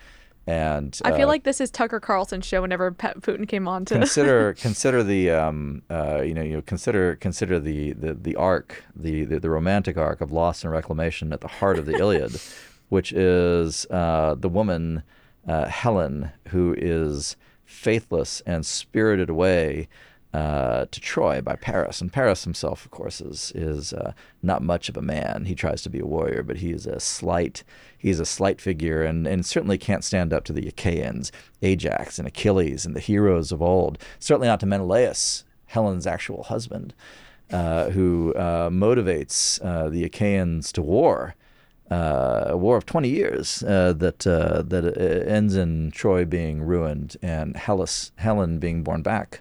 and 0.48 0.98
I 1.04 1.12
feel 1.12 1.26
uh, 1.26 1.32
like 1.32 1.44
this 1.44 1.60
is 1.60 1.70
Tucker 1.70 2.00
Carlson's 2.00 2.46
show 2.46 2.62
whenever 2.62 2.90
Pe- 2.90 3.12
Putin 3.14 3.46
came 3.46 3.68
on 3.68 3.84
to. 3.84 3.94
consider 3.94 4.54
consider 4.58 5.02
the 5.02 5.30
um, 5.30 5.82
uh, 5.90 6.22
you 6.22 6.32
know 6.32 6.42
you 6.42 6.54
know, 6.54 6.62
consider 6.62 7.16
consider 7.16 7.60
the 7.60 7.92
the 7.92 8.14
the 8.14 8.34
arc 8.34 8.82
the, 8.96 9.24
the 9.24 9.40
the 9.40 9.50
romantic 9.50 9.98
arc 9.98 10.22
of 10.22 10.32
loss 10.32 10.64
and 10.64 10.72
reclamation 10.72 11.34
at 11.34 11.42
the 11.42 11.48
heart 11.48 11.78
of 11.78 11.84
the 11.84 11.92
Iliad, 11.98 12.40
which 12.88 13.12
is 13.12 13.84
uh, 13.90 14.36
the 14.38 14.48
woman 14.48 15.02
uh, 15.46 15.66
Helen 15.66 16.30
who 16.48 16.74
is 16.78 17.36
faithless 17.66 18.40
and 18.46 18.64
spirited 18.64 19.28
away. 19.28 19.88
Uh, 20.34 20.84
to 20.90 21.00
Troy 21.00 21.40
by 21.40 21.56
Paris, 21.56 22.02
and 22.02 22.12
Paris 22.12 22.44
himself, 22.44 22.84
of 22.84 22.90
course, 22.90 23.22
is 23.22 23.50
is 23.54 23.94
uh, 23.94 24.12
not 24.42 24.62
much 24.62 24.90
of 24.90 24.96
a 24.98 25.02
man. 25.02 25.46
He 25.46 25.54
tries 25.54 25.80
to 25.82 25.90
be 25.90 26.00
a 26.00 26.06
warrior, 26.06 26.42
but 26.42 26.58
he 26.58 26.70
is 26.70 26.86
a 26.86 27.00
slight 27.00 27.64
he's 27.96 28.20
a 28.20 28.26
slight 28.26 28.60
figure, 28.60 29.02
and, 29.02 29.26
and 29.26 29.46
certainly 29.46 29.78
can't 29.78 30.04
stand 30.04 30.34
up 30.34 30.44
to 30.44 30.52
the 30.52 30.68
Achaeans, 30.68 31.32
Ajax 31.62 32.18
and 32.18 32.28
Achilles, 32.28 32.84
and 32.84 32.94
the 32.94 33.00
heroes 33.00 33.52
of 33.52 33.62
old. 33.62 33.96
Certainly 34.18 34.48
not 34.48 34.60
to 34.60 34.66
Menelaus, 34.66 35.44
Helen's 35.64 36.06
actual 36.06 36.42
husband, 36.42 36.92
uh, 37.50 37.88
who 37.90 38.34
uh, 38.34 38.68
motivates 38.68 39.58
uh, 39.64 39.88
the 39.88 40.04
Achaeans 40.04 40.72
to 40.72 40.82
war. 40.82 41.36
Uh, 41.90 42.48
a 42.48 42.56
war 42.58 42.76
of 42.76 42.84
20 42.84 43.08
years 43.08 43.60
that 43.60 44.18
that 44.18 45.24
ends 45.26 45.56
in 45.56 45.90
Troy 45.90 46.26
being 46.26 46.60
ruined 46.60 47.16
and 47.22 47.56
Hellas, 47.56 48.12
Helen 48.16 48.58
being 48.58 48.82
borne 48.82 49.00
back 49.00 49.40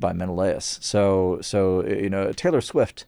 by 0.00 0.12
Menelaus. 0.12 0.78
So 0.82 1.38
so 1.42 1.86
you 1.86 2.10
know 2.10 2.32
Taylor 2.32 2.60
Swift 2.60 3.06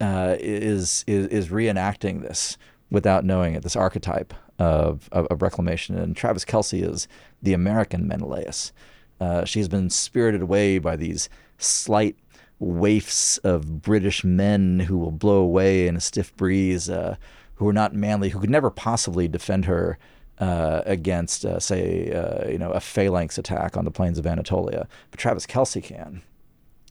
uh, 0.00 0.36
is, 0.38 1.04
is 1.06 1.26
is 1.28 1.48
reenacting 1.48 2.22
this 2.22 2.58
without 2.90 3.24
knowing 3.24 3.54
it. 3.54 3.62
This 3.62 3.76
archetype 3.76 4.34
of, 4.58 5.08
of, 5.12 5.26
of 5.26 5.42
reclamation, 5.42 5.96
and 5.96 6.16
Travis 6.16 6.44
Kelce 6.44 6.82
is 6.86 7.08
the 7.42 7.54
American 7.54 8.06
Menelaus. 8.06 8.72
Uh, 9.20 9.44
she's 9.44 9.68
been 9.68 9.90
spirited 9.90 10.42
away 10.42 10.78
by 10.78 10.96
these 10.96 11.28
slight 11.58 12.16
waifs 12.58 13.38
of 13.38 13.82
British 13.82 14.24
men 14.24 14.80
who 14.80 14.98
will 14.98 15.10
blow 15.10 15.38
away 15.38 15.86
in 15.86 15.96
a 15.96 16.00
stiff 16.00 16.34
breeze, 16.36 16.88
uh, 16.90 17.16
who 17.54 17.68
are 17.68 17.72
not 17.72 17.94
manly, 17.94 18.30
who 18.30 18.40
could 18.40 18.50
never 18.50 18.70
possibly 18.70 19.28
defend 19.28 19.64
her 19.64 19.98
uh, 20.38 20.82
against, 20.84 21.44
uh, 21.44 21.60
say, 21.60 22.12
uh, 22.12 22.48
you 22.48 22.58
know, 22.58 22.70
a 22.70 22.80
phalanx 22.80 23.38
attack 23.38 23.76
on 23.76 23.84
the 23.84 23.90
plains 23.90 24.18
of 24.18 24.26
Anatolia. 24.26 24.88
But 25.10 25.20
Travis 25.20 25.46
Kelce 25.46 25.82
can, 25.82 26.22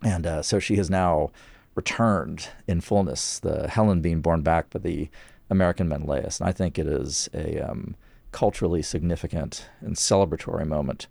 and 0.02 0.26
uh, 0.26 0.42
so 0.42 0.60
she 0.60 0.76
has 0.78 0.90
now 0.90 1.32
returned 1.76 2.50
in 2.68 2.82
fullness. 2.82 3.40
The 3.40 3.68
Helen 3.68 4.02
being 4.02 4.22
borne 4.22 4.42
back 4.42 4.70
by 4.70 4.80
the 4.80 5.10
American 5.50 5.88
Menelaus, 5.90 6.40
and 6.40 6.48
I 6.48 6.52
think 6.52 6.80
it 6.80 6.88
is 6.88 7.30
a 7.34 7.60
um, 7.60 7.96
culturally 8.32 8.82
significant 8.82 9.70
and 9.82 9.96
celebratory 9.96 10.68
moment 10.68 11.08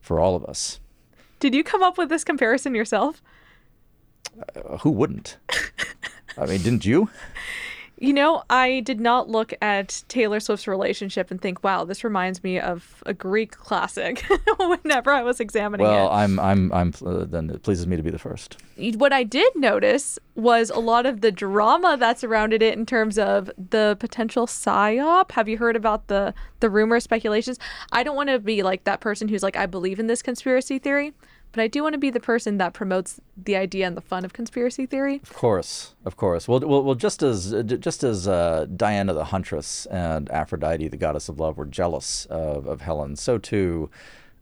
for 0.00 0.20
all 0.20 0.36
of 0.36 0.44
us. 0.44 0.80
Did 1.40 1.54
you 1.54 1.62
come 1.62 1.82
up 1.82 1.98
with 1.98 2.08
this 2.08 2.24
comparison 2.24 2.74
yourself? 2.74 3.22
Uh, 4.54 4.78
who 4.78 4.90
wouldn't? 4.90 5.36
I 6.38 6.46
mean, 6.46 6.62
didn't 6.62 6.84
you? 6.84 7.10
You 7.98 8.12
know, 8.12 8.42
I 8.50 8.80
did 8.80 9.00
not 9.00 9.30
look 9.30 9.54
at 9.62 10.04
Taylor 10.08 10.38
Swift's 10.38 10.68
relationship 10.68 11.30
and 11.30 11.40
think, 11.40 11.64
"Wow, 11.64 11.84
this 11.84 12.04
reminds 12.04 12.44
me 12.44 12.60
of 12.60 13.02
a 13.06 13.14
Greek 13.14 13.52
classic." 13.52 14.22
whenever 14.58 15.10
I 15.10 15.22
was 15.22 15.40
examining 15.40 15.86
Well, 15.86 16.06
it, 16.06 16.08
well, 16.08 16.12
I'm, 16.12 16.38
I'm, 16.38 16.72
I'm. 16.72 16.92
Uh, 17.04 17.24
then 17.24 17.48
it 17.48 17.62
pleases 17.62 17.86
me 17.86 17.96
to 17.96 18.02
be 18.02 18.10
the 18.10 18.18
first. 18.18 18.58
what 18.76 19.14
I 19.14 19.22
did 19.22 19.50
notice 19.56 20.18
was 20.34 20.68
a 20.68 20.78
lot 20.78 21.06
of 21.06 21.22
the 21.22 21.32
drama 21.32 21.96
that 21.98 22.18
surrounded 22.18 22.62
it 22.62 22.76
in 22.76 22.84
terms 22.84 23.18
of 23.18 23.50
the 23.56 23.96
potential 23.98 24.46
psyop. 24.46 25.32
Have 25.32 25.48
you 25.48 25.56
heard 25.56 25.76
about 25.76 26.08
the 26.08 26.34
the 26.60 26.68
rumor 26.68 27.00
speculations? 27.00 27.58
I 27.92 28.02
don't 28.02 28.16
want 28.16 28.28
to 28.28 28.38
be 28.38 28.62
like 28.62 28.84
that 28.84 29.00
person 29.00 29.28
who's 29.28 29.42
like, 29.42 29.56
"I 29.56 29.64
believe 29.64 29.98
in 29.98 30.06
this 30.06 30.20
conspiracy 30.20 30.78
theory," 30.78 31.14
but 31.56 31.62
I 31.62 31.68
do 31.68 31.82
want 31.82 31.94
to 31.94 31.98
be 31.98 32.10
the 32.10 32.20
person 32.20 32.58
that 32.58 32.74
promotes 32.74 33.18
the 33.34 33.56
idea 33.56 33.86
and 33.86 33.96
the 33.96 34.02
fun 34.02 34.26
of 34.26 34.34
conspiracy 34.34 34.84
theory. 34.84 35.22
Of 35.22 35.32
course, 35.32 35.94
of 36.04 36.18
course. 36.18 36.46
Well, 36.46 36.60
well, 36.60 36.82
well 36.82 36.94
just 36.94 37.22
as 37.22 37.54
just 37.80 38.04
as 38.04 38.28
uh, 38.28 38.66
Diana 38.76 39.14
the 39.14 39.24
huntress 39.24 39.86
and 39.86 40.30
Aphrodite, 40.30 40.88
the 40.88 40.98
goddess 40.98 41.30
of 41.30 41.40
love, 41.40 41.56
were 41.56 41.64
jealous 41.64 42.26
of, 42.26 42.66
of 42.66 42.82
Helen, 42.82 43.16
so 43.16 43.38
too 43.38 43.88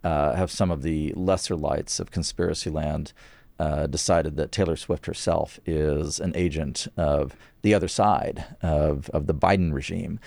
uh, 0.02 0.34
have 0.34 0.50
some 0.50 0.72
of 0.72 0.82
the 0.82 1.12
lesser 1.12 1.54
lights 1.54 2.00
of 2.00 2.10
conspiracy 2.10 2.68
land 2.68 3.12
uh, 3.60 3.86
decided 3.86 4.36
that 4.36 4.50
Taylor 4.50 4.74
Swift 4.74 5.06
herself 5.06 5.60
is 5.64 6.18
an 6.18 6.32
agent 6.34 6.88
of 6.96 7.36
the 7.62 7.74
other 7.74 7.88
side 7.88 8.44
of 8.60 9.08
of 9.10 9.28
the 9.28 9.34
Biden 9.34 9.72
regime, 9.72 10.18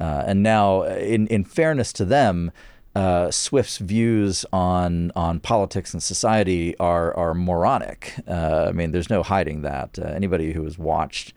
uh, 0.00 0.22
and 0.24 0.44
now, 0.44 0.84
in 0.84 1.26
in 1.26 1.42
fairness 1.42 1.92
to 1.94 2.04
them. 2.04 2.52
Uh, 2.96 3.30
Swift's 3.30 3.76
views 3.76 4.46
on 4.54 5.12
on 5.14 5.38
politics 5.38 5.92
and 5.92 6.02
society 6.02 6.74
are 6.78 7.14
are 7.14 7.34
moronic. 7.34 8.14
Uh, 8.26 8.66
I 8.68 8.72
mean, 8.72 8.90
there's 8.92 9.10
no 9.10 9.22
hiding 9.22 9.62
that. 9.62 9.98
Uh, 9.98 10.04
anybody 10.04 10.52
who 10.52 10.64
has 10.64 10.78
watched, 10.78 11.34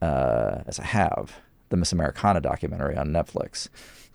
uh, 0.00 0.62
as 0.66 0.80
I 0.80 0.84
have, 0.84 1.36
the 1.68 1.76
Miss 1.76 1.92
Americana 1.92 2.40
documentary 2.40 2.96
on 2.96 3.08
Netflix, 3.08 3.68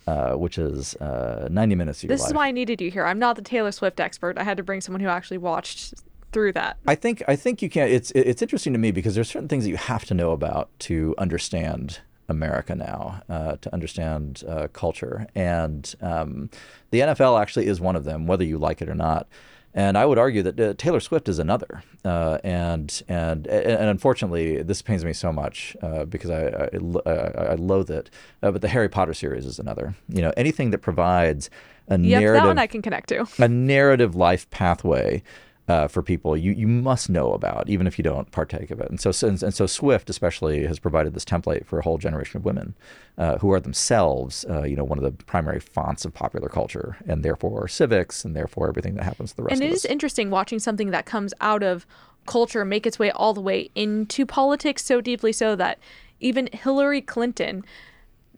uh, 0.08 0.34
which 0.34 0.58
is 0.58 0.96
uh, 0.96 1.48
90 1.52 1.76
minutes 1.76 2.04
of 2.04 2.10
This 2.10 2.22
life. 2.22 2.30
is 2.30 2.34
why 2.34 2.48
I 2.48 2.52
needed 2.52 2.82
you 2.82 2.90
here. 2.90 3.06
I'm 3.06 3.20
not 3.20 3.36
the 3.36 3.44
Taylor 3.44 3.72
Swift 3.72 4.00
expert. 4.00 4.40
I 4.40 4.44
had 4.44 4.58
to 4.58 4.64
bring 4.64 4.82
someone 4.82 5.02
who 5.02 5.10
actually 5.10 5.38
watched 5.38 5.94
through 6.32 6.54
that. 6.54 6.78
I 6.88 6.96
think 6.96 7.22
I 7.28 7.36
think 7.36 7.62
you 7.62 7.70
can. 7.70 7.88
It's 7.88 8.10
it's 8.16 8.42
interesting 8.42 8.74
to 8.74 8.80
me 8.80 8.90
because 8.92 9.14
there's 9.14 9.30
certain 9.30 9.48
things 9.48 9.64
that 9.64 9.70
you 9.70 9.78
have 9.78 10.06
to 10.06 10.16
know 10.16 10.32
about 10.32 10.70
to 10.80 11.14
understand 11.20 12.00
America 12.30 12.76
now, 12.76 13.22
uh, 13.30 13.56
to 13.58 13.74
understand 13.74 14.44
uh, 14.48 14.68
culture. 14.74 15.28
And 15.36 15.94
um, 16.02 16.50
the 16.92 17.02
NFL 17.02 17.42
actually 17.42 17.68
is 17.68 17.82
one 17.82 17.96
of 17.96 18.04
them, 18.04 18.28
whether 18.28 18.44
you 18.44 18.58
like 18.58 18.82
it 18.82 18.90
or 18.90 18.96
not. 18.96 19.28
And 19.74 19.98
I 19.98 20.06
would 20.06 20.18
argue 20.18 20.42
that 20.44 20.60
uh, 20.60 20.74
Taylor 20.78 21.00
Swift 21.00 21.30
is 21.30 21.38
another. 21.38 21.84
Uh, 22.04 22.40
and, 22.44 23.04
and 23.08 23.46
and 23.46 23.90
unfortunately, 23.90 24.64
this 24.64 24.82
pains 24.82 25.06
me 25.06 25.14
so 25.14 25.32
much 25.32 25.78
uh, 25.84 26.06
because 26.06 26.32
I, 26.32 26.70
I, 27.06 27.52
I, 27.52 27.56
loathe 27.56 27.92
it. 27.92 28.10
Uh, 28.42 28.50
but 28.50 28.62
the 28.62 28.68
Harry 28.68 28.90
Potter 28.90 29.14
series 29.14 29.46
is 29.46 29.60
another. 29.60 29.96
You 30.08 30.24
know, 30.24 30.34
anything 30.36 30.72
that 30.72 30.80
provides 30.80 31.52
a 31.88 32.00
yep, 32.00 32.22
narrative, 32.22 32.44
that 32.44 32.48
one 32.48 32.58
I 32.58 32.68
can 32.68 32.82
connect 32.82 33.10
to. 33.10 33.28
a 33.38 33.48
narrative 33.48 34.16
life 34.16 34.50
pathway 34.50 35.22
uh, 35.70 35.88
for 35.88 36.02
people 36.02 36.36
you, 36.36 36.52
you 36.52 36.68
must 36.68 37.10
know 37.10 37.32
about, 37.32 37.70
even 37.70 37.86
if 37.86 38.00
you 38.00 38.04
don't 38.04 38.32
partake 38.32 38.72
of 38.72 38.82
it. 38.82 38.90
And 38.90 39.00
so, 39.00 39.12
and, 39.26 39.42
and 39.44 39.54
so 39.54 39.68
Swift 39.68 40.10
especially 40.10 40.66
has 40.66 40.80
provided 40.80 41.14
this 41.14 41.24
template 41.24 41.66
for 41.66 41.78
a 41.78 41.84
whole 41.84 42.00
generation 42.00 42.38
of 42.38 42.44
women 42.44 42.76
uh, 43.20 43.38
who 43.38 43.52
are 43.52 43.60
themselves, 43.60 44.46
uh, 44.50 44.64
you 44.64 44.76
know, 44.76 44.84
one 44.84 44.98
of 44.98 45.04
the 45.04 45.12
primary 45.26 45.60
fonts 45.60 46.06
of 46.06 46.14
popular 46.14 46.50
culture, 46.50 46.98
and 47.08 47.24
therefore 47.24 47.68
civics, 47.68 48.26
and 48.26 48.36
therefore 48.36 48.68
everything 48.68 48.96
that 48.96 49.04
happens 49.04 49.30
to 49.30 49.38
the 49.38 49.44
rest 49.44 49.54
and 49.54 49.64
of 49.64 49.70
it 49.70 49.74
us. 49.74 49.80
is 49.80 49.86
interesting 49.86 50.32
watching 50.32 50.58
something 50.58 50.90
that 50.90 51.06
comes 51.06 51.36
out 51.40 51.62
of 51.62 51.86
culture 52.26 52.66
make 52.66 52.88
its 52.88 52.98
way 52.98 53.12
all 53.12 53.36
the 53.36 53.42
way 53.42 53.70
into 53.76 54.26
politics 54.26 54.84
so 54.84 55.02
deeply 55.02 55.32
so 55.32 55.56
that 55.56 55.78
even 56.20 56.50
Hillary 56.52 57.02
Clinton 57.02 57.64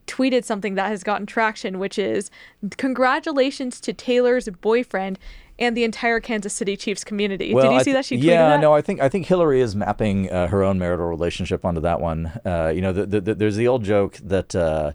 tweeted 0.05 0.43
something 0.43 0.75
that 0.75 0.89
has 0.89 1.03
gotten 1.03 1.25
traction, 1.25 1.79
which 1.79 1.97
is 1.97 2.29
congratulations 2.77 3.79
to 3.79 3.93
Taylor's 3.93 4.49
boyfriend 4.49 5.17
and 5.61 5.77
the 5.77 5.83
entire 5.83 6.19
Kansas 6.19 6.53
City 6.53 6.75
Chiefs 6.75 7.03
community. 7.03 7.53
Well, 7.53 7.65
Did 7.65 7.71
you 7.71 7.77
I 7.77 7.79
see 7.79 7.83
th- 7.85 7.95
that 7.95 8.05
she 8.05 8.17
tweeted 8.17 8.23
yeah, 8.23 8.49
that? 8.49 8.61
no, 8.61 8.73
I 8.73 8.81
think 8.81 8.99
I 8.99 9.07
think 9.07 9.27
Hillary 9.27 9.61
is 9.61 9.75
mapping 9.75 10.29
uh, 10.29 10.47
her 10.47 10.63
own 10.63 10.79
marital 10.79 11.07
relationship 11.07 11.63
onto 11.63 11.79
that 11.81 12.01
one. 12.01 12.33
Uh, 12.43 12.71
you 12.75 12.81
know, 12.81 12.91
the, 12.91 13.05
the, 13.05 13.21
the, 13.21 13.35
there's 13.35 13.55
the 13.55 13.67
old 13.67 13.83
joke 13.83 14.17
that. 14.17 14.53
Uh, 14.53 14.91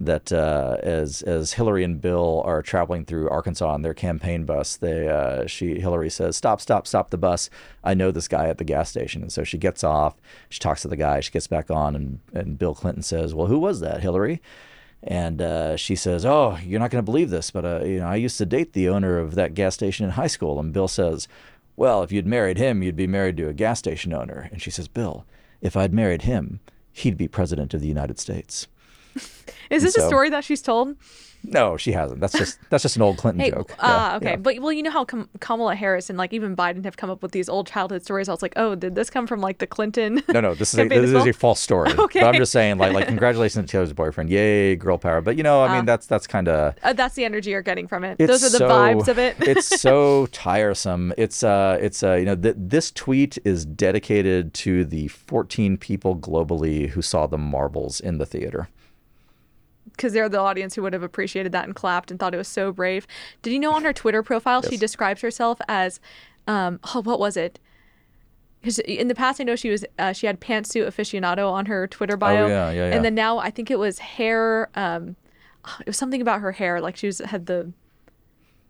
that 0.00 0.32
uh, 0.32 0.76
as 0.82 1.22
as 1.22 1.52
Hillary 1.52 1.84
and 1.84 2.00
Bill 2.00 2.42
are 2.44 2.62
traveling 2.62 3.04
through 3.04 3.30
Arkansas 3.30 3.72
on 3.72 3.82
their 3.82 3.94
campaign 3.94 4.44
bus, 4.44 4.76
they 4.76 5.08
uh, 5.08 5.46
she 5.46 5.78
Hillary 5.80 6.10
says, 6.10 6.36
"Stop, 6.36 6.60
stop, 6.60 6.88
stop 6.88 7.10
the 7.10 7.16
bus! 7.16 7.48
I 7.84 7.94
know 7.94 8.10
this 8.10 8.26
guy 8.26 8.48
at 8.48 8.58
the 8.58 8.64
gas 8.64 8.90
station." 8.90 9.22
And 9.22 9.32
so 9.32 9.44
she 9.44 9.56
gets 9.56 9.84
off. 9.84 10.16
She 10.48 10.58
talks 10.58 10.82
to 10.82 10.88
the 10.88 10.96
guy. 10.96 11.20
She 11.20 11.30
gets 11.30 11.46
back 11.46 11.70
on, 11.70 11.94
and 11.94 12.18
and 12.32 12.58
Bill 12.58 12.74
Clinton 12.74 13.04
says, 13.04 13.34
"Well, 13.34 13.46
who 13.46 13.58
was 13.58 13.78
that, 13.80 14.00
Hillary?" 14.00 14.42
And 15.06 15.42
uh, 15.42 15.76
she 15.76 15.96
says, 15.96 16.24
"Oh, 16.24 16.58
you're 16.64 16.80
not 16.80 16.90
going 16.90 17.04
to 17.04 17.10
believe 17.10 17.30
this, 17.30 17.50
but 17.50 17.64
uh, 17.64 17.84
you 17.84 18.00
know, 18.00 18.06
I 18.06 18.16
used 18.16 18.38
to 18.38 18.46
date 18.46 18.72
the 18.72 18.88
owner 18.88 19.18
of 19.18 19.34
that 19.34 19.54
gas 19.54 19.74
station 19.74 20.04
in 20.04 20.12
high 20.12 20.26
school." 20.26 20.58
And 20.58 20.72
Bill 20.72 20.88
says, 20.88 21.28
"Well, 21.76 22.02
if 22.02 22.10
you'd 22.10 22.26
married 22.26 22.56
him, 22.56 22.82
you'd 22.82 22.96
be 22.96 23.06
married 23.06 23.36
to 23.36 23.48
a 23.48 23.52
gas 23.52 23.78
station 23.78 24.14
owner." 24.14 24.48
And 24.50 24.62
she 24.62 24.70
says, 24.70 24.88
"Bill, 24.88 25.26
if 25.60 25.76
I'd 25.76 25.92
married 25.92 26.22
him, 26.22 26.60
he'd 26.90 27.18
be 27.18 27.28
president 27.28 27.74
of 27.74 27.82
the 27.82 27.88
United 27.88 28.18
States." 28.18 28.66
Is 29.70 29.82
this 29.82 29.94
so- 29.94 30.04
a 30.04 30.06
story 30.06 30.30
that 30.30 30.44
she's 30.44 30.62
told? 30.62 30.96
No, 31.46 31.76
she 31.76 31.92
hasn't. 31.92 32.20
That's 32.20 32.32
just 32.32 32.58
that's 32.70 32.80
just 32.82 32.96
an 32.96 33.02
old 33.02 33.18
Clinton 33.18 33.40
Hey, 33.44 33.50
joke. 33.50 33.74
ah, 33.78 34.12
Yeah, 34.12 34.16
okay. 34.16 34.30
yeah. 34.30 34.36
But 34.36 34.60
well, 34.60 34.72
you 34.72 34.82
know 34.82 34.90
how 34.90 35.04
Kam- 35.04 35.28
Kamala 35.40 35.74
Harris 35.74 36.08
and 36.08 36.16
like 36.16 36.32
even 36.32 36.56
Biden 36.56 36.82
have 36.86 36.96
come 36.96 37.10
up 37.10 37.22
with 37.22 37.32
these 37.32 37.50
old 37.50 37.66
childhood 37.66 38.02
stories. 38.02 38.30
I 38.30 38.32
was 38.32 38.40
like, 38.40 38.54
oh, 38.56 38.74
did 38.74 38.94
this 38.94 39.10
come 39.10 39.26
from 39.26 39.42
like 39.42 39.58
the 39.58 39.66
Clinton? 39.66 40.22
No, 40.32 40.40
no, 40.40 40.54
this 40.54 40.72
is 40.72 40.80
a, 40.80 40.88
this 40.88 41.10
is 41.10 41.26
a 41.26 41.34
false 41.34 41.60
story. 41.60 41.92
Okay. 41.92 42.20
But 42.24 42.28
I'm 42.28 42.36
just 42.36 42.50
saying, 42.50 42.78
like, 42.78 42.94
like 42.94 43.08
congratulations 43.08 43.62
to 43.66 43.70
Taylor's 43.70 43.92
boyfriend. 43.92 44.30
Yay, 44.30 44.76
girl 44.76 44.96
power. 44.96 45.20
But 45.20 45.36
you 45.36 45.42
know, 45.42 45.62
I 45.62 45.76
mean, 45.76 45.84
that's 45.84 46.06
that's 46.06 46.26
kind 46.26 46.48
of 46.48 46.76
Uh, 46.82 46.94
that's 46.94 47.14
the 47.14 47.26
energy 47.26 47.50
you're 47.50 47.60
getting 47.60 47.88
from 47.88 48.04
it. 48.04 48.16
Those 48.16 48.42
are 48.42 48.48
the 48.48 48.56
so- 48.64 48.68
vibes 48.70 49.08
of 49.08 49.18
it. 49.18 49.36
it's 49.40 49.66
so 49.82 50.24
tiresome. 50.32 51.12
It's 51.18 51.42
uh, 51.44 51.76
it's 51.78 52.02
uh, 52.02 52.14
you 52.14 52.24
know, 52.24 52.36
th- 52.36 52.56
this 52.56 52.90
tweet 52.90 53.36
is 53.44 53.66
dedicated 53.66 54.54
to 54.54 54.86
the 54.86 55.08
14 55.08 55.76
people 55.76 56.16
globally 56.16 56.88
who 56.88 57.02
saw 57.02 57.26
the 57.26 57.36
Marvels 57.36 58.00
in 58.00 58.16
the 58.16 58.24
theater. 58.24 58.68
Because 59.96 60.12
they're 60.12 60.28
the 60.28 60.38
audience 60.40 60.74
who 60.74 60.82
would 60.82 60.92
have 60.92 61.02
appreciated 61.02 61.52
that 61.52 61.64
and 61.64 61.74
clapped 61.74 62.10
and 62.10 62.18
thought 62.20 62.34
it 62.34 62.38
was 62.38 62.48
so 62.48 62.72
brave. 62.72 63.06
Did 63.42 63.52
you 63.52 63.58
know 63.58 63.72
on 63.72 63.84
her 63.84 63.92
Twitter 63.92 64.22
profile 64.22 64.62
she 64.62 64.76
describes 64.76 65.20
herself 65.20 65.60
as, 65.68 66.00
um, 66.46 66.80
oh, 66.94 67.02
what 67.02 67.18
was 67.20 67.36
it? 67.36 67.58
Because 68.60 68.78
in 68.80 69.08
the 69.08 69.14
past 69.14 69.40
I 69.40 69.44
know 69.44 69.56
she 69.56 69.70
was 69.70 69.84
uh, 69.98 70.12
she 70.12 70.26
had 70.26 70.40
pantsuit 70.40 70.86
aficionado 70.86 71.50
on 71.50 71.66
her 71.66 71.86
Twitter 71.86 72.16
bio, 72.16 72.44
Oh, 72.44 72.48
yeah, 72.48 72.70
yeah, 72.70 72.88
yeah. 72.88 72.94
and 72.96 73.04
then 73.04 73.14
now 73.14 73.38
I 73.38 73.50
think 73.50 73.70
it 73.70 73.78
was 73.78 73.98
hair. 73.98 74.70
Um, 74.74 75.16
it 75.80 75.86
was 75.86 75.96
something 75.96 76.20
about 76.22 76.40
her 76.40 76.52
hair, 76.52 76.80
like 76.80 76.96
she 76.96 77.06
was 77.06 77.18
had 77.18 77.46
the. 77.46 77.72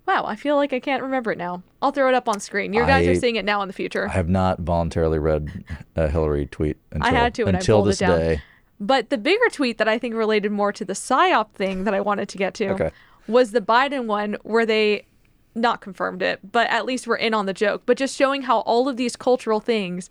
Wow, 0.06 0.24
I 0.26 0.36
feel 0.36 0.56
like 0.56 0.74
I 0.74 0.80
can't 0.80 1.02
remember 1.02 1.32
it 1.32 1.38
now. 1.38 1.62
I'll 1.80 1.90
throw 1.92 2.08
it 2.08 2.14
up 2.14 2.28
on 2.28 2.38
screen. 2.38 2.74
Your 2.74 2.84
guys 2.86 3.06
I- 3.06 3.12
are 3.12 3.14
seeing 3.14 3.36
it 3.36 3.44
now 3.46 3.62
in 3.62 3.68
the 3.68 3.72
future. 3.72 4.06
I 4.08 4.12
have 4.12 4.28
not 4.28 4.60
voluntarily 4.60 5.18
read 5.18 5.64
a 5.96 6.08
Hillary 6.10 6.44
tweet 6.46 6.76
until 6.90 7.10
had 7.10 7.34
to 7.36 7.46
I 7.46 7.50
until 7.50 7.82
it 7.84 7.86
this 7.86 7.98
down. 8.00 8.18
day. 8.18 8.42
But 8.80 9.10
the 9.10 9.18
bigger 9.18 9.48
tweet 9.50 9.78
that 9.78 9.88
I 9.88 9.98
think 9.98 10.14
related 10.14 10.52
more 10.52 10.72
to 10.72 10.84
the 10.84 10.94
psyop 10.94 11.52
thing 11.52 11.84
that 11.84 11.94
I 11.94 12.00
wanted 12.00 12.28
to 12.30 12.38
get 12.38 12.54
to 12.54 12.70
Okay. 12.70 12.90
was 13.28 13.52
the 13.52 13.60
Biden 13.60 14.06
one 14.06 14.36
where 14.42 14.66
they 14.66 15.06
not 15.54 15.80
confirmed 15.80 16.20
it, 16.22 16.40
but 16.50 16.68
at 16.68 16.84
least 16.84 17.06
we're 17.06 17.16
in 17.16 17.32
on 17.32 17.46
the 17.46 17.54
joke, 17.54 17.82
but 17.86 17.96
just 17.96 18.16
showing 18.16 18.42
how 18.42 18.60
all 18.60 18.88
of 18.88 18.96
these 18.96 19.14
cultural 19.14 19.60
things 19.60 20.10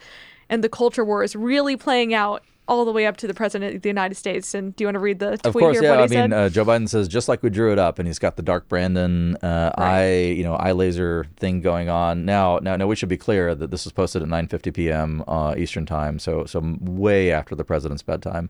and 0.49 0.63
the 0.63 0.69
culture 0.69 1.03
war 1.03 1.23
is 1.23 1.35
really 1.35 1.75
playing 1.75 2.13
out 2.13 2.43
all 2.67 2.85
the 2.85 2.91
way 2.91 3.05
up 3.05 3.17
to 3.17 3.27
the 3.27 3.33
president 3.33 3.75
of 3.75 3.81
the 3.81 3.89
United 3.89 4.15
States. 4.15 4.53
And 4.53 4.75
do 4.75 4.83
you 4.83 4.87
want 4.87 4.95
to 4.95 4.99
read 4.99 5.19
the 5.19 5.31
tweet 5.37 5.45
Of 5.45 5.53
course, 5.53 5.79
here? 5.79 5.93
yeah. 5.93 6.01
I 6.01 6.07
mean, 6.07 6.31
uh, 6.31 6.49
Joe 6.49 6.63
Biden 6.63 6.87
says 6.87 7.07
just 7.07 7.27
like 7.27 7.43
we 7.43 7.49
drew 7.49 7.71
it 7.71 7.79
up, 7.79 7.99
and 7.99 8.07
he's 8.07 8.19
got 8.19 8.37
the 8.37 8.41
dark 8.43 8.67
Brandon 8.69 9.35
uh, 9.37 9.71
eye, 9.77 10.33
you 10.37 10.43
know, 10.43 10.55
eye 10.55 10.71
laser 10.71 11.25
thing 11.37 11.61
going 11.61 11.89
on. 11.89 12.25
Now, 12.25 12.59
now, 12.59 12.75
now, 12.75 12.87
we 12.87 12.95
should 12.95 13.09
be 13.09 13.17
clear 13.17 13.53
that 13.53 13.69
this 13.71 13.83
was 13.85 13.91
posted 13.91 14.21
at 14.21 14.27
9:50 14.29 14.73
p.m. 14.73 15.23
Uh, 15.27 15.55
Eastern 15.57 15.85
time, 15.85 16.19
so 16.19 16.45
so 16.45 16.61
way 16.79 17.31
after 17.31 17.53
the 17.55 17.63
president's 17.65 18.01
bedtime. 18.03 18.49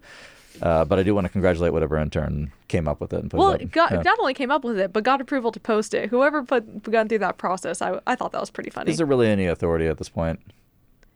Uh, 0.61 0.85
but 0.85 0.99
I 0.99 1.03
do 1.03 1.15
want 1.15 1.25
to 1.25 1.29
congratulate 1.31 1.73
whatever 1.73 1.97
intern 1.97 2.51
came 2.67 2.87
up 2.87 3.01
with 3.01 3.11
it 3.11 3.21
and 3.21 3.31
put 3.31 3.39
well, 3.39 3.51
it 3.53 3.71
got, 3.71 3.91
Yeah. 3.91 4.03
not 4.03 4.19
only 4.19 4.35
came 4.35 4.51
up 4.51 4.63
with 4.63 4.77
it, 4.77 4.93
but 4.93 5.03
got 5.03 5.19
approval 5.19 5.51
to 5.51 5.59
post 5.59 5.95
it. 5.95 6.11
Whoever 6.11 6.43
put 6.43 6.83
gone 6.83 7.09
through 7.09 7.17
that 7.19 7.39
process, 7.39 7.81
I, 7.81 7.99
I 8.05 8.13
thought 8.15 8.33
that 8.33 8.39
was 8.39 8.51
pretty 8.51 8.69
funny. 8.69 8.91
Is 8.91 8.97
there 8.97 9.07
really 9.07 9.27
any 9.27 9.47
authority 9.47 9.87
at 9.87 9.97
this 9.97 10.09
point? 10.09 10.39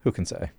Who 0.01 0.11
can 0.11 0.25
say? 0.25 0.49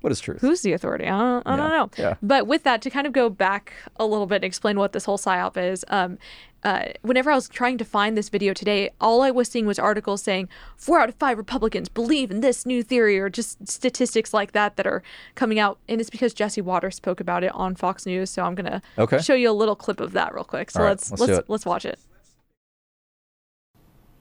What 0.00 0.10
is 0.12 0.20
truth? 0.20 0.40
Who's 0.40 0.62
the 0.62 0.72
authority? 0.72 1.04
I 1.06 1.18
don't, 1.18 1.46
I 1.46 1.56
don't 1.56 1.70
Yeah, 1.70 1.76
know. 1.76 1.90
yeah. 1.98 2.14
But 2.22 2.46
with 2.46 2.62
that, 2.62 2.80
to 2.82 2.90
kind 2.90 3.06
of 3.06 3.12
go 3.12 3.28
back 3.28 3.72
a 3.96 4.06
little 4.06 4.26
bit 4.26 4.36
and 4.36 4.44
explain 4.44 4.78
what 4.78 4.92
this 4.92 5.04
whole 5.04 5.18
psyop 5.18 5.56
is, 5.56 5.84
um, 5.88 6.16
uh, 6.62 6.84
whenever 7.02 7.30
I 7.30 7.34
was 7.34 7.48
trying 7.48 7.78
to 7.78 7.84
find 7.84 8.16
this 8.16 8.28
video 8.28 8.52
today, 8.54 8.90
all 9.00 9.22
I 9.22 9.30
was 9.30 9.48
seeing 9.48 9.66
was 9.66 9.78
articles 9.78 10.22
saying 10.22 10.48
four 10.76 11.00
out 11.00 11.08
of 11.08 11.14
five 11.16 11.36
Republicans 11.38 11.88
believe 11.88 12.30
in 12.30 12.40
this 12.40 12.64
new 12.66 12.82
theory, 12.82 13.18
or 13.18 13.28
just 13.30 13.66
statistics 13.68 14.32
like 14.34 14.52
that 14.52 14.76
that 14.76 14.86
are 14.86 15.02
coming 15.34 15.58
out. 15.58 15.78
And 15.88 16.00
it's 16.00 16.10
because 16.10 16.32
Jesse 16.34 16.60
Watters 16.60 16.96
spoke 16.96 17.20
about 17.20 17.44
it 17.44 17.52
on 17.54 17.76
Fox 17.76 18.04
News. 18.06 18.30
So 18.30 18.42
I'm 18.44 18.54
gonna 18.54 18.82
Okay. 18.98 19.18
show 19.20 19.34
you 19.34 19.50
a 19.50 19.52
little 19.52 19.76
clip 19.76 20.00
of 20.00 20.12
that 20.12 20.34
real 20.34 20.44
quick. 20.44 20.70
So 20.70 20.80
All 20.80 20.84
right, 20.86 20.90
let's 20.92 21.10
let's 21.10 21.20
let's 21.20 21.32
do 21.32 21.38
it. 21.38 21.44
let's 21.48 21.66
watch 21.66 21.84
it. 21.86 21.98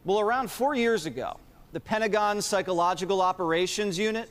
Well, 0.06 0.20
around 0.22 0.50
four 0.50 0.76
years 0.76 1.06
ago, 1.06 1.38
the 1.74 1.80
Pentagon 1.80 2.42
Psychological 2.42 3.22
Operations 3.22 3.98
Unit 4.00 4.30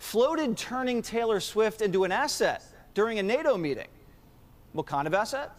floated 0.00 0.56
turning 0.56 1.02
Taylor 1.02 1.38
Swift 1.38 1.82
into 1.82 2.04
an 2.04 2.10
asset 2.10 2.64
during 2.94 3.20
a 3.20 3.22
NATO 3.22 3.56
meeting. 3.56 3.86
What 4.72 4.86
kind 4.86 5.06
of 5.06 5.14
asset? 5.14 5.52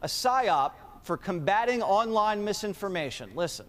A 0.00 0.06
PSYOP 0.06 0.72
for 1.02 1.16
combating 1.16 1.82
online 1.82 2.42
misinformation. 2.42 3.30
Listen. 3.34 3.66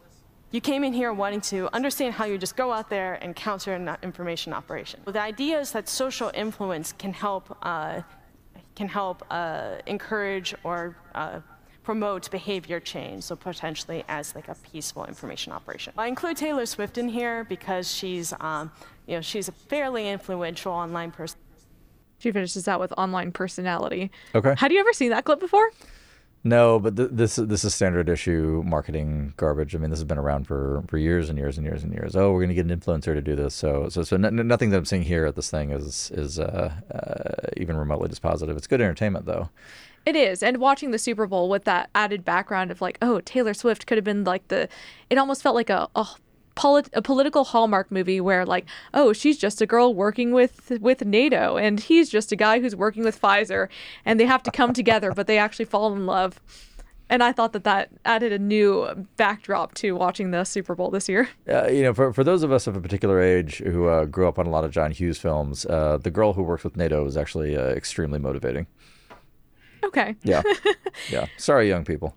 You 0.51 0.61
came 0.61 0.84
in 0.84 0.93
here 0.93 1.11
wanting 1.11 1.41
to 1.41 1.68
understand 1.74 2.14
how 2.14 2.26
you 2.26 2.38
just 2.38 2.55
go 2.55 2.72
out 2.72 2.89
there 2.89 3.16
and 3.24 3.36
counter 3.36 3.74
an 3.74 3.97
information 4.03 4.53
operation. 4.53 4.99
The 5.05 5.20
idea 5.20 5.59
is 5.59 5.72
that 5.72 5.89
social 5.89 6.30
influence 6.36 6.93
can 6.93 7.11
help, 7.11 7.57
uh, 7.64 8.01
can 8.76 8.88
help 8.88 9.26
uh, 9.32 9.78
encourage 9.88 10.53
or 10.64 10.95
uh, 11.16 11.39
promote 11.84 12.31
behavior 12.31 12.79
change, 12.79 13.23
so 13.23 13.36
potentially 13.36 14.03
as 14.07 14.34
like 14.36 14.47
a 14.47 14.55
peaceful 14.55 15.05
information 15.05 15.51
operation. 15.51 15.93
I 15.97 16.07
include 16.07 16.38
Taylor 16.38 16.65
Swift 16.65 16.97
in 16.97 17.09
here 17.09 17.43
because 17.43 17.91
she's, 17.91 18.34
um, 18.39 18.71
you 19.05 19.15
know, 19.15 19.21
she's 19.21 19.47
a 19.47 19.51
fairly 19.51 20.09
influential 20.09 20.71
online 20.71 21.11
person. 21.11 21.38
She 22.19 22.31
finishes 22.31 22.67
out 22.67 22.79
with 22.79 22.93
online 22.97 23.34
personality. 23.34 24.09
Okay. 24.34 24.55
Had 24.57 24.71
you 24.71 24.79
ever 24.79 24.93
seen 24.93 25.09
that 25.09 25.25
clip 25.25 25.41
before? 25.41 25.69
No, 26.45 26.77
but 26.77 26.97
th- 26.97 27.09
this 27.11 27.38
this 27.38 27.63
is 27.63 27.73
standard 27.73 28.09
issue 28.09 28.63
marketing 28.65 29.34
garbage. 29.38 29.75
I 29.75 29.77
mean, 29.79 29.89
this 29.91 29.99
has 29.99 30.05
been 30.05 30.17
around 30.17 30.45
for, 30.45 30.84
for 30.88 30.97
years 30.97 31.29
and 31.29 31.38
years 31.39 31.57
and 31.57 31.65
years 31.65 31.84
and 31.84 31.93
years. 31.93 32.17
Oh, 32.17 32.34
we're 32.34 32.39
going 32.39 32.49
to 32.49 32.55
get 32.55 32.65
an 32.65 32.77
influencer 32.77 33.13
to 33.13 33.21
do 33.21 33.34
this. 33.36 33.55
So 33.55 33.88
so 33.88 34.03
so 34.03 34.17
n- 34.17 34.25
n- 34.25 34.47
nothing 34.47 34.69
that 34.71 34.77
I'm 34.77 34.86
seeing 34.86 35.03
here 35.03 35.25
at 35.25 35.36
this 35.36 35.49
thing 35.49 35.71
is 35.71 36.11
is 36.13 36.39
uh, 36.39 36.73
uh, 36.93 37.47
even 37.55 37.77
remotely 37.77 38.09
dispositive. 38.09 38.57
It's 38.57 38.67
good 38.67 38.81
entertainment 38.81 39.25
though. 39.25 39.49
It 40.05 40.15
is. 40.15 40.43
And 40.43 40.57
watching 40.57 40.91
the 40.91 40.99
Super 40.99 41.27
Bowl 41.27 41.49
with 41.49 41.63
that 41.63 41.89
added 41.95 42.25
background 42.25 42.71
of 42.71 42.81
like, 42.81 42.97
oh, 43.01 43.21
Taylor 43.21 43.53
Swift 43.53 43.87
could 43.87 43.97
have 43.97 44.03
been 44.03 44.23
like 44.23 44.47
the, 44.49 44.67
it 45.09 45.17
almost 45.17 45.41
felt 45.41 45.55
like 45.55 45.69
a, 45.69 45.87
a, 45.95 46.05
polit- 46.55 46.89
a 46.93 47.01
political 47.01 47.43
Hallmark 47.43 47.91
movie 47.91 48.19
where 48.19 48.45
like, 48.45 48.65
oh, 48.93 49.13
she's 49.13 49.37
just 49.37 49.61
a 49.61 49.65
girl 49.65 49.93
working 49.93 50.31
with 50.31 50.71
with 50.81 51.05
NATO 51.05 51.57
and 51.57 51.79
he's 51.79 52.09
just 52.09 52.31
a 52.31 52.35
guy 52.35 52.59
who's 52.59 52.75
working 52.75 53.03
with 53.03 53.19
Pfizer 53.19 53.69
and 54.05 54.19
they 54.19 54.25
have 54.25 54.43
to 54.43 54.51
come 54.51 54.73
together, 54.73 55.11
but 55.11 55.27
they 55.27 55.37
actually 55.37 55.65
fall 55.65 55.93
in 55.93 56.05
love. 56.05 56.39
And 57.09 57.21
I 57.21 57.31
thought 57.31 57.53
that 57.53 57.63
that 57.65 57.89
added 58.05 58.31
a 58.31 58.39
new 58.39 59.07
backdrop 59.17 59.73
to 59.75 59.91
watching 59.91 60.31
the 60.31 60.45
Super 60.45 60.73
Bowl 60.73 60.89
this 60.89 61.07
year. 61.07 61.29
Uh, 61.47 61.67
you 61.67 61.83
know, 61.83 61.93
for, 61.93 62.13
for 62.13 62.23
those 62.23 62.43
of 62.43 62.51
us 62.51 62.65
of 62.65 62.75
a 62.75 62.81
particular 62.81 63.21
age 63.21 63.57
who 63.57 63.87
uh, 63.87 64.05
grew 64.05 64.27
up 64.27 64.39
on 64.39 64.47
a 64.47 64.49
lot 64.49 64.63
of 64.63 64.71
John 64.71 64.91
Hughes 64.91 65.19
films, 65.19 65.65
uh, 65.65 65.97
the 66.01 66.09
girl 66.09 66.33
who 66.33 66.41
works 66.41 66.63
with 66.63 66.75
NATO 66.77 67.05
is 67.05 67.15
actually 67.15 67.55
uh, 67.55 67.65
extremely 67.67 68.19
motivating. 68.19 68.67
Okay. 69.84 70.15
Yeah, 70.23 70.41
yeah. 71.11 71.25
Sorry, 71.38 71.67
young 71.67 71.84
people. 71.86 72.15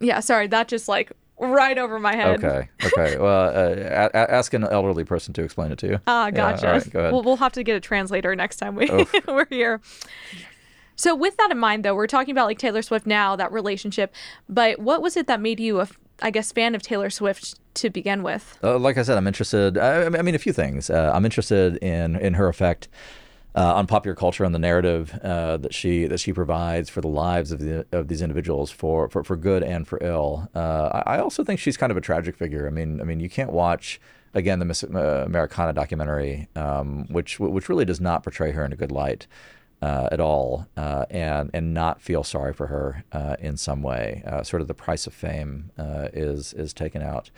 Yeah, 0.00 0.20
sorry, 0.20 0.46
that 0.48 0.68
just 0.68 0.88
like 0.88 1.12
right 1.40 1.78
over 1.78 1.98
my 1.98 2.14
head. 2.16 2.42
Okay, 2.44 2.68
okay. 2.84 3.16
Well, 3.18 3.48
uh, 3.48 3.74
a- 3.76 4.10
a- 4.14 4.30
ask 4.30 4.54
an 4.54 4.64
elderly 4.64 5.04
person 5.04 5.32
to 5.34 5.42
explain 5.42 5.72
it 5.72 5.78
to 5.78 5.86
you. 5.86 6.00
Ah, 6.06 6.26
Yeah, 6.26 6.30
gotcha. 6.32 6.66
all 6.66 6.72
right, 6.74 6.90
go 6.92 7.00
ahead. 7.00 7.12
We'll, 7.12 7.22
we'll 7.22 7.36
have 7.36 7.52
to 7.52 7.62
get 7.62 7.76
a 7.76 7.80
translator 7.80 8.34
next 8.36 8.56
time 8.56 8.74
we 8.76 8.88
we're 9.28 9.46
here. 9.50 9.80
So, 10.96 11.14
with 11.14 11.36
that 11.36 11.50
in 11.52 11.58
mind, 11.58 11.84
though, 11.84 11.94
we're 11.94 12.08
talking 12.08 12.32
about 12.32 12.46
like 12.46 12.58
Taylor 12.58 12.82
Swift 12.82 13.06
now, 13.06 13.36
that 13.36 13.52
relationship. 13.52 14.12
But 14.48 14.80
what 14.80 15.00
was 15.00 15.16
it 15.16 15.28
that 15.28 15.40
made 15.40 15.60
you 15.60 15.80
a, 15.80 15.88
I 16.20 16.30
guess, 16.32 16.50
fan 16.50 16.74
of 16.74 16.82
Taylor 16.82 17.08
Swift 17.08 17.60
to 17.74 17.88
begin 17.90 18.24
with? 18.24 18.58
Uh, 18.64 18.78
like 18.78 18.98
I 18.98 19.02
said, 19.02 19.16
I'm 19.16 19.28
interested. 19.28 19.78
I, 19.78 20.06
I 20.06 20.22
mean, 20.22 20.34
a 20.34 20.38
few 20.40 20.52
things. 20.52 20.90
Uh, 20.90 21.12
I'm 21.14 21.24
interested 21.24 21.76
in 21.76 22.16
in 22.16 22.34
her 22.34 22.48
effect 22.48 22.88
uh, 23.54 23.74
on 23.74 23.86
popular 23.86 24.14
culture 24.14 24.44
and 24.44 24.54
the 24.54 24.58
narrative 24.58 25.18
uh, 25.22 25.56
that 25.56 25.74
she 25.74 26.06
that 26.06 26.18
she 26.18 26.32
provides 26.32 26.90
for 26.90 27.00
the 27.00 27.08
lives 27.08 27.50
of 27.50 27.60
the 27.60 27.86
of 27.92 28.08
these 28.08 28.22
individuals 28.22 28.70
for 28.70 29.08
for, 29.08 29.24
for 29.24 29.36
good 29.36 29.62
and 29.62 29.88
for 29.88 29.98
ill. 30.02 30.48
Uh, 30.54 31.02
I, 31.06 31.18
also 31.18 31.42
think 31.42 31.58
she's 31.58 31.76
kind 31.76 31.90
of 31.90 31.96
a 31.96 32.00
tragic 32.00 32.36
figure. 32.36 32.66
I 32.66 32.70
mean, 32.70 33.00
I 33.00 33.04
mean, 33.04 33.20
you 33.20 33.30
can't 33.30 33.50
watch 33.50 34.00
again 34.34 34.58
the 34.58 34.64
Miss 34.64 34.84
uh, 34.84 35.24
Americana 35.26 35.72
documentary, 35.72 36.48
um, 36.54 37.06
which 37.10 37.40
which 37.40 37.68
really 37.68 37.84
does 37.84 38.00
not 38.00 38.22
portray 38.22 38.52
her 38.52 38.64
in 38.64 38.72
a 38.72 38.76
good 38.76 38.92
light. 38.92 39.26
Uh, 39.80 40.08
at 40.10 40.18
all, 40.18 40.66
uh, 40.76 41.04
and 41.08 41.50
and 41.54 41.72
not 41.72 42.02
feel 42.02 42.24
sorry 42.24 42.52
for 42.52 42.66
her 42.66 43.04
in 43.38 43.56
some 43.56 43.80
way. 43.80 44.24
Sort 44.42 44.60
of 44.60 44.66
the 44.66 44.74
price 44.74 45.06
of 45.06 45.14
fame 45.14 45.70
is 46.12 46.52
is 46.52 46.74
taken 46.74 47.00
out. 47.00 47.30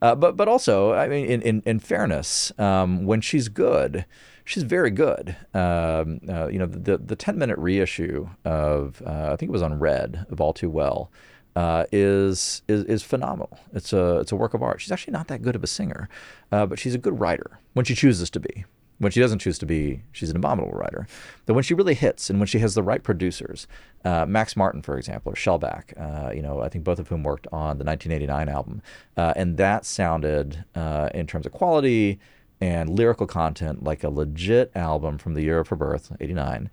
But 0.00 0.34
but 0.38 0.48
also, 0.48 0.94
I 0.94 1.06
mean, 1.06 1.26
in 1.26 1.42
in, 1.42 1.62
in 1.66 1.78
fairness, 1.80 2.50
um, 2.58 3.04
when 3.04 3.20
she's 3.20 3.50
good, 3.50 4.06
she's 4.44 4.62
very 4.62 4.90
good. 4.90 5.36
Um, 5.54 6.20
uh, 6.28 6.48
you 6.48 6.58
know, 6.58 6.66
the 6.66 6.98
the 6.98 7.16
ten 7.16 7.38
minute 7.38 7.58
reissue 7.58 8.28
of 8.44 9.02
uh, 9.06 9.30
I 9.32 9.36
think 9.36 9.50
it 9.50 9.52
was 9.52 9.62
on 9.62 9.78
Red 9.78 10.26
of 10.30 10.40
All 10.40 10.52
Too 10.52 10.70
Well. 10.70 11.10
Uh, 11.54 11.84
is 11.92 12.62
is 12.66 12.84
is 12.84 13.02
phenomenal. 13.02 13.58
It's 13.74 13.92
a 13.92 14.20
it's 14.20 14.32
a 14.32 14.36
work 14.36 14.54
of 14.54 14.62
art. 14.62 14.80
She's 14.80 14.90
actually 14.92 15.12
not 15.12 15.28
that 15.28 15.42
good 15.42 15.54
of 15.54 15.62
a 15.62 15.66
singer, 15.66 16.08
uh, 16.50 16.64
but 16.64 16.78
she's 16.78 16.94
a 16.94 16.98
good 16.98 17.20
writer 17.20 17.58
when 17.74 17.84
she 17.84 17.94
chooses 17.94 18.30
to 18.30 18.40
be. 18.40 18.64
When 18.98 19.10
she 19.10 19.20
doesn't 19.20 19.40
choose 19.40 19.58
to 19.58 19.66
be, 19.66 20.02
she's 20.12 20.30
an 20.30 20.36
abominable 20.36 20.78
writer. 20.78 21.08
But 21.44 21.54
when 21.54 21.64
she 21.64 21.74
really 21.74 21.94
hits 21.94 22.30
and 22.30 22.38
when 22.38 22.46
she 22.46 22.60
has 22.60 22.74
the 22.74 22.84
right 22.84 23.02
producers, 23.02 23.66
uh, 24.04 24.24
Max 24.26 24.56
Martin, 24.56 24.80
for 24.80 24.96
example, 24.96 25.32
or 25.32 25.34
Shellback, 25.34 25.92
uh, 26.00 26.32
you 26.32 26.40
know, 26.40 26.60
I 26.60 26.68
think 26.68 26.84
both 26.84 27.00
of 27.00 27.08
whom 27.08 27.24
worked 27.24 27.48
on 27.48 27.78
the 27.78 27.84
1989 27.84 28.48
album, 28.48 28.80
and 29.16 29.56
that 29.56 29.84
sounded, 29.84 30.64
in 30.76 31.26
terms 31.26 31.46
of 31.46 31.52
quality 31.52 32.20
and 32.62 32.88
lyrical 32.88 33.26
content, 33.26 33.82
like 33.82 34.04
a 34.04 34.08
legit 34.08 34.70
album 34.74 35.18
from 35.18 35.34
the 35.34 35.42
year 35.42 35.58
of 35.58 35.68
her 35.68 35.76
birth, 35.76 36.12
89 36.20 36.70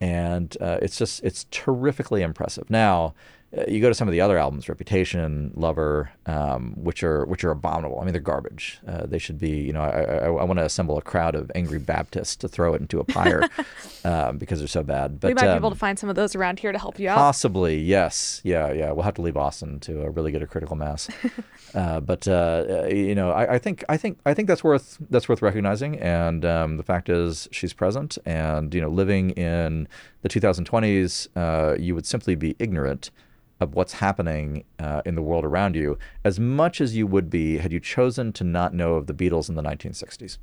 and 0.00 0.56
uh, 0.60 0.78
it's 0.80 0.96
just 0.96 1.22
it's 1.22 1.46
terrifically 1.50 2.22
impressive. 2.22 2.70
Now, 2.70 3.14
you 3.66 3.80
go 3.80 3.88
to 3.88 3.94
some 3.94 4.06
of 4.06 4.12
the 4.12 4.20
other 4.20 4.38
albums, 4.38 4.68
Reputation, 4.68 5.50
Lover, 5.56 6.10
um, 6.26 6.72
which 6.76 7.02
are 7.02 7.24
which 7.24 7.42
are 7.42 7.50
abominable. 7.50 7.98
I 7.98 8.04
mean, 8.04 8.12
they're 8.12 8.20
garbage. 8.20 8.78
Uh, 8.86 9.06
they 9.06 9.18
should 9.18 9.40
be. 9.40 9.50
You 9.50 9.72
know, 9.72 9.80
I, 9.80 10.02
I, 10.02 10.26
I 10.26 10.44
want 10.44 10.58
to 10.58 10.64
assemble 10.64 10.96
a 10.98 11.02
crowd 11.02 11.34
of 11.34 11.50
angry 11.56 11.80
Baptists 11.80 12.36
to 12.36 12.48
throw 12.48 12.74
it 12.74 12.80
into 12.80 13.00
a 13.00 13.04
pyre 13.04 13.48
um, 14.04 14.38
because 14.38 14.60
they're 14.60 14.68
so 14.68 14.84
bad. 14.84 15.18
But 15.18 15.28
we 15.28 15.34
might 15.34 15.42
be 15.42 15.48
able 15.48 15.66
um, 15.66 15.72
to 15.72 15.78
find 15.78 15.98
some 15.98 16.08
of 16.08 16.14
those 16.14 16.36
around 16.36 16.60
here 16.60 16.70
to 16.70 16.78
help 16.78 17.00
you 17.00 17.08
out. 17.08 17.16
Possibly, 17.16 17.78
yes, 17.78 18.40
yeah, 18.44 18.70
yeah. 18.72 18.92
We'll 18.92 19.02
have 19.02 19.14
to 19.14 19.22
leave 19.22 19.36
Austin 19.36 19.80
to 19.80 20.04
uh, 20.04 20.10
really 20.10 20.30
get 20.30 20.42
a 20.42 20.46
critical 20.46 20.76
mass. 20.76 21.08
uh, 21.74 21.98
but 21.98 22.28
uh, 22.28 22.84
uh, 22.84 22.86
you 22.86 23.16
know, 23.16 23.32
I, 23.32 23.54
I 23.54 23.58
think, 23.58 23.82
I 23.88 23.96
think, 23.96 24.20
I 24.24 24.32
think 24.32 24.46
that's 24.46 24.62
worth 24.62 24.96
that's 25.10 25.28
worth 25.28 25.42
recognizing. 25.42 25.98
And 25.98 26.44
um, 26.44 26.76
the 26.76 26.84
fact 26.84 27.08
is, 27.08 27.48
she's 27.50 27.72
present, 27.72 28.16
and 28.24 28.72
you 28.72 28.80
know, 28.80 28.88
living 28.88 29.30
in 29.30 29.88
the 30.22 30.28
2020s, 30.28 31.26
uh, 31.34 31.76
you 31.80 31.96
would 31.96 32.06
simply 32.06 32.36
be 32.36 32.54
ignorant 32.60 33.10
of 33.60 33.74
what's 33.74 33.94
happening 33.94 34.64
uh, 34.78 35.02
in 35.04 35.14
the 35.14 35.22
world 35.22 35.44
around 35.44 35.76
you 35.76 35.98
as 36.24 36.40
much 36.40 36.80
as 36.80 36.96
you 36.96 37.06
would 37.06 37.30
be 37.30 37.58
had 37.58 37.72
you 37.72 37.80
chosen 37.80 38.32
to 38.32 38.44
not 38.44 38.74
know 38.74 38.94
of 38.94 39.06
the 39.06 39.14
Beatles 39.14 39.48
in 39.48 39.54
the 39.54 39.62
1960s. 39.62 40.38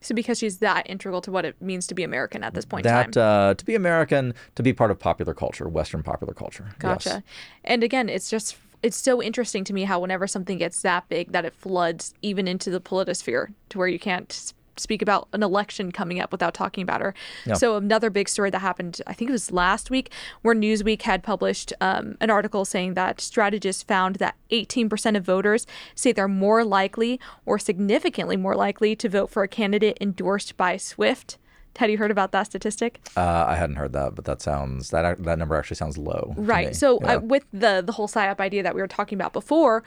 So, 0.00 0.14
because 0.14 0.38
she's 0.38 0.58
that 0.58 0.88
integral 0.88 1.20
to 1.22 1.32
what 1.32 1.44
it 1.44 1.60
means 1.60 1.86
to 1.88 1.94
be 1.94 2.04
American 2.04 2.44
at 2.44 2.54
this 2.54 2.64
point 2.64 2.86
in 2.86 2.92
time. 2.92 3.10
That 3.10 3.20
uh, 3.20 3.54
to 3.54 3.64
be 3.64 3.74
American, 3.74 4.34
to 4.54 4.62
be 4.62 4.72
part 4.72 4.90
of 4.90 4.98
popular 4.98 5.34
culture, 5.34 5.68
Western 5.68 6.02
popular 6.02 6.34
culture. 6.34 6.66
Yes. 6.70 6.78
Gotcha. 6.78 7.22
And 7.64 7.82
again, 7.82 8.08
it's 8.08 8.30
just 8.30 8.56
it's 8.82 8.96
so 8.96 9.22
interesting 9.22 9.64
to 9.64 9.72
me 9.72 9.84
how 9.84 9.98
whenever 9.98 10.26
something 10.26 10.58
gets 10.58 10.82
that 10.82 11.08
big 11.08 11.32
that 11.32 11.44
it 11.44 11.54
floods 11.54 12.14
even 12.22 12.46
into 12.46 12.70
the 12.70 12.80
politosphere 12.80 13.52
to 13.70 13.78
where 13.78 13.88
you 13.88 13.98
can't 13.98 14.52
speak 14.76 15.02
about 15.02 15.28
an 15.32 15.42
election 15.42 15.92
coming 15.92 16.20
up 16.20 16.32
without 16.32 16.54
talking 16.54 16.82
about 16.82 17.00
her. 17.00 17.14
Yeah. 17.44 17.54
So 17.54 17.76
another 17.76 18.10
big 18.10 18.28
story 18.28 18.50
that 18.50 18.58
happened, 18.60 19.00
I 19.06 19.12
think 19.12 19.28
it 19.30 19.32
was 19.32 19.50
last 19.52 19.90
week, 19.90 20.10
where 20.42 20.54
Newsweek 20.54 21.02
had 21.02 21.22
published 21.22 21.72
um, 21.80 22.16
an 22.20 22.30
article 22.30 22.64
saying 22.64 22.94
that 22.94 23.20
strategists 23.20 23.82
found 23.82 24.16
that 24.16 24.34
18% 24.50 25.16
of 25.16 25.24
voters 25.24 25.66
say 25.94 26.12
they're 26.12 26.28
more 26.28 26.64
likely 26.64 27.20
or 27.44 27.58
significantly 27.58 28.36
more 28.36 28.54
likely 28.54 28.94
to 28.96 29.08
vote 29.08 29.30
for 29.30 29.42
a 29.42 29.48
candidate 29.48 29.96
endorsed 30.00 30.56
by 30.56 30.76
Swift. 30.76 31.38
Had 31.78 31.90
you 31.90 31.98
heard 31.98 32.10
about 32.10 32.32
that 32.32 32.44
statistic? 32.44 33.00
Uh, 33.18 33.44
I 33.48 33.54
hadn't 33.56 33.76
heard 33.76 33.92
that, 33.92 34.14
but 34.14 34.24
that 34.24 34.40
sounds 34.40 34.88
that 34.90 35.22
that 35.24 35.38
number 35.38 35.54
actually 35.56 35.76
sounds 35.76 35.98
low. 35.98 36.32
Right. 36.38 36.74
So 36.74 36.98
Yeah. 37.02 37.16
uh, 37.16 37.18
with 37.20 37.44
the 37.52 37.82
the 37.84 37.92
whole 37.92 38.08
psyop 38.08 38.40
idea 38.40 38.62
that 38.62 38.74
we 38.74 38.80
were 38.80 38.86
talking 38.88 39.16
about 39.18 39.34
before, 39.34 39.84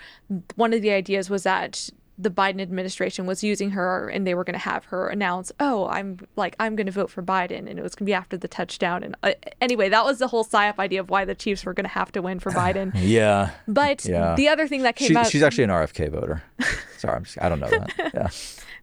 one 0.56 0.72
of 0.72 0.84
the 0.84 0.92
ideas 0.92 1.32
was 1.32 1.42
that 1.44 1.90
the 2.22 2.30
Biden 2.30 2.60
administration 2.62 3.26
was 3.26 3.44
using 3.46 3.70
her 3.72 4.10
and 4.10 4.28
they 4.28 4.36
were 4.36 4.44
going 4.44 4.54
to 4.54 4.60
have 4.60 4.84
her 4.86 5.08
announce, 5.08 5.54
"Oh, 5.60 5.88
I'm 5.88 6.20
like 6.36 6.56
I'm 6.60 6.76
going 6.76 6.86
to 6.88 6.92
vote 6.92 7.10
for 7.10 7.24
Biden," 7.24 7.60
and 7.70 7.80
it 7.80 7.82
was 7.82 7.96
going 7.96 8.06
to 8.06 8.10
be 8.10 8.14
after 8.14 8.36
the 8.36 8.48
touchdown. 8.50 9.04
And 9.04 9.16
uh, 9.24 9.32
anyway, 9.62 9.88
that 9.88 10.04
was 10.04 10.20
the 10.20 10.28
whole 10.28 10.44
psyop 10.44 10.80
idea 10.80 11.00
of 11.00 11.10
why 11.10 11.24
the 11.24 11.34
Chiefs 11.34 11.64
were 11.66 11.74
going 11.74 11.86
to 11.86 11.90
have 11.92 12.12
to 12.12 12.22
win 12.22 12.40
for 12.40 12.52
Biden. 12.64 12.92
yeah, 12.96 13.52
But 13.70 14.04
Yeah. 14.04 14.36
the 14.36 14.50
other 14.50 14.68
thing 14.68 14.82
that 14.84 14.98
came 14.98 15.08
she, 15.08 15.16
out, 15.16 15.28
she's 15.28 15.42
actually 15.44 15.64
an 15.64 15.70
RFK 15.70 16.12
voter. 16.12 16.44
Sorry, 16.98 17.16
I'm 17.16 17.24
just, 17.24 17.42
I 17.42 17.48
don't 17.48 17.62
know 17.62 17.70
that. 17.70 18.12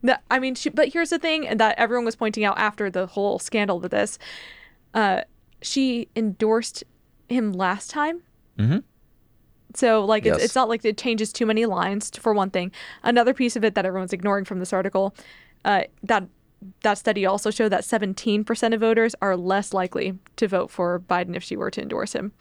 Yeah. 0.02 0.16
I 0.30 0.38
mean, 0.38 0.54
she, 0.54 0.70
but 0.70 0.88
here's 0.92 1.10
the 1.10 1.18
thing 1.18 1.56
that 1.58 1.78
everyone 1.78 2.04
was 2.06 2.16
pointing 2.16 2.44
out 2.44 2.56
after 2.58 2.88
the 2.90 3.06
whole 3.06 3.38
scandal 3.38 3.80
with 3.80 3.90
this. 3.90 4.18
Uh, 4.94 5.22
she 5.60 6.08
endorsed 6.16 6.84
him 7.28 7.52
last 7.52 7.90
time. 7.90 8.22
Mhm. 8.58 8.82
So, 9.76 10.04
like, 10.04 10.24
it's, 10.26 10.38
Yes. 10.38 10.44
it's 10.46 10.54
not 10.54 10.68
like 10.68 10.84
it 10.84 10.96
changes 10.96 11.32
too 11.32 11.46
many 11.46 11.66
lines, 11.66 12.10
for 12.18 12.32
one 12.32 12.50
thing. 12.50 12.72
Another 13.02 13.34
piece 13.34 13.56
of 13.56 13.64
it 13.64 13.74
that 13.74 13.84
everyone's 13.84 14.12
ignoring 14.12 14.44
from 14.44 14.58
this 14.58 14.72
article, 14.72 15.14
uh, 15.64 15.82
that 16.02 16.28
that 16.82 16.94
study 16.94 17.26
also 17.26 17.50
showed 17.50 17.68
that 17.68 17.82
17% 17.82 18.74
of 18.74 18.80
voters 18.80 19.14
are 19.20 19.36
less 19.36 19.74
likely 19.74 20.18
to 20.36 20.48
vote 20.48 20.70
for 20.70 20.98
Biden 21.00 21.36
if 21.36 21.42
she 21.42 21.54
were 21.54 21.70
to 21.70 21.82
endorse 21.82 22.14
him. 22.14 22.32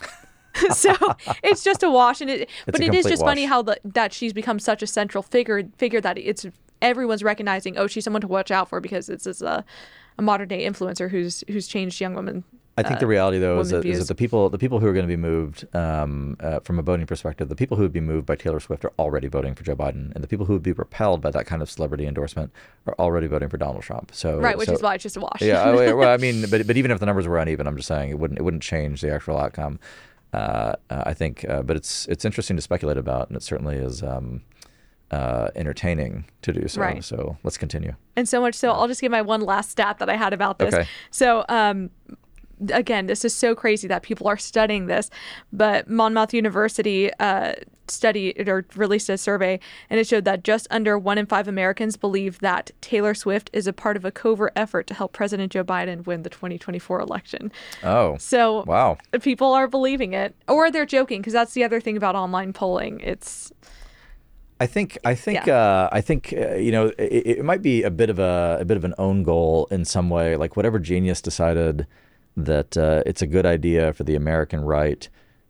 so 0.70 0.94
it's 1.42 1.64
just 1.64 1.82
a 1.82 1.90
wash, 1.90 2.20
and 2.20 2.30
it, 2.30 2.50
but 2.66 2.80
it 2.80 2.94
is 2.94 3.04
just 3.04 3.22
funny 3.22 3.44
how 3.44 3.62
the, 3.62 3.78
that 3.84 4.12
she's 4.12 4.32
become 4.32 4.58
such 4.58 4.82
a 4.82 4.86
central 4.86 5.22
figure. 5.22 5.64
Figure 5.78 6.00
that 6.00 6.16
it's 6.16 6.46
everyone's 6.80 7.22
recognizing. 7.24 7.76
Oh, 7.76 7.86
she's 7.86 8.04
someone 8.04 8.20
to 8.22 8.28
watch 8.28 8.50
out 8.50 8.68
for 8.68 8.80
because 8.80 9.08
this 9.08 9.26
is 9.26 9.42
a, 9.42 9.64
a 10.16 10.22
modern 10.22 10.48
day 10.48 10.66
influencer 10.66 11.10
who's 11.10 11.42
who's 11.48 11.66
changed 11.66 12.00
young 12.00 12.14
women. 12.14 12.44
I 12.78 12.82
think 12.82 12.96
uh, 12.96 13.00
the 13.00 13.06
reality, 13.06 13.38
though, 13.38 13.58
is 13.60 13.70
that, 13.70 13.86
is 13.86 14.00
that 14.00 14.08
the 14.08 14.14
people 14.14 14.50
the 14.50 14.58
people 14.58 14.80
who 14.80 14.86
are 14.86 14.92
going 14.92 15.06
to 15.06 15.08
be 15.08 15.16
moved 15.16 15.66
um, 15.74 16.36
uh, 16.40 16.60
from 16.60 16.78
a 16.78 16.82
voting 16.82 17.06
perspective, 17.06 17.48
the 17.48 17.56
people 17.56 17.76
who 17.76 17.82
would 17.82 17.92
be 17.92 18.00
moved 18.00 18.26
by 18.26 18.36
Taylor 18.36 18.60
Swift 18.60 18.84
are 18.84 18.92
already 18.98 19.28
voting 19.28 19.54
for 19.54 19.64
Joe 19.64 19.74
Biden, 19.74 20.14
and 20.14 20.22
the 20.22 20.28
people 20.28 20.44
who 20.44 20.52
would 20.52 20.62
be 20.62 20.72
repelled 20.72 21.22
by 21.22 21.30
that 21.30 21.46
kind 21.46 21.62
of 21.62 21.70
celebrity 21.70 22.06
endorsement 22.06 22.52
are 22.86 22.94
already 22.98 23.28
voting 23.28 23.48
for 23.48 23.56
Donald 23.56 23.82
Trump. 23.82 24.12
So 24.14 24.38
right, 24.38 24.58
which 24.58 24.68
so- 24.68 24.74
is 24.74 24.82
why 24.82 24.94
it's 24.94 25.02
just 25.02 25.16
a 25.16 25.20
wash. 25.20 25.40
yeah, 25.40 25.70
well, 25.72 26.10
I 26.10 26.18
mean, 26.18 26.44
but 26.50 26.66
but 26.66 26.76
even 26.76 26.90
if 26.90 27.00
the 27.00 27.06
numbers 27.06 27.26
were 27.26 27.38
uneven, 27.38 27.66
I'm 27.66 27.76
just 27.76 27.88
saying 27.88 28.10
it 28.10 28.18
wouldn't 28.18 28.38
it 28.38 28.42
wouldn't 28.42 28.62
change 28.62 29.00
the 29.00 29.10
actual 29.10 29.38
outcome. 29.38 29.80
Uh, 30.34 30.74
uh, 30.90 31.02
I 31.06 31.14
think, 31.14 31.48
uh, 31.48 31.62
but 31.62 31.76
it's 31.76 32.06
it's 32.08 32.26
interesting 32.26 32.56
to 32.56 32.62
speculate 32.62 32.98
about, 32.98 33.28
and 33.28 33.36
it 33.38 33.42
certainly 33.42 33.76
is 33.76 34.02
um, 34.02 34.42
uh, 35.10 35.48
entertaining 35.54 36.26
to 36.42 36.52
do 36.52 36.68
so. 36.68 36.80
Right. 36.80 37.02
So 37.02 37.36
let's 37.42 37.56
continue. 37.56 37.94
And 38.16 38.28
so 38.28 38.40
much 38.40 38.54
so, 38.54 38.70
I'll 38.70 38.88
just 38.88 39.00
give 39.00 39.12
my 39.12 39.22
one 39.22 39.40
last 39.40 39.70
stat 39.70 39.98
that 39.98 40.10
I 40.10 40.16
had 40.16 40.32
about 40.32 40.58
this. 40.58 40.74
Okay. 40.74 40.86
So, 41.10 41.44
um, 41.48 41.90
again, 42.70 43.06
this 43.06 43.24
is 43.24 43.34
so 43.34 43.54
crazy 43.54 43.88
that 43.88 44.02
people 44.02 44.28
are 44.28 44.36
studying 44.36 44.86
this, 44.86 45.10
but 45.52 45.88
Monmouth 45.88 46.32
University 46.34 47.10
uh, 47.20 47.54
studied 47.88 48.48
or 48.48 48.66
released 48.74 49.08
a 49.08 49.16
survey, 49.18 49.60
and 49.90 50.00
it 50.00 50.06
showed 50.06 50.24
that 50.24 50.42
just 50.42 50.66
under 50.70 50.98
one 50.98 51.18
in 51.18 51.26
five 51.26 51.46
Americans 51.48 51.96
believe 51.96 52.38
that 52.40 52.70
Taylor 52.80 53.14
Swift 53.14 53.50
is 53.52 53.66
a 53.66 53.72
part 53.72 53.96
of 53.96 54.04
a 54.04 54.10
covert 54.10 54.52
effort 54.56 54.86
to 54.88 54.94
help 54.94 55.12
President 55.12 55.52
Joe 55.52 55.64
Biden 55.64 56.06
win 56.06 56.22
the 56.22 56.30
2024 56.30 57.00
election. 57.00 57.52
Oh, 57.84 58.16
So, 58.18 58.64
wow. 58.66 58.98
people 59.22 59.52
are 59.52 59.68
believing 59.68 60.14
it, 60.14 60.34
or 60.48 60.70
they're 60.70 60.86
joking, 60.86 61.20
because 61.20 61.32
that's 61.32 61.52
the 61.54 61.62
other 61.64 61.80
thing 61.80 61.96
about 61.96 62.16
online 62.16 62.52
polling. 62.52 63.00
It's 63.00 63.52
I 64.58 64.66
think 64.66 64.96
I 65.04 65.14
think 65.14 65.46
Yeah. 65.46 65.54
uh, 65.54 65.88
I 65.92 66.00
think 66.00 66.32
uh, 66.36 66.54
you 66.54 66.72
know 66.72 66.86
it, 66.98 67.26
it 67.38 67.44
might 67.44 67.60
be 67.60 67.82
a 67.82 67.90
bit 67.90 68.08
of 68.08 68.18
a 68.18 68.56
a 68.60 68.64
bit 68.64 68.78
of 68.78 68.84
an 68.84 68.94
own 68.96 69.22
goal 69.22 69.68
in 69.70 69.84
some 69.84 70.08
way. 70.08 70.34
Like 70.36 70.56
whatever 70.56 70.78
genius 70.78 71.20
decided 71.20 71.86
that 72.36 72.76
uh, 72.76 73.02
it's 73.06 73.22
a 73.22 73.26
good 73.26 73.46
idea 73.46 73.92
for 73.92 74.04
the 74.04 74.14
American 74.14 74.60
right 74.60 75.08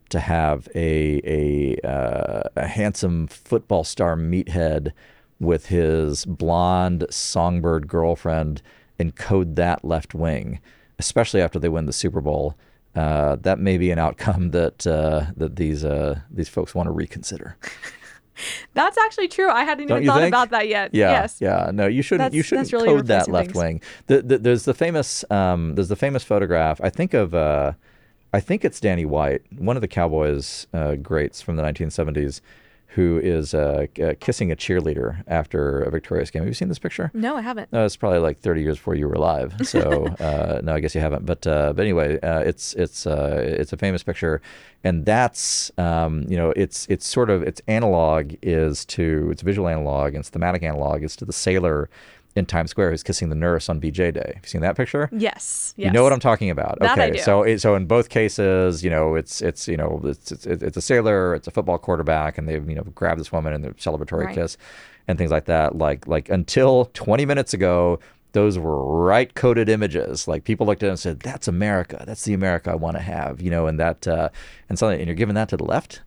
to 0.09 0.21
have 0.21 0.69
a 0.75 1.21
a, 1.25 1.77
uh, 1.87 2.43
a 2.57 2.67
handsome 2.67 3.27
football 3.27 3.85
star 3.85 4.17
meathead 4.17 4.93
with 5.41 5.67
his 5.67 6.25
blonde 6.25 7.07
songbird 7.11 7.89
girlfriend 7.89 8.63
encode 8.99 9.57
that 9.57 9.85
left 9.85 10.15
wing, 10.15 10.61
especially 10.99 11.43
after 11.43 11.59
they 11.59 11.69
win 11.69 11.87
the 11.87 11.93
Super 11.93 12.21
Bowl. 12.21 12.55
uh, 12.95 13.37
that 13.37 13.59
may 13.59 13.77
be 13.77 13.91
an 13.91 13.99
outcome 13.99 14.51
that 14.53 14.87
uh, 14.87 15.27
that 15.37 15.57
these 15.57 15.85
uh, 15.85 16.21
these 16.31 16.49
folks 16.49 16.75
want 16.75 16.87
to 16.87 16.91
reconsider. 16.93 17.57
That's 18.75 18.99
actually 18.99 19.29
true. 19.29 19.51
I 19.51 19.65
hadn't 19.65 19.87
Don't 19.89 19.99
even 20.03 20.09
thought 20.09 20.21
think? 20.21 20.29
about 20.29 20.51
that 20.51 20.69
yet. 20.69 20.91
Yeah, 20.93 21.11
yes. 21.13 21.39
yeah. 21.41 21.71
No, 21.73 21.87
you 21.87 22.03
shouldn't. 22.03 22.35
you 22.35 22.43
shouldn't 22.43 22.73
really 22.73 22.87
code 22.89 23.07
that 23.07 23.29
left 23.29 23.53
things. 23.53 23.57
wing. 23.57 23.83
The, 24.07 24.23
the, 24.23 24.39
there's 24.39 24.65
the 24.65 24.75
famous. 24.75 25.25
Um, 25.31 25.75
there's 25.75 25.89
the 25.89 25.97
famous 25.97 26.25
photograph. 26.25 26.81
I 26.83 26.91
think 26.91 27.15
of. 27.15 27.35
Uh, 27.35 27.73
I 28.33 28.41
think 28.41 28.65
it's 28.65 28.81
Danny 28.81 29.07
White, 29.07 29.43
one 29.57 29.77
of 29.77 29.81
the 29.81 29.89
Cowboys 29.89 30.67
uh, 30.75 30.97
greats 30.97 31.41
from 31.41 31.57
the 31.57 31.63
1970s, 31.63 32.43
who 32.89 33.19
is 33.23 33.53
uh, 33.53 33.87
uh, 34.03 34.15
kissing 34.21 34.51
a 34.51 34.57
cheerleader 34.57 35.23
after 35.27 35.83
a 35.83 35.91
victorious 35.91 36.31
game. 36.31 36.43
Have 36.43 36.49
you 36.49 36.55
seen 36.55 36.69
this 36.69 36.79
picture? 36.79 37.11
No, 37.13 37.37
I 37.37 37.43
haven't. 37.43 37.73
No, 37.73 37.85
it's 37.85 37.97
probably 37.97 38.21
like 38.21 38.39
30 38.39 38.63
years 38.63 38.77
before 38.77 38.95
you 38.95 39.09
were 39.09 39.15
alive. 39.15 39.55
So 39.67 40.07
uh, 40.21 40.61
no, 40.63 40.75
I 40.75 40.81
guess 40.81 40.95
you 40.95 41.01
haven't. 41.01 41.27
But 41.27 41.45
uh, 41.45 41.73
but 41.73 41.83
anyway, 41.83 42.21
uh, 42.21 42.39
it's 42.39 42.73
it's 42.75 43.05
uh, 43.05 43.43
it's 43.45 43.73
a 43.73 43.77
famous 43.77 44.05
picture, 44.05 44.41
and 44.85 45.05
that's 45.05 45.73
um, 45.77 46.25
you 46.29 46.37
know 46.37 46.53
it's 46.53 46.87
it's 46.89 47.07
sort 47.07 47.31
of 47.31 47.43
its 47.43 47.61
analog 47.67 48.35
is 48.43 48.85
to 48.87 49.29
its 49.33 49.43
visual 49.43 49.67
analog 49.69 50.15
and 50.15 50.19
its 50.19 50.31
thematic 50.31 50.63
analog 50.63 51.03
is 51.03 51.17
to 51.17 51.25
the 51.25 51.33
sailor 51.33 51.91
in 52.37 52.45
Times 52.47 52.71
Square 52.71 52.91
who's 52.91 53.03
kissing 53.03 53.31
the 53.31 53.35
nurse 53.35 53.69
on 53.69 53.81
VJ 53.81 53.97
Day. 53.97 54.33
Have 54.35 54.45
you 54.45 54.49
seen 54.49 54.61
that 54.61 54.77
picture? 54.77 55.09
Yes. 55.11 55.75
yes. 55.77 55.87
You 55.87 55.91
know 55.91 56.03
what 56.03 56.13
I'm 56.13 56.21
talking 56.21 56.51
about. 56.51 56.79
That 56.81 56.99
okay, 56.99 57.19
so 57.19 57.43
it, 57.43 57.61
so 57.61 57.75
in 57.75 57.87
both 57.87 58.11
cases, 58.11 58.85
you 58.85 58.91
know, 58.91 59.15
it's 59.15 59.41
it's 59.41 59.67
you 59.67 59.77
know 59.77 60.01
it's 60.05 60.31
it's, 60.31 60.47
it's 60.47 60.77
a 60.77 60.83
sailor, 60.83 61.35
it's 61.35 61.49
a 61.49 61.51
football 61.51 61.79
quarterback, 61.79 62.37
and 62.39 62.47
they've 62.49 62.69
you 62.69 62.77
know 62.77 62.83
grabbed 62.95 63.19
this 63.19 63.33
woman 63.33 63.55
in 63.55 63.63
their 63.63 63.73
celebratory 63.73 64.27
Right. 64.27 64.35
kiss, 64.35 64.59
and 65.09 65.19
things 65.19 65.31
like 65.31 65.47
that. 65.47 65.77
Like 65.77 66.07
like 66.07 66.29
until 66.29 66.91
20 66.93 67.25
minutes 67.25 67.55
ago, 67.55 67.99
those 68.33 68.59
were 68.59 68.85
right 68.85 69.35
coded 69.35 69.71
images. 69.71 70.29
Like 70.29 70.45
people 70.45 70.67
looked 70.67 70.83
at 70.83 70.89
it 70.89 70.91
and 70.91 70.99
said, 70.99 71.21
"That's 71.21 71.49
America. 71.49 72.05
That's 72.07 72.25
the 72.25 72.35
America 72.35 72.71
I 72.71 72.75
want 72.75 72.99
to 72.99 73.03
have." 73.03 73.41
You 73.41 73.51
know, 73.51 73.67
and 73.67 73.81
that 73.81 74.07
uh, 74.07 74.29
and 74.69 74.79
something, 74.79 74.99
and 74.99 75.07
you're 75.09 75.15
giving 75.17 75.35
that 75.37 75.49
to 75.49 75.57
the 75.57 75.65
left. 75.65 76.03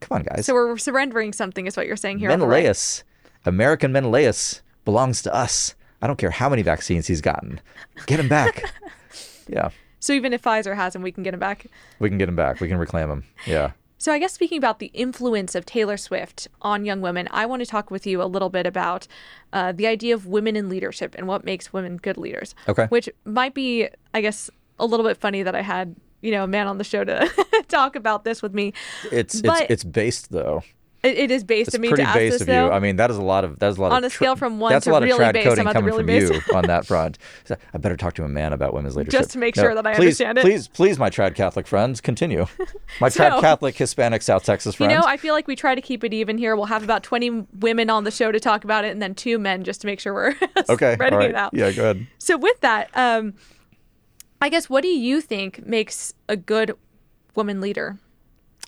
Come 0.00 0.16
on, 0.16 0.22
guys. 0.24 0.44
So 0.44 0.52
we're 0.52 0.76
surrendering 0.76 1.32
something, 1.32 1.66
is 1.66 1.74
what 1.74 1.86
you're 1.86 1.96
saying 1.96 2.18
here. 2.18 2.28
the 2.36 2.46
right. 2.46 2.64
Menelaus, 2.64 3.02
American 3.46 3.92
Menelaus 3.92 4.60
belongs 4.84 5.22
to 5.22 5.34
us. 5.34 5.74
I 6.02 6.06
don't 6.06 6.18
care 6.18 6.30
how 6.30 6.48
many 6.48 6.62
vaccines 6.62 7.06
he's 7.06 7.20
gotten. 7.20 7.60
Get 8.06 8.20
him 8.20 8.28
back. 8.28 8.64
yeah. 9.48 9.70
So 10.00 10.12
even 10.12 10.32
if 10.34 10.42
Pfizer 10.42 10.76
has 10.76 10.94
him, 10.94 11.02
we 11.02 11.12
can 11.12 11.22
get 11.22 11.32
him 11.32 11.40
back. 11.40 11.66
We 11.98 12.08
can 12.10 12.18
get 12.18 12.28
him 12.28 12.36
back. 12.36 12.60
We 12.60 12.68
can 12.68 12.76
reclaim 12.76 13.08
him. 13.10 13.24
Yeah. 13.46 13.72
So 13.96 14.12
I 14.12 14.18
guess 14.18 14.34
speaking 14.34 14.58
about 14.58 14.80
the 14.80 14.90
influence 14.92 15.54
of 15.54 15.64
Taylor 15.64 15.96
Swift 15.96 16.46
on 16.60 16.84
young 16.84 17.00
women, 17.00 17.26
I 17.30 17.46
want 17.46 17.60
to 17.60 17.66
talk 17.66 17.90
with 17.90 18.06
you 18.06 18.20
a 18.22 18.26
little 18.26 18.50
bit 18.50 18.66
about 18.66 19.06
uh, 19.54 19.72
the 19.72 19.86
idea 19.86 20.14
of 20.14 20.26
women 20.26 20.56
in 20.56 20.68
leadership 20.68 21.14
and 21.16 21.26
what 21.26 21.44
makes 21.44 21.72
women 21.72 21.96
good 21.96 22.18
leaders. 22.18 22.54
Okay. 22.68 22.84
Which 22.86 23.08
might 23.24 23.54
be, 23.54 23.88
I 24.12 24.20
guess, 24.20 24.50
a 24.78 24.84
little 24.84 25.06
bit 25.06 25.16
funny 25.16 25.42
that 25.42 25.54
I 25.54 25.62
had 25.62 25.96
you 26.20 26.30
know 26.32 26.44
a 26.44 26.46
man 26.46 26.66
on 26.66 26.78
the 26.78 26.84
show 26.84 27.04
to 27.04 27.30
talk 27.68 27.96
about 27.96 28.24
this 28.24 28.42
with 28.42 28.52
me. 28.52 28.72
It's 29.12 29.40
But- 29.40 29.62
it's 29.62 29.70
it's 29.70 29.84
based 29.84 30.32
though. 30.32 30.62
It, 31.04 31.18
it 31.18 31.30
is 31.30 31.44
based 31.44 31.68
It's 31.68 31.74
of 31.74 31.80
me 31.82 31.88
pretty 31.88 32.02
to 32.04 32.08
ask 32.08 32.14
based 32.18 32.32
this 32.34 32.40
of 32.42 32.46
though. 32.48 32.66
you. 32.66 32.72
I 32.72 32.78
mean, 32.78 32.96
that 32.96 33.10
is 33.10 33.16
a 33.18 33.22
lot 33.22 33.44
of 33.44 33.58
that 33.58 33.68
is 33.68 33.76
a 33.76 33.80
lot 33.82 33.88
of, 33.88 33.92
On 33.92 34.04
of 34.04 34.10
a 34.10 34.14
scale 34.14 34.36
from 34.36 34.58
one 34.58 34.72
that's 34.72 34.86
to 34.86 34.90
a 34.90 34.94
lot 34.94 35.02
really 35.02 35.12
of 35.12 35.18
trad 35.18 35.32
based, 35.34 35.46
coding 35.48 35.62
I'm 35.62 35.68
at 35.68 35.72
the 35.74 35.78
coming 35.80 35.86
really 35.90 36.28
from 36.28 36.34
based. 36.38 36.48
you 36.48 36.56
on 36.56 36.64
that 36.64 36.86
front. 36.86 37.18
So, 37.44 37.56
I 37.74 37.78
better 37.78 37.96
talk 37.96 38.14
to 38.14 38.24
a 38.24 38.28
man 38.28 38.54
about 38.54 38.72
women's 38.72 38.96
leadership 38.96 39.20
Just 39.20 39.30
to 39.32 39.38
make 39.38 39.54
sure 39.54 39.74
that 39.74 39.86
I 39.86 39.94
please, 39.94 40.18
understand 40.20 40.38
it. 40.38 40.42
Please, 40.42 40.66
please, 40.68 40.98
my 40.98 41.10
trad 41.10 41.34
Catholic 41.34 41.66
friends, 41.66 42.00
continue. 42.00 42.46
My 43.00 43.10
So- 43.10 43.22
trad 43.24 43.40
Catholic 43.40 43.76
Hispanic 43.76 44.22
South 44.22 44.44
Texas 44.44 44.74
friends. 44.76 44.92
You 44.92 44.98
know, 44.98 45.04
I 45.06 45.16
feel 45.18 45.34
like 45.34 45.46
we 45.46 45.56
try 45.56 45.74
to 45.74 45.80
keep 45.82 46.04
it 46.04 46.14
even 46.14 46.38
here. 46.38 46.56
We'll 46.56 46.64
have 46.66 46.82
about 46.82 47.02
20 47.02 47.46
women 47.58 47.90
on 47.90 48.04
the 48.04 48.10
show 48.10 48.32
to 48.32 48.40
talk 48.40 48.64
about 48.64 48.84
it 48.86 48.92
and 48.92 49.02
then 49.02 49.14
two 49.14 49.38
men 49.38 49.62
just 49.64 49.82
to 49.82 49.86
make 49.86 50.00
sure 50.00 50.14
we're 50.14 50.34
okay, 50.70 50.96
all 50.98 51.10
right. 51.18 51.34
Yeah, 51.52 51.70
go 51.72 51.82
ahead. 51.82 52.06
So 52.18 52.38
with 52.38 52.58
that, 52.62 52.88
um, 52.94 53.34
I 54.40 54.48
guess 54.48 54.70
what 54.70 54.82
do 54.82 54.88
you 54.88 55.20
think 55.20 55.66
makes 55.66 56.14
a 56.28 56.36
good 56.36 56.76
woman 57.34 57.60
leader? 57.60 57.98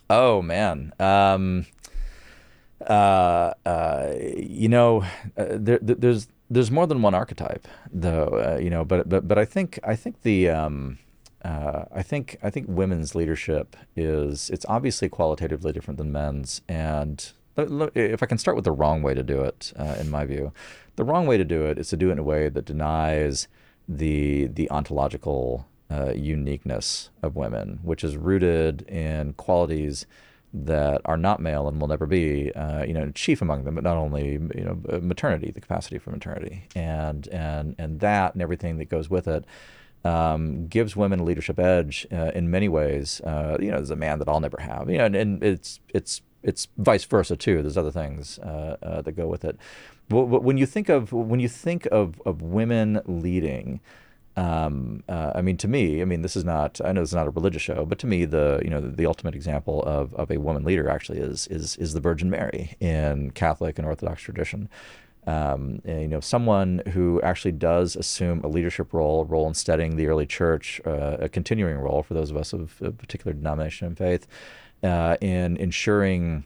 Oh 0.09 0.41
man. 0.41 0.93
Um, 0.99 1.65
uh, 2.81 3.53
uh, 3.65 4.13
you 4.37 4.69
know, 4.69 5.01
uh, 5.37 5.45
there, 5.51 5.79
there- 5.81 5.95
there's 5.95 6.27
there's 6.49 6.71
more 6.71 6.87
than 6.87 7.01
one 7.01 7.13
archetype, 7.13 7.67
though. 7.91 8.55
Uh, 8.55 8.59
you 8.59 8.69
know, 8.69 8.85
but 8.85 9.09
but 9.09 9.27
but 9.27 9.37
I 9.37 9.43
think 9.45 9.79
I 9.83 9.95
think 9.95 10.21
the 10.21 10.49
um, 10.49 10.97
uh, 11.43 11.85
I 11.93 12.03
think 12.03 12.37
I 12.41 12.49
think 12.49 12.67
women's 12.69 13.15
leadership 13.15 13.75
is 13.95 14.49
it's 14.49 14.65
obviously 14.69 15.09
qualitatively 15.09 15.73
different 15.73 15.97
than 15.97 16.11
men's, 16.11 16.61
and 16.69 17.31
if 17.57 18.21
I 18.23 18.25
can 18.27 18.37
start 18.37 18.55
with 18.55 18.65
the 18.65 18.71
wrong 18.71 19.01
way 19.01 19.13
to 19.13 19.23
do 19.23 19.41
it, 19.41 19.73
uh, 19.77 19.95
in 19.99 20.09
my 20.09 20.25
view, 20.25 20.53
the 20.95 21.03
wrong 21.03 21.25
way 21.27 21.37
to 21.37 21.43
do 21.43 21.65
it 21.65 21.77
is 21.77 21.89
to 21.89 21.97
do 21.97 22.09
it 22.09 22.13
in 22.13 22.19
a 22.19 22.23
way 22.23 22.47
that 22.49 22.65
denies 22.65 23.47
the 23.89 24.47
the 24.47 24.69
ontological 24.69 25.67
uh, 25.91 26.11
uniqueness 26.13 27.09
of 27.21 27.35
women, 27.35 27.79
which 27.83 28.03
is 28.03 28.15
rooted 28.15 28.83
in 28.83 29.33
qualities 29.33 30.05
that 30.53 31.01
are 31.05 31.17
not 31.17 31.39
male 31.39 31.67
and 31.67 31.79
will 31.79 31.87
never 31.87 32.05
be, 32.05 32.51
uh, 32.53 32.83
you 32.83 32.93
know, 32.93 33.11
chief 33.11 33.41
among 33.41 33.63
them, 33.65 33.75
but 33.75 33.83
not 33.83 33.97
only, 33.97 34.33
you 34.33 34.63
know, 34.63 34.79
uh, 34.89 34.99
maternity, 34.99 35.51
the 35.51 35.61
capacity 35.61 35.97
for 35.97 36.11
maternity, 36.11 36.63
and 36.75 37.27
and 37.29 37.75
and 37.77 37.99
that 37.99 38.33
and 38.33 38.41
everything 38.41 38.77
that 38.77 38.89
goes 38.89 39.09
with 39.09 39.27
it. 39.27 39.45
Um, 40.05 40.67
gives 40.67 40.95
women 40.95 41.19
a 41.19 41.23
leadership 41.23 41.59
edge 41.59 42.07
uh, 42.13 42.31
in 42.33 42.49
many 42.49 42.69
ways. 42.69 43.19
Uh, 43.21 43.57
you 43.59 43.71
know, 43.71 43.77
as 43.77 43.89
a 43.89 43.95
man 43.95 44.19
that 44.19 44.29
I'll 44.29 44.39
never 44.39 44.61
have. 44.61 44.89
You 44.89 44.99
know, 44.99 45.05
and, 45.05 45.15
and 45.15 45.43
it's 45.43 45.79
it's 45.93 46.21
it's 46.43 46.67
vice 46.77 47.03
versa 47.03 47.35
too. 47.35 47.61
There's 47.61 47.77
other 47.77 47.91
things 47.91 48.39
uh, 48.39 48.77
uh, 48.81 49.01
that 49.01 49.11
go 49.13 49.27
with 49.27 49.43
it. 49.43 49.57
But, 50.07 50.27
but 50.27 50.43
when 50.43 50.57
you 50.57 50.65
think 50.65 50.87
of 50.87 51.11
when 51.11 51.39
you 51.39 51.49
think 51.49 51.87
of 51.87 52.21
of 52.25 52.41
women 52.41 53.01
leading, 53.05 53.81
um, 54.37 55.03
uh, 55.09 55.31
I 55.33 55.41
mean, 55.41 55.57
to 55.57 55.67
me, 55.67 56.01
I 56.01 56.05
mean, 56.05 56.21
this 56.21 56.35
is 56.35 56.45
not. 56.45 56.79
I 56.85 56.91
know 56.91 57.01
is 57.01 57.13
not 57.13 57.25
a 57.25 57.31
religious 57.31 57.63
show, 57.63 57.85
but 57.85 57.97
to 57.99 58.07
me, 58.07 58.23
the 58.23 58.61
you 58.63 58.69
know 58.69 58.79
the, 58.79 58.89
the 58.89 59.05
ultimate 59.07 59.33
example 59.33 59.81
of, 59.83 60.13
of 60.13 60.29
a 60.29 60.37
woman 60.37 60.63
leader 60.63 60.87
actually 60.87 61.17
is 61.17 61.47
is 61.47 61.75
is 61.77 61.93
the 61.93 61.99
Virgin 61.99 62.29
Mary 62.29 62.75
in 62.79 63.31
Catholic 63.31 63.79
and 63.79 63.87
Orthodox 63.87 64.21
tradition. 64.21 64.69
Um, 65.25 65.81
and, 65.83 66.01
you 66.03 66.07
know, 66.07 66.21
someone 66.21 66.83
who 66.93 67.21
actually 67.21 67.51
does 67.51 67.97
assume 67.97 68.39
a 68.45 68.47
leadership 68.47 68.93
role, 68.93 69.23
a 69.23 69.25
role 69.25 69.45
in 69.45 69.55
steadying 69.55 69.97
the 69.97 70.07
early 70.07 70.25
church, 70.25 70.79
uh, 70.85 71.17
a 71.19 71.27
continuing 71.27 71.77
role 71.77 72.01
for 72.01 72.13
those 72.13 72.31
of 72.31 72.37
us 72.37 72.53
of 72.53 72.81
a 72.81 72.91
particular 72.91 73.33
denomination 73.33 73.87
and 73.87 73.97
faith, 73.97 74.25
uh, 74.83 75.17
in 75.19 75.57
ensuring 75.57 76.45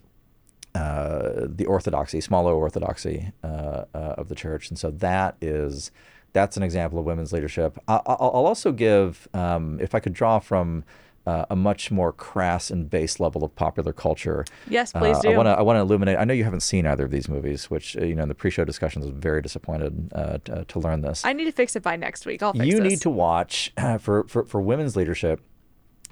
uh, 0.74 1.46
the 1.46 1.66
orthodoxy, 1.68 2.22
small 2.22 2.48
o 2.48 2.56
orthodoxy 2.56 3.32
uh, 3.44 3.86
uh, 3.94 4.16
of 4.18 4.30
the 4.30 4.36
church, 4.36 4.70
and 4.70 4.80
so 4.80 4.90
that 4.90 5.36
is 5.42 5.92
that's 6.34 6.58
an 6.58 6.64
example 6.64 7.00
of 7.00 7.06
women's 7.06 7.34
leadership. 7.34 7.78
I, 7.88 8.02
I'll 8.06 8.32
I'll 8.34 8.46
also 8.46 8.72
give, 8.72 9.28
um, 9.34 9.80
if 9.82 9.94
I 9.96 10.00
could 10.00 10.14
draw 10.14 10.40
from 10.40 10.84
uh, 11.26 11.46
a 11.50 11.56
much 11.56 11.92
more 11.92 12.12
crass 12.12 12.72
and 12.72 12.90
base 12.90 13.20
level 13.20 13.44
of 13.44 13.56
popular 13.56 13.94
culture. 13.94 14.44
Yes, 14.68 14.92
please 14.92 15.18
uh, 15.18 15.22
do. 15.22 15.32
I 15.32 15.38
want 15.38 15.48
to 15.48 15.52
I 15.52 15.62
want 15.62 15.78
to 15.78 15.82
illuminate. 15.82 16.18
I 16.18 16.24
know 16.24 16.34
you 16.34 16.44
haven't 16.44 16.62
seen 16.62 16.88
either 16.88 17.06
of 17.06 17.12
these 17.12 17.30
movies, 17.30 17.70
which 17.70 17.96
uh, 17.98 18.04
you 18.04 18.16
know 18.16 18.24
in 18.24 18.30
the 18.30 18.36
pre-show 18.36 18.66
discussions 18.66 19.06
I 19.06 19.10
was 19.10 19.18
very 19.18 19.42
disappointed 19.42 20.12
uh, 20.14 20.38
to, 20.46 20.66
to 20.66 20.80
learn 20.80 21.02
this 21.02 21.24
I 21.26 21.34
need 21.34 21.46
to 21.46 21.52
fix 21.52 21.76
it 21.76 21.84
by 21.84 21.96
next 21.96 22.26
week. 22.26 22.42
I'll 22.42 22.54
fix 22.54 22.66
you 22.66 22.80
this. 22.80 22.90
need 22.90 23.02
to 23.02 23.10
watch 23.10 23.74
for, 24.00 24.24
for, 24.28 24.46
for 24.46 24.62
women's 24.62 24.96
leadership. 24.96 25.42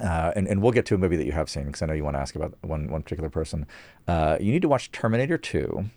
Uh, 0.02 0.32
and, 0.34 0.48
and 0.48 0.62
we'll 0.62 0.72
get 0.72 0.86
to 0.86 0.96
a 0.96 0.98
movie 0.98 1.18
that 1.18 1.26
you 1.26 1.34
have 1.34 1.50
seen 1.50 1.66
because 1.66 1.82
I 1.82 1.86
know 1.86 1.92
you 1.94 2.06
want 2.06 2.16
to 2.16 2.22
ask 2.22 2.34
about 2.34 2.58
one, 2.62 2.90
one 2.90 3.04
particular 3.04 3.30
person. 3.30 3.66
Uh, 4.08 4.38
you 4.40 4.50
need 4.50 4.62
to 4.62 4.70
watch 4.70 4.94
Terminator 4.94 5.38
2 5.38 5.90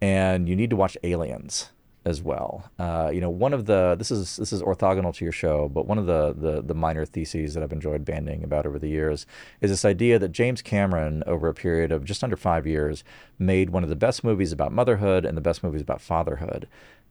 and 0.00 0.48
you 0.48 0.56
need 0.56 0.70
to 0.70 0.76
watch 0.76 0.96
Aliens 1.02 1.68
as 2.04 2.22
well. 2.22 2.70
Uh, 2.78 3.10
you 3.12 3.20
know, 3.20 3.30
one 3.30 3.52
of 3.52 3.66
the 3.66 3.94
this 3.98 4.10
is 4.10 4.36
this 4.36 4.52
is 4.52 4.62
orthogonal 4.62 5.14
to 5.14 5.24
your 5.24 5.32
show, 5.32 5.68
but 5.68 5.86
one 5.86 5.98
of 5.98 6.06
the, 6.06 6.34
the 6.36 6.62
the 6.62 6.74
minor 6.74 7.04
theses 7.04 7.54
that 7.54 7.62
I've 7.62 7.72
enjoyed 7.72 8.04
banding 8.04 8.42
about 8.42 8.66
over 8.66 8.78
the 8.78 8.88
years 8.88 9.26
is 9.60 9.70
this 9.70 9.84
idea 9.84 10.18
that 10.18 10.32
James 10.32 10.62
Cameron, 10.62 11.22
over 11.26 11.48
a 11.48 11.54
period 11.54 11.92
of 11.92 12.04
just 12.04 12.24
under 12.24 12.36
five 12.36 12.66
years, 12.66 13.04
made 13.38 13.70
one 13.70 13.82
of 13.82 13.90
the 13.90 13.96
best 13.96 14.24
movies 14.24 14.52
about 14.52 14.72
motherhood 14.72 15.24
and 15.24 15.36
the 15.36 15.42
best 15.42 15.62
movies 15.62 15.82
about 15.82 16.00
fatherhood. 16.00 16.68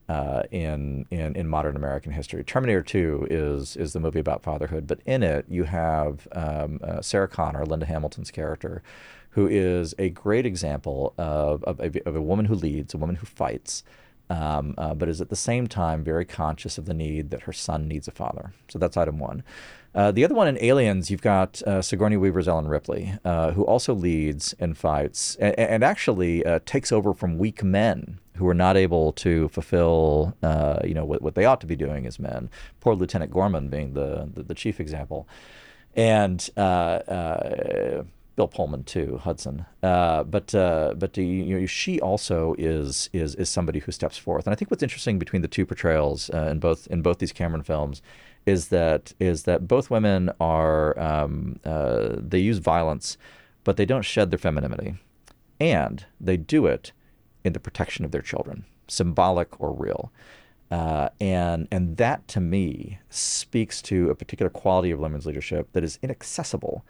Uh, 0.07 0.41
in, 0.49 1.05
in 1.11 1.35
in 1.35 1.47
modern 1.47 1.75
American 1.75 2.11
history, 2.11 2.43
Terminator 2.43 2.81
2 2.81 3.27
is 3.29 3.77
is 3.77 3.93
the 3.93 3.99
movie 3.99 4.19
about 4.19 4.41
fatherhood, 4.41 4.87
but 4.87 4.99
in 5.05 5.21
it 5.21 5.45
you 5.47 5.65
have 5.65 6.27
um, 6.31 6.79
uh, 6.83 6.99
Sarah 6.99 7.27
Connor, 7.27 7.63
Linda 7.63 7.85
Hamilton's 7.85 8.31
character, 8.31 8.81
who 9.31 9.47
is 9.47 9.93
a 9.99 10.09
great 10.09 10.47
example 10.47 11.13
of, 11.17 11.63
of, 11.65 11.79
a, 11.79 12.07
of 12.07 12.15
a 12.15 12.21
woman 12.21 12.45
who 12.45 12.55
leads, 12.55 12.95
a 12.95 12.97
woman 12.97 13.17
who 13.17 13.27
fights, 13.27 13.83
um, 14.29 14.75
uh, 14.77 14.93
but 14.93 15.09
is 15.09 15.21
at 15.21 15.29
the 15.29 15.35
same 15.35 15.67
time 15.67 16.03
very 16.03 16.25
conscious 16.25 16.77
of 16.77 16.85
the 16.85 16.93
need 16.93 17.29
that 17.31 17.43
her 17.43 17.53
son 17.53 17.87
needs 17.87 18.07
a 18.07 18.11
father. 18.11 18.53
So 18.67 18.79
that's 18.79 18.97
item 18.97 19.19
one. 19.19 19.43
Uh, 19.95 20.11
the 20.11 20.23
other 20.23 20.35
one 20.35 20.47
in 20.47 20.63
Aliens, 20.63 21.09
you've 21.09 21.21
got 21.21 21.63
uh, 21.63 21.81
Sigourney 21.81 22.15
Weaver's 22.15 22.47
Ellen 22.47 22.67
Ripley, 22.67 23.15
uh, 23.25 23.51
who 23.51 23.65
also 23.65 23.93
leads 23.93 24.53
and 24.59 24.77
fights 24.77 25.35
and, 25.37 25.57
and 25.57 25.83
actually 25.83 26.45
uh, 26.45 26.59
takes 26.65 26.91
over 26.91 27.13
from 27.13 27.39
weak 27.39 27.63
men 27.63 28.19
who 28.35 28.47
are 28.47 28.53
not 28.53 28.77
able 28.77 29.11
to 29.13 29.49
fulfill, 29.49 30.35
uh, 30.43 30.79
you 30.83 30.93
know, 30.93 31.05
what, 31.05 31.21
what 31.21 31.35
they 31.35 31.43
ought 31.43 31.59
to 31.61 31.67
be 31.67 31.75
doing 31.75 32.05
as 32.05 32.19
men. 32.19 32.49
Poor 32.79 32.95
Lieutenant 32.95 33.31
Gorman 33.31 33.67
being 33.67 33.93
the, 33.93 34.29
the, 34.33 34.43
the 34.43 34.53
chief 34.53 34.79
example. 34.79 35.27
And 35.95 36.47
Bill 38.39 38.47
Pullman 38.47 38.85
too, 38.85 39.19
Hudson. 39.21 39.65
Uh, 39.83 40.23
but 40.23 40.55
uh, 40.55 40.93
but 40.97 41.11
the, 41.11 41.25
you 41.25 41.59
know, 41.59 41.65
she 41.65 41.99
also 41.99 42.55
is 42.57 43.09
is 43.11 43.35
is 43.35 43.49
somebody 43.49 43.79
who 43.79 43.91
steps 43.91 44.17
forth. 44.17 44.47
And 44.47 44.53
I 44.53 44.55
think 44.55 44.71
what's 44.71 44.81
interesting 44.81 45.19
between 45.19 45.41
the 45.41 45.49
two 45.49 45.65
portrayals 45.65 46.29
uh, 46.29 46.47
in 46.49 46.59
both 46.59 46.87
in 46.87 47.01
both 47.01 47.17
these 47.17 47.33
Cameron 47.33 47.63
films 47.63 48.01
is 48.45 48.69
that 48.69 49.11
is 49.19 49.43
that 49.43 49.67
both 49.67 49.89
women 49.89 50.31
are 50.39 50.97
um, 50.97 51.59
uh, 51.65 52.15
they 52.15 52.39
use 52.39 52.59
violence, 52.59 53.17
but 53.65 53.75
they 53.75 53.85
don't 53.85 54.03
shed 54.03 54.31
their 54.31 54.39
femininity, 54.39 54.95
and 55.59 56.05
they 56.21 56.37
do 56.37 56.65
it 56.65 56.93
in 57.43 57.51
the 57.51 57.59
protection 57.59 58.05
of 58.05 58.11
their 58.11 58.21
children, 58.21 58.63
symbolic 58.87 59.59
or 59.59 59.73
real. 59.73 60.13
Uh, 60.71 61.09
and 61.19 61.67
and 61.73 61.97
that 61.97 62.25
to 62.29 62.39
me 62.39 62.99
speaks 63.09 63.81
to 63.81 64.09
a 64.09 64.15
particular 64.15 64.49
quality 64.49 64.91
of 64.91 64.99
women's 64.99 65.25
leadership 65.25 65.67
that 65.73 65.83
is 65.83 65.99
inaccessible 66.01 66.85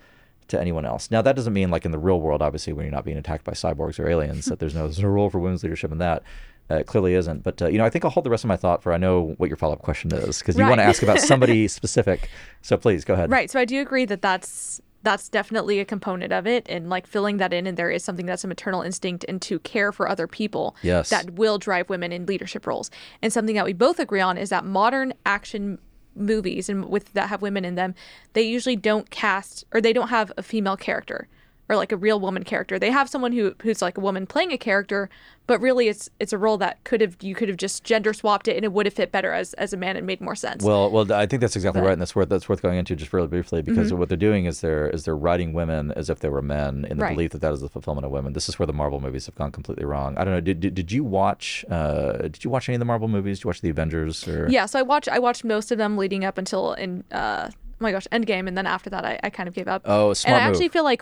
to 0.50 0.60
anyone 0.60 0.86
else. 0.86 1.10
Now 1.12 1.22
that 1.22 1.36
doesn't 1.36 1.54
mean 1.54 1.70
like 1.72 1.86
in 1.86 1.92
the 1.92 2.00
real 2.00 2.20
world, 2.20 2.42
obviously, 2.42 2.74
when 2.74 2.86
you're 2.86 2.94
not 2.94 3.06
being 3.06 3.18
attacked 3.18 3.44
by 3.46 3.54
cyborgs 3.54 4.00
or 4.00 4.08
aliens, 4.10 4.46
that 4.46 4.60
there's 4.60 4.76
no 4.76 4.82
there's 4.88 5.00
no 5.00 5.08
role 5.10 5.30
for 5.30 5.40
women's 5.40 5.64
leadership 5.64 5.92
in 5.92 5.98
that. 6.00 6.24
Uh, 6.72 6.76
it 6.76 6.86
clearly 6.88 7.16
isn't. 7.16 7.44
But 7.44 7.62
uh, 7.62 7.68
you 7.68 7.78
know, 7.80 7.86
I 7.86 7.90
think 7.90 8.06
I'll 8.06 8.12
hold 8.12 8.26
the 8.26 8.30
rest 8.30 8.44
of 8.44 8.48
my 8.48 8.58
thought 8.58 8.84
for 8.84 8.94
I 8.94 8.98
know 8.98 9.34
what 9.38 9.50
your 9.50 9.58
follow 9.58 9.74
up 9.74 9.82
question 9.82 10.14
is 10.14 10.40
because 10.40 10.56
you 10.56 10.62
Right. 10.64 10.70
want 10.70 10.80
to 10.80 10.86
ask 10.86 11.02
about 11.02 11.20
somebody 11.32 11.68
specific. 11.68 12.30
So 12.62 12.78
please 12.78 13.04
go 13.06 13.14
ahead. 13.16 13.32
Right. 13.32 13.50
So 13.50 13.60
I 13.60 13.66
do 13.66 13.82
agree 13.82 14.06
that 14.06 14.22
that's 14.22 14.80
that's 15.02 15.30
definitely 15.30 15.80
a 15.80 15.86
component 15.86 16.34
of 16.34 16.46
it 16.46 16.66
and 16.68 16.90
like 16.90 17.08
filling 17.08 17.38
that 17.38 17.54
in 17.54 17.66
and 17.66 17.78
there 17.78 17.90
is 17.90 18.04
something 18.04 18.26
that's 18.26 18.44
a 18.44 18.48
maternal 18.50 18.82
instinct 18.82 19.24
and 19.30 19.42
to 19.42 19.58
care 19.60 19.94
for 19.94 20.10
other 20.10 20.28
people 20.28 20.76
Yes. 20.84 21.10
that 21.10 21.32
will 21.36 21.58
drive 21.58 21.88
women 21.90 22.12
in 22.12 22.26
leadership 22.26 22.68
roles. 22.68 22.92
And 23.22 23.32
something 23.32 23.56
that 23.56 23.64
we 23.64 23.72
both 23.72 23.98
agree 23.98 24.20
on 24.20 24.38
is 24.38 24.50
that 24.50 24.66
modern 24.66 25.14
action 25.26 25.80
movies 26.20 26.70
and 26.70 26.86
with 26.90 27.14
that 27.14 27.30
have 27.30 27.42
women 27.42 27.66
in 27.66 27.76
them, 27.76 27.96
they 28.34 28.42
usually 28.42 28.76
don't 28.76 29.10
cast 29.10 29.64
or 29.74 29.82
they 29.82 29.94
don't 29.94 30.10
have 30.10 30.32
a 30.38 30.44
female 30.44 30.78
character 30.78 31.28
or 31.70 31.76
like 31.76 31.92
a 31.92 31.98
real 31.98 32.20
woman 32.20 32.44
character. 32.44 32.80
They 32.80 32.90
have 32.90 33.08
someone 33.08 33.32
who 33.32 33.54
who's 33.62 33.80
like 33.82 33.98
a 33.98 34.02
woman 34.02 34.26
playing 34.26 34.52
a 34.52 34.58
character, 34.58 35.08
but 35.46 35.62
really 35.62 35.88
it's 35.88 36.10
it's 36.20 36.34
a 36.34 36.38
role 36.38 36.58
that 36.58 36.84
could 36.84 37.00
have 37.00 37.16
you 37.22 37.36
could 37.36 37.48
have 37.48 37.58
just 37.58 37.84
gender 37.84 38.12
swapped 38.12 38.48
it 38.48 38.56
and 38.56 38.66
it 38.66 38.74
would 38.74 38.88
have 38.88 38.94
fit 38.94 39.12
better 39.12 39.32
as 39.34 39.54
as 39.54 39.72
a 39.72 39.78
man 39.78 39.96
and 39.96 40.08
made 40.08 40.20
more 40.20 40.36
sense. 40.36 40.64
Well, 40.64 40.90
well, 40.90 41.14
I 41.14 41.28
think 41.28 41.42
that's 41.42 41.56
exactly 41.56 41.82
But- 41.82 41.88
right, 41.88 41.94
and 41.94 42.02
that's 42.02 42.16
worth 42.16 42.30
that's 42.30 42.50
worth 42.50 42.62
going 42.64 42.78
into 42.80 42.96
just 42.96 43.14
really 43.14 43.28
briefly 43.28 43.62
because 43.62 43.94
what 43.94 44.10
they're 44.10 44.18
doing 44.18 44.46
is 44.46 44.62
they're 44.62 44.90
is 44.90 45.06
they're 45.06 45.16
writing 45.16 45.54
women 45.54 45.92
as 45.92 46.10
if 46.10 46.20
they 46.20 46.30
were 46.30 46.42
men 46.42 46.86
in 46.90 46.98
the 46.98 47.04
Right. 47.04 47.16
belief 47.16 47.32
that 47.32 47.42
that 47.42 47.54
is 47.54 47.62
the 47.62 47.70
fulfillment 47.70 48.04
of 48.06 48.12
women. 48.12 48.34
This 48.34 48.50
is 48.50 48.58
where 48.58 48.66
the 48.66 48.74
Marvel 48.74 49.00
movies 49.00 49.28
have 49.28 49.36
gone 49.36 49.52
completely 49.52 49.86
wrong. 49.86 50.18
I 50.18 50.24
don't 50.24 50.34
know. 50.34 50.42
Did 50.42 50.60
did, 50.62 50.74
did 50.74 50.92
you 50.92 51.04
watch 51.04 51.64
uh, 51.70 52.14
Did 52.24 52.44
you 52.44 52.50
watch 52.50 52.68
any 52.68 52.76
of 52.76 52.80
the 52.80 52.86
Marvel 52.86 53.08
movies? 53.08 53.38
Did 53.40 53.44
you 53.44 53.48
watch 53.50 53.62
the 53.62 53.70
Avengers? 53.70 54.28
Or 54.28 54.48
Yeah, 54.50 54.66
so 54.66 54.80
I 54.80 54.82
watched 54.82 55.08
I 55.10 55.20
watched 55.20 55.44
most 55.44 55.72
of 55.72 55.78
them 55.78 55.98
leading 55.98 56.26
up 56.26 56.38
until 56.40 56.74
in 56.74 57.04
uh 57.12 57.50
oh 57.52 57.56
my 57.82 57.92
gosh, 57.92 58.08
Endgame, 58.12 58.48
and 58.48 58.58
then 58.58 58.66
after 58.66 58.90
that 58.90 59.06
I, 59.06 59.20
I 59.24 59.30
kind 59.30 59.48
of 59.48 59.56
gave 59.56 59.68
up. 59.68 59.84
Oh, 59.86 60.10
And 60.10 60.18
smart 60.18 60.42
I 60.42 60.46
actually 60.46 60.68
feel 60.70 60.84
like 60.84 61.02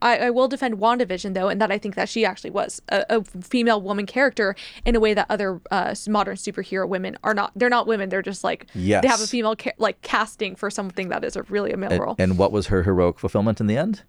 I, 0.00 0.18
I 0.18 0.30
will 0.30 0.48
defend 0.48 0.78
WandaVision 0.78 1.34
though, 1.34 1.48
and 1.48 1.60
that 1.60 1.70
I 1.72 1.78
think 1.78 1.94
that 1.96 2.08
she 2.08 2.24
actually 2.24 2.50
was 2.50 2.80
a, 2.88 3.04
a 3.08 3.24
female 3.24 3.80
woman 3.80 4.06
character 4.06 4.54
in 4.84 4.94
a 4.96 5.00
way 5.00 5.14
that 5.14 5.26
other 5.28 5.60
uh, 5.70 5.94
modern 6.08 6.36
superhero 6.36 6.88
women 6.88 7.16
are 7.24 7.34
not. 7.34 7.52
They're 7.56 7.68
not 7.68 7.86
women. 7.86 8.08
They're 8.08 8.22
just 8.22 8.44
like 8.44 8.66
they 8.74 9.08
have 9.08 9.20
a 9.20 9.26
female 9.26 9.56
ca- 9.56 9.72
like 9.78 10.00
casting 10.02 10.54
for 10.56 10.70
something 10.70 11.08
that 11.08 11.24
is 11.24 11.36
a 11.36 11.42
really 11.44 11.72
a 11.72 11.76
male 11.76 11.90
And, 11.92 12.00
role. 12.02 12.16
and 12.18 12.38
what 12.38 12.52
was 12.52 12.68
her 12.68 12.82
heroic 12.84 13.18
fulfillment 13.18 13.60
in 13.60 13.66
the 13.66 13.76
end? 13.76 14.02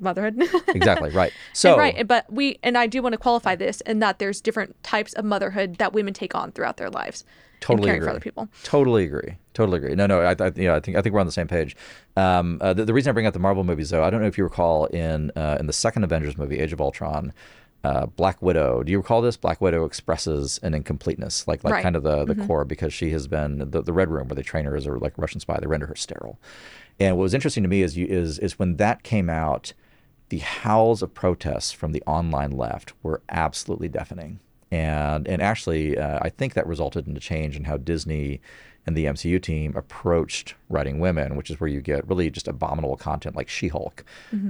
Motherhood. 0.00 0.42
Exactly 0.74 1.10
right. 1.10 1.32
So 1.52 1.72
And 1.72 1.78
right, 1.78 2.08
but 2.08 2.32
we 2.32 2.58
and 2.62 2.78
I 2.78 2.86
do 2.86 3.02
want 3.02 3.12
to 3.12 3.18
qualify 3.18 3.54
this 3.56 3.80
in 3.82 3.98
that 3.98 4.18
there's 4.18 4.40
different 4.40 4.82
types 4.82 5.12
of 5.12 5.24
motherhood 5.24 5.76
that 5.76 5.92
women 5.92 6.14
take 6.14 6.34
on 6.34 6.50
throughout 6.52 6.78
their 6.78 6.88
lives. 6.90 7.24
Totally 7.62 7.86
caring 7.86 7.98
agree. 7.98 8.06
for 8.06 8.10
other 8.10 8.20
people. 8.20 8.48
Totally 8.64 9.04
agree. 9.04 9.36
Totally 9.54 9.78
agree. 9.78 9.94
No, 9.94 10.06
no. 10.06 10.20
I, 10.20 10.36
I, 10.38 10.52
yeah, 10.56 10.74
I 10.74 10.80
think 10.80 10.96
I 10.96 11.02
think 11.02 11.14
we're 11.14 11.20
on 11.20 11.26
the 11.26 11.32
same 11.32 11.48
page. 11.48 11.74
Um, 12.16 12.58
uh, 12.60 12.72
the, 12.74 12.84
the 12.84 12.92
reason 12.92 13.10
I 13.10 13.12
bring 13.12 13.26
up 13.26 13.32
the 13.32 13.38
Marvel 13.40 13.64
movies, 13.64 13.90
though, 13.90 14.02
I 14.04 14.10
don't 14.10 14.20
know 14.20 14.26
if 14.26 14.36
you 14.36 14.44
recall 14.44 14.86
in 14.86 15.30
uh, 15.36 15.56
in 15.60 15.66
the 15.66 15.72
second 15.72 16.04
Avengers 16.04 16.36
movie, 16.36 16.58
Age 16.58 16.72
of 16.72 16.80
Ultron, 16.80 17.32
uh, 17.84 18.06
Black 18.06 18.40
Widow. 18.42 18.82
Do 18.82 18.92
you 18.92 18.98
recall 18.98 19.22
this? 19.22 19.36
Black 19.36 19.60
Widow 19.60 19.84
expresses 19.84 20.58
an 20.62 20.74
incompleteness, 20.74 21.46
like 21.48 21.64
like 21.64 21.74
Right. 21.74 21.82
kind 21.82 21.96
of 21.96 22.02
the 22.02 22.24
the 22.24 22.34
core, 22.46 22.64
because 22.64 22.92
she 22.92 23.10
has 23.10 23.26
been 23.28 23.70
the, 23.70 23.82
the 23.82 23.92
Red 23.92 24.10
Room 24.10 24.28
where 24.28 24.36
they 24.36 24.42
train 24.42 24.64
her 24.64 24.76
as 24.76 24.86
a 24.86 24.92
like 24.92 25.14
Russian 25.16 25.40
spy. 25.40 25.58
They 25.60 25.66
render 25.66 25.86
her 25.86 25.96
sterile. 25.96 26.38
And 27.00 27.16
what 27.16 27.22
was 27.22 27.34
interesting 27.34 27.62
to 27.62 27.68
me 27.68 27.82
is 27.82 27.96
you 27.96 28.06
is 28.06 28.38
is 28.38 28.58
when 28.58 28.76
that 28.76 29.02
came 29.02 29.30
out, 29.30 29.72
the 30.30 30.38
howls 30.38 31.02
of 31.02 31.14
protests 31.14 31.72
from 31.72 31.92
the 31.92 32.02
online 32.06 32.50
left 32.52 32.92
were 33.02 33.22
absolutely 33.28 33.88
deafening. 33.88 34.40
And 34.72 35.28
and 35.28 35.42
actually, 35.42 35.98
uh, 35.98 36.18
I 36.22 36.30
think 36.30 36.54
that 36.54 36.66
resulted 36.66 37.06
in 37.06 37.14
a 37.14 37.20
change 37.20 37.56
in 37.56 37.64
how 37.64 37.76
Disney 37.76 38.40
and 38.86 38.96
the 38.96 39.04
MCU 39.04 39.40
team 39.40 39.76
approached 39.76 40.54
writing 40.68 40.98
women, 40.98 41.36
which 41.36 41.50
is 41.50 41.60
where 41.60 41.68
you 41.68 41.80
get 41.80 42.08
really 42.08 42.30
just 42.30 42.48
abominable 42.48 42.96
content 42.96 43.36
like 43.36 43.48
She-Hulk, 43.48 44.02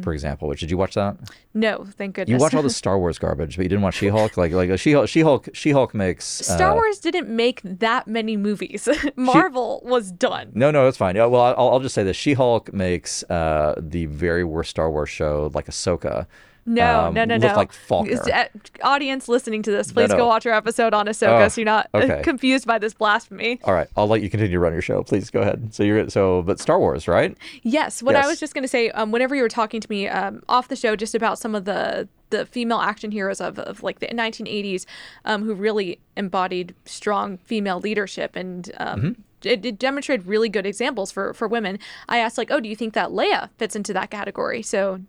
for 0.02 0.14
example. 0.14 0.48
Which 0.48 0.60
did 0.60 0.70
you 0.70 0.78
watch 0.78 0.94
that? 0.94 1.18
No, 1.52 1.84
thank 1.98 2.14
goodness. 2.14 2.32
You 2.32 2.40
watch 2.40 2.54
all 2.54 2.62
the 2.62 2.70
Star 2.70 2.98
Wars 2.98 3.18
garbage, 3.18 3.56
but 3.56 3.64
you 3.64 3.68
didn't 3.68 3.82
watch 3.82 3.96
She-Hulk. 3.98 4.36
Like 4.36 4.52
like 4.52 4.78
She-Hulk, 4.78 5.08
She-Hulk, 5.08 5.48
She-Hulk 5.52 5.92
makes 5.92 6.24
Star 6.24 6.70
uh, 6.70 6.74
Wars 6.76 7.00
didn't 7.00 7.28
make 7.28 7.60
that 7.64 8.06
many 8.06 8.36
movies. 8.36 8.88
Marvel 9.16 9.82
was 9.84 10.12
done. 10.12 10.52
No, 10.54 10.70
no, 10.70 10.86
it's 10.86 10.96
fine. 10.96 11.16
Yeah, 11.16 11.26
well, 11.26 11.42
I'll, 11.42 11.68
I'll 11.70 11.80
just 11.80 11.94
say 11.94 12.04
this: 12.04 12.16
She-Hulk 12.16 12.72
makes 12.72 13.24
uh, 13.24 13.74
the 13.76 14.06
very 14.06 14.44
worst 14.44 14.70
Star 14.70 14.88
Wars 14.90 15.10
show, 15.10 15.50
like 15.52 15.66
Ahsoka. 15.66 16.26
No, 16.64 17.06
um, 17.06 17.14
no, 17.14 17.24
no, 17.24 17.36
no. 17.36 17.54
like 17.54 17.72
Faulkner. 17.72 18.20
Uh, 18.32 18.44
audience 18.82 19.28
listening 19.28 19.62
to 19.62 19.70
this, 19.70 19.90
please 19.90 20.10
no. 20.10 20.16
go 20.16 20.26
watch 20.26 20.46
our 20.46 20.52
episode 20.52 20.94
on 20.94 21.06
Ahsoka 21.06 21.44
Oh, 21.44 21.48
so 21.48 21.60
you're 21.60 21.66
not 21.66 21.88
okay. 21.92 22.22
confused 22.24 22.66
by 22.66 22.78
this 22.78 22.94
blasphemy. 22.94 23.60
All 23.64 23.74
right, 23.74 23.88
I'll 23.96 24.06
let 24.06 24.22
you 24.22 24.30
continue 24.30 24.52
to 24.52 24.60
run 24.60 24.72
your 24.72 24.82
show. 24.82 25.02
Please 25.02 25.30
go 25.30 25.40
ahead. 25.40 25.74
So 25.74 25.82
you're 25.82 26.08
so, 26.08 26.42
but 26.42 26.60
Star 26.60 26.78
Wars, 26.78 27.08
right? 27.08 27.36
Yes, 27.62 28.02
what 28.02 28.14
I 28.14 28.26
was 28.26 28.38
just 28.38 28.54
going 28.54 28.62
to 28.62 28.68
say, 28.68 28.90
um, 28.90 29.10
whenever 29.10 29.34
you 29.34 29.42
were 29.42 29.48
talking 29.48 29.80
to 29.80 29.90
me 29.90 30.08
um, 30.08 30.42
off 30.48 30.68
the 30.68 30.76
show 30.76 30.94
just 30.94 31.14
about 31.14 31.38
some 31.38 31.54
of 31.54 31.64
the 31.64 32.08
the 32.30 32.46
female 32.46 32.78
action 32.78 33.10
heroes 33.10 33.42
of, 33.42 33.58
of 33.58 33.82
like 33.82 33.98
the 33.98 34.06
1980s 34.06 34.86
um, 35.26 35.44
who 35.44 35.54
really 35.54 36.00
embodied 36.16 36.74
strong 36.86 37.36
female 37.38 37.78
leadership 37.78 38.34
and 38.34 38.70
um, 38.78 39.00
Mm-hmm. 39.02 39.48
it, 39.48 39.66
it 39.66 39.78
demonstrated 39.78 40.26
really 40.26 40.48
good 40.48 40.66
examples 40.66 41.10
for, 41.10 41.34
for 41.34 41.48
women. 41.48 41.78
I 42.08 42.18
asked 42.18 42.38
like, 42.38 42.50
oh, 42.50 42.60
do 42.60 42.68
you 42.68 42.76
think 42.76 42.94
that 42.94 43.10
Leia 43.10 43.50
fits 43.58 43.74
into 43.74 43.92
that 43.92 44.10
category? 44.10 44.62
So 44.62 45.00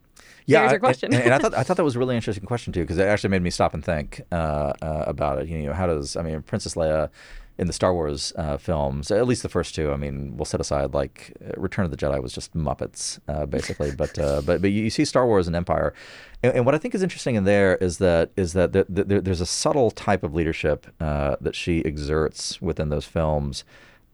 there's 0.47 0.69
I- 0.69 0.71
your 0.73 0.79
question. 0.79 1.13
And, 1.13 1.23
and 1.23 1.33
I 1.33 1.37
thought 1.37 1.53
I 1.53 1.63
thought 1.63 1.77
that 1.77 1.83
was 1.83 1.95
a 1.95 1.99
really 1.99 2.15
interesting 2.21 2.45
question 2.45 2.73
too, 2.73 2.81
because 2.81 2.97
it 2.97 3.07
actually 3.07 3.29
made 3.29 3.41
me 3.41 3.49
stop 3.49 3.73
and 3.73 3.83
think 3.83 4.21
uh, 4.31 4.73
uh, 4.81 5.03
about 5.07 5.41
it. 5.41 5.47
You 5.47 5.63
know, 5.63 5.73
how 5.73 5.87
does 5.87 6.15
I 6.15 6.21
mean 6.23 6.41
Princess 6.41 6.75
Leia 6.75 7.09
in 7.57 7.67
the 7.67 7.73
Star 7.73 7.93
Wars 7.93 8.33
uh, 8.35 8.57
films, 8.57 9.11
at 9.11 9.27
least 9.27 9.43
the 9.43 9.49
first 9.49 9.75
two. 9.75 9.91
I 9.91 9.95
mean, 9.97 10.35
we'll 10.35 10.45
set 10.45 10.59
aside 10.59 10.93
like 10.93 11.33
Return 11.55 11.85
of 11.85 11.91
the 11.91 11.97
Jedi 11.97 12.21
was 12.21 12.33
just 12.33 12.53
Muppets 12.55 13.19
uh, 13.27 13.45
basically, 13.45 13.91
but 13.95 14.17
uh, 14.17 14.41
but 14.45 14.61
but 14.61 14.71
you, 14.71 14.83
you 14.83 14.89
see 14.89 15.05
Star 15.05 15.27
Wars 15.27 15.47
and 15.47 15.55
Empire, 15.55 15.93
and, 16.41 16.53
and 16.53 16.65
what 16.65 16.73
I 16.73 16.77
think 16.77 16.95
is 16.95 17.03
interesting 17.03 17.35
in 17.35 17.43
there 17.43 17.75
is 17.77 17.99
that 17.99 18.31
is 18.35 18.53
that 18.53 18.73
there, 18.73 18.85
there, 18.89 19.21
there's 19.21 19.41
a 19.41 19.45
subtle 19.45 19.91
type 19.91 20.23
of 20.23 20.33
leadership 20.33 20.87
uh, 20.99 21.35
that 21.41 21.55
she 21.55 21.85
exerts 21.85 22.61
within 22.61 22.89
those 22.89 23.05
films 23.05 23.63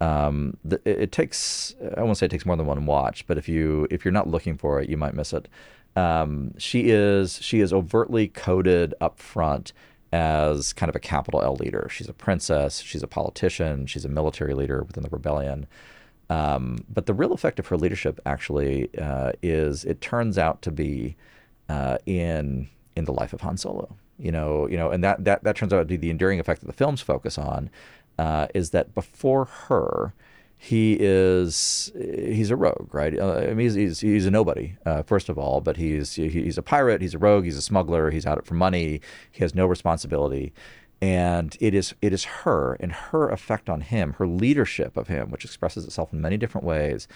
um, 0.01 0.57
th- 0.67 0.81
it, 0.85 0.99
it 0.99 1.11
takes 1.11 1.75
I 1.97 2.03
won't 2.03 2.17
say 2.17 2.25
it 2.25 2.29
takes 2.29 2.45
more 2.45 2.55
than 2.55 2.65
one 2.65 2.85
watch, 2.85 3.25
but 3.27 3.37
if 3.37 3.49
you 3.49 3.87
if 3.91 4.05
you're 4.05 4.11
not 4.11 4.27
looking 4.27 4.57
for 4.57 4.79
it, 4.79 4.89
you 4.89 4.97
might 4.97 5.13
miss 5.13 5.33
it. 5.33 5.47
Um, 5.95 6.53
she 6.57 6.89
is 6.89 7.39
she 7.41 7.59
is 7.59 7.73
overtly 7.73 8.27
coded 8.27 8.93
up 9.01 9.19
front 9.19 9.73
as 10.11 10.73
kind 10.73 10.89
of 10.89 10.95
a 10.95 10.99
capital 10.99 11.41
L 11.41 11.55
leader. 11.55 11.87
She's 11.91 12.09
a 12.09 12.13
princess. 12.13 12.81
She's 12.81 13.03
a 13.03 13.07
politician. 13.07 13.85
She's 13.85 14.05
a 14.05 14.09
military 14.09 14.53
leader 14.53 14.83
within 14.83 15.03
the 15.03 15.09
rebellion. 15.09 15.67
Um, 16.29 16.85
but 16.87 17.05
the 17.05 17.13
real 17.13 17.33
effect 17.33 17.59
of 17.59 17.67
her 17.67 17.77
leadership 17.77 18.19
actually 18.25 18.89
uh, 18.99 19.33
is 19.41 19.83
it 19.85 19.99
turns 19.99 20.37
out 20.37 20.61
to 20.63 20.71
be 20.71 21.15
uh, 21.67 21.97
in 22.05 22.69
in 22.95 23.05
the 23.05 23.13
life 23.13 23.33
of 23.33 23.41
Han 23.41 23.57
Solo. 23.57 23.95
You 24.17 24.31
know, 24.31 24.67
you 24.67 24.77
know, 24.77 24.91
and 24.91 25.03
that 25.03 25.23
that 25.25 25.43
that 25.43 25.55
turns 25.55 25.73
out 25.73 25.79
to 25.79 25.85
be 25.85 25.97
the 25.97 26.09
enduring 26.09 26.39
effect 26.39 26.61
that 26.61 26.67
the 26.67 26.73
films 26.73 27.01
focus 27.01 27.37
on. 27.37 27.69
Uh, 28.19 28.47
is 28.53 28.71
that 28.71 28.93
before 28.93 29.45
her, 29.45 30.13
he 30.57 30.97
is 30.99 31.89
he's 31.95 32.51
a 32.51 32.57
rogue, 32.57 32.93
right? 32.93 33.17
Uh, 33.17 33.35
I 33.35 33.53
mean, 33.53 33.59
he's, 33.59 33.75
he's 33.75 33.99
he's 34.01 34.25
a 34.25 34.31
nobody 34.31 34.75
uh, 34.85 35.03
first 35.03 35.29
of 35.29 35.37
all, 35.37 35.61
but 35.61 35.77
he's 35.77 36.15
he's 36.15 36.57
a 36.57 36.61
pirate, 36.61 37.01
he's 37.01 37.13
a 37.13 37.17
rogue, 37.17 37.45
he's 37.45 37.55
a 37.55 37.61
smuggler, 37.61 38.11
he's 38.11 38.25
out 38.25 38.45
for 38.45 38.55
money, 38.55 38.99
he 39.31 39.39
has 39.39 39.55
no 39.55 39.65
responsibility, 39.65 40.51
and 41.01 41.55
it 41.61 41.73
is 41.73 41.95
it 42.01 42.11
is 42.11 42.25
her 42.43 42.73
and 42.81 42.91
her 42.91 43.29
effect 43.29 43.69
on 43.69 43.79
him, 43.79 44.11
her 44.19 44.27
leadership 44.27 44.97
of 44.97 45.07
him, 45.07 45.31
which 45.31 45.45
expresses 45.45 45.85
itself 45.85 46.11
in 46.11 46.19
many 46.19 46.35
different 46.35 46.67
ways, 46.67 47.07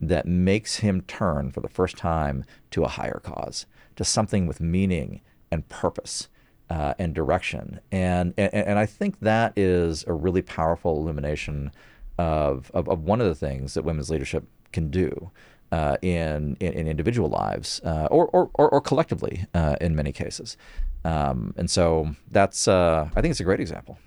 that 0.00 0.26
makes 0.26 0.76
him 0.76 1.00
turn 1.08 1.50
for 1.50 1.60
the 1.60 1.68
first 1.68 1.96
time 1.96 2.44
to 2.70 2.84
a 2.84 2.88
higher 2.88 3.20
cause, 3.20 3.66
to 3.96 4.04
something 4.04 4.46
with 4.46 4.60
meaning 4.60 5.22
and 5.50 5.68
purpose 5.68 6.28
uh, 6.72 6.94
and 6.98 7.14
direction. 7.14 7.80
And, 7.90 8.32
and 8.38 8.54
and 8.68 8.78
I 8.78 8.86
think 8.86 9.20
that 9.20 9.52
is 9.56 10.04
a 10.06 10.14
really 10.24 10.42
powerful 10.42 10.92
illumination 11.00 11.70
of, 12.16 12.70
of, 12.72 12.88
of 12.88 12.98
one 13.04 13.20
of 13.20 13.26
the 13.26 13.34
things 13.46 13.74
that 13.74 13.84
women's 13.84 14.10
leadership 14.10 14.44
can 14.72 14.90
do 14.90 15.30
uh, 15.70 15.96
in, 16.00 16.56
in 16.60 16.72
in 16.72 16.86
individual 16.88 17.28
lives 17.28 17.80
uh, 17.84 18.08
or, 18.10 18.24
or, 18.32 18.50
or 18.54 18.80
collectively 18.80 19.34
uh, 19.52 19.76
in 19.80 19.94
many 19.94 20.12
cases. 20.12 20.56
Um, 21.04 21.52
and 21.58 21.68
so 21.70 22.16
that's 22.30 22.66
uh, 22.68 23.08
I 23.16 23.20
think 23.20 23.32
it's 23.32 23.40
a 23.40 23.44
great 23.50 23.60
example. 23.60 23.98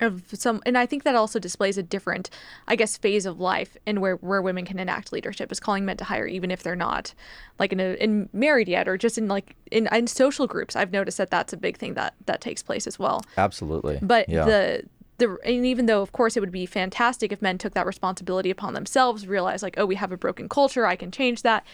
Of 0.00 0.24
some 0.32 0.62
and 0.64 0.78
i 0.78 0.86
think 0.86 1.04
that 1.04 1.14
also 1.14 1.38
displays 1.38 1.76
a 1.78 1.82
different 1.82 2.30
i 2.68 2.76
guess 2.76 2.96
phase 2.96 3.26
of 3.26 3.38
life 3.40 3.76
and 3.86 4.00
where 4.00 4.16
where 4.16 4.42
women 4.42 4.64
can 4.64 4.78
enact 4.78 5.12
leadership 5.12 5.52
is 5.52 5.60
calling 5.60 5.84
men 5.84 5.96
to 5.98 6.04
higher 6.04 6.26
even 6.26 6.50
if 6.50 6.62
they're 6.62 6.76
not 6.76 7.14
like 7.58 7.72
in 7.72 7.80
a 7.80 7.94
in 7.94 8.28
married 8.32 8.68
yet 8.68 8.88
or 8.88 8.96
just 8.96 9.18
in 9.18 9.28
like 9.28 9.56
in, 9.70 9.88
in 9.92 10.06
social 10.06 10.46
groups 10.46 10.76
i've 10.76 10.92
noticed 10.92 11.18
that 11.18 11.30
that's 11.30 11.52
a 11.52 11.56
big 11.56 11.76
thing 11.76 11.94
that 11.94 12.14
that 12.26 12.40
takes 12.40 12.62
place 12.62 12.86
as 12.86 12.98
well 12.98 13.22
Absolutely. 13.36 13.98
but 14.02 14.28
yeah. 14.28 14.44
the 14.44 14.84
the 15.20 15.38
and 15.44 15.64
even 15.64 15.86
though 15.86 16.02
of 16.02 16.10
course 16.10 16.36
it 16.36 16.40
would 16.40 16.50
be 16.50 16.66
fantastic 16.66 17.30
if 17.30 17.40
men 17.40 17.58
took 17.58 17.74
that 17.74 17.86
responsibility 17.86 18.50
upon 18.50 18.74
themselves, 18.74 19.28
realize 19.28 19.62
like, 19.62 19.74
oh, 19.78 19.86
we 19.86 19.94
have 19.94 20.10
a 20.10 20.16
broken 20.16 20.48
culture, 20.48 20.84
I 20.84 20.96
can 20.96 21.12
change 21.12 21.42
that. 21.42 21.64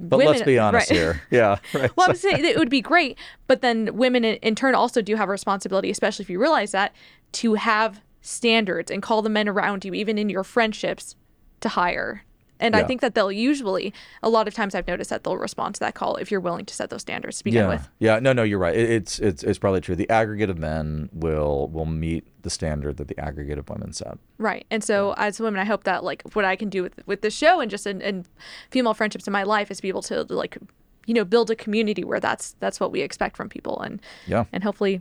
But 0.00 0.18
let's 0.18 0.42
be 0.42 0.58
honest 0.58 0.90
right. 0.90 0.98
here. 0.98 1.22
Yeah. 1.30 1.58
Right. 1.72 1.96
Well, 1.96 2.06
I 2.06 2.08
would 2.08 2.18
say 2.18 2.30
it 2.30 2.58
would 2.58 2.70
be 2.70 2.80
great, 2.80 3.16
but 3.46 3.62
then 3.62 3.96
women 3.96 4.24
in, 4.24 4.36
in 4.36 4.54
turn 4.56 4.74
also 4.74 5.00
do 5.00 5.14
have 5.14 5.28
a 5.28 5.32
responsibility, 5.32 5.90
especially 5.90 6.24
if 6.24 6.30
you 6.30 6.40
realize 6.40 6.72
that, 6.72 6.92
to 7.32 7.54
have 7.54 8.00
standards 8.20 8.90
and 8.90 9.02
call 9.02 9.22
the 9.22 9.28
men 9.28 9.48
around 9.48 9.84
you, 9.84 9.94
even 9.94 10.18
in 10.18 10.28
your 10.28 10.44
friendships, 10.44 11.16
to 11.60 11.68
higher. 11.70 12.24
And 12.60 12.74
I 12.74 12.82
think 12.82 13.00
that 13.02 13.14
they'll 13.14 13.30
usually, 13.30 13.94
a 14.20 14.28
lot 14.28 14.48
of 14.48 14.54
times 14.54 14.74
I've 14.74 14.88
noticed 14.88 15.10
that 15.10 15.22
they'll 15.22 15.36
respond 15.36 15.76
to 15.76 15.80
that 15.80 15.94
call 15.94 16.16
if 16.16 16.30
you're 16.30 16.40
willing 16.40 16.66
to 16.66 16.74
set 16.74 16.90
those 16.90 17.02
standards 17.02 17.38
to 17.38 17.44
begin 17.44 17.62
yeah. 17.62 17.68
with. 17.68 17.88
Yeah. 18.00 18.18
No, 18.18 18.32
no, 18.32 18.42
you're 18.42 18.58
right. 18.58 18.76
It, 18.76 18.90
it's 18.90 19.20
it's 19.20 19.44
it's 19.44 19.60
probably 19.60 19.80
true. 19.80 19.94
The 19.94 20.10
aggregate 20.10 20.50
of 20.50 20.58
men 20.58 21.08
will 21.12 21.68
will 21.68 21.86
meet 21.86 22.26
the 22.42 22.50
standard 22.50 22.96
that 22.96 23.06
the 23.06 23.18
aggregate 23.20 23.58
of 23.58 23.68
women 23.68 23.92
set. 23.92 24.18
Right. 24.38 24.66
And 24.72 24.82
so 24.82 25.14
as 25.16 25.38
women, 25.38 25.60
I 25.60 25.64
hope 25.64 25.84
that 25.84 26.02
like 26.02 26.22
what 26.32 26.44
I 26.44 26.56
can 26.56 26.68
do 26.68 26.82
with 26.82 27.00
with 27.06 27.20
this 27.22 27.34
show 27.36 27.60
and 27.60 27.70
just 27.70 27.86
in, 27.86 28.00
in 28.00 28.26
female 28.70 28.94
friendships 28.94 29.28
in 29.28 29.32
my 29.32 29.44
life 29.44 29.70
is 29.70 29.80
be 29.80 29.88
able 29.88 30.02
to 30.02 30.24
like, 30.24 30.58
you 31.06 31.14
know, 31.14 31.24
build 31.24 31.52
a 31.52 31.56
community 31.56 32.02
where 32.02 32.18
that's 32.18 32.56
that's 32.58 32.80
what 32.80 32.90
we 32.90 33.02
expect 33.02 33.36
from 33.36 33.48
people 33.48 33.80
and 33.80 34.00
Yeah. 34.26 34.46
and 34.52 34.64
hopefully 34.64 35.00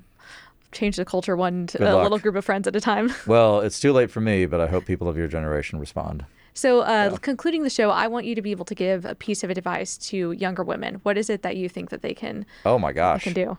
change 0.71 0.95
the 0.97 1.05
culture 1.05 1.35
one 1.35 1.67
to 1.67 1.77
Good 1.77 1.87
a 1.87 1.93
luck. 1.95 2.03
little 2.03 2.19
group 2.19 2.35
of 2.35 2.45
friends 2.45 2.67
at 2.67 2.75
a 2.75 2.81
time. 2.81 3.13
Well, 3.27 3.61
it's 3.61 3.79
too 3.79 3.91
late 3.93 4.11
for 4.11 4.21
me, 4.21 4.45
but 4.45 4.59
I 4.61 4.67
hope 4.67 4.85
people 4.85 5.07
of 5.07 5.17
your 5.17 5.27
generation 5.27 5.79
respond. 5.79 6.25
So, 6.53 6.81
uh, 6.81 7.17
concluding 7.17 7.63
the 7.63 7.69
show, 7.69 7.89
I 7.91 8.07
want 8.07 8.25
you 8.25 8.33
to 8.35 8.41
be 8.41 8.51
able 8.51 8.65
to 8.65 8.75
give 8.75 9.05
a 9.05 9.13
piece 9.15 9.43
of 9.43 9.49
advice 9.51 9.95
to 10.09 10.31
younger 10.31 10.63
women. 10.63 10.95
What 11.03 11.17
is 11.17 11.29
it 11.29 11.41
that 11.43 11.55
you 11.55 11.69
think 11.69 11.89
that 11.91 12.01
they 12.01 12.13
can 12.15 12.45
Oh 12.65 12.79
my 12.79 12.91
gosh. 12.93 13.23
can 13.23 13.33
do? 13.33 13.57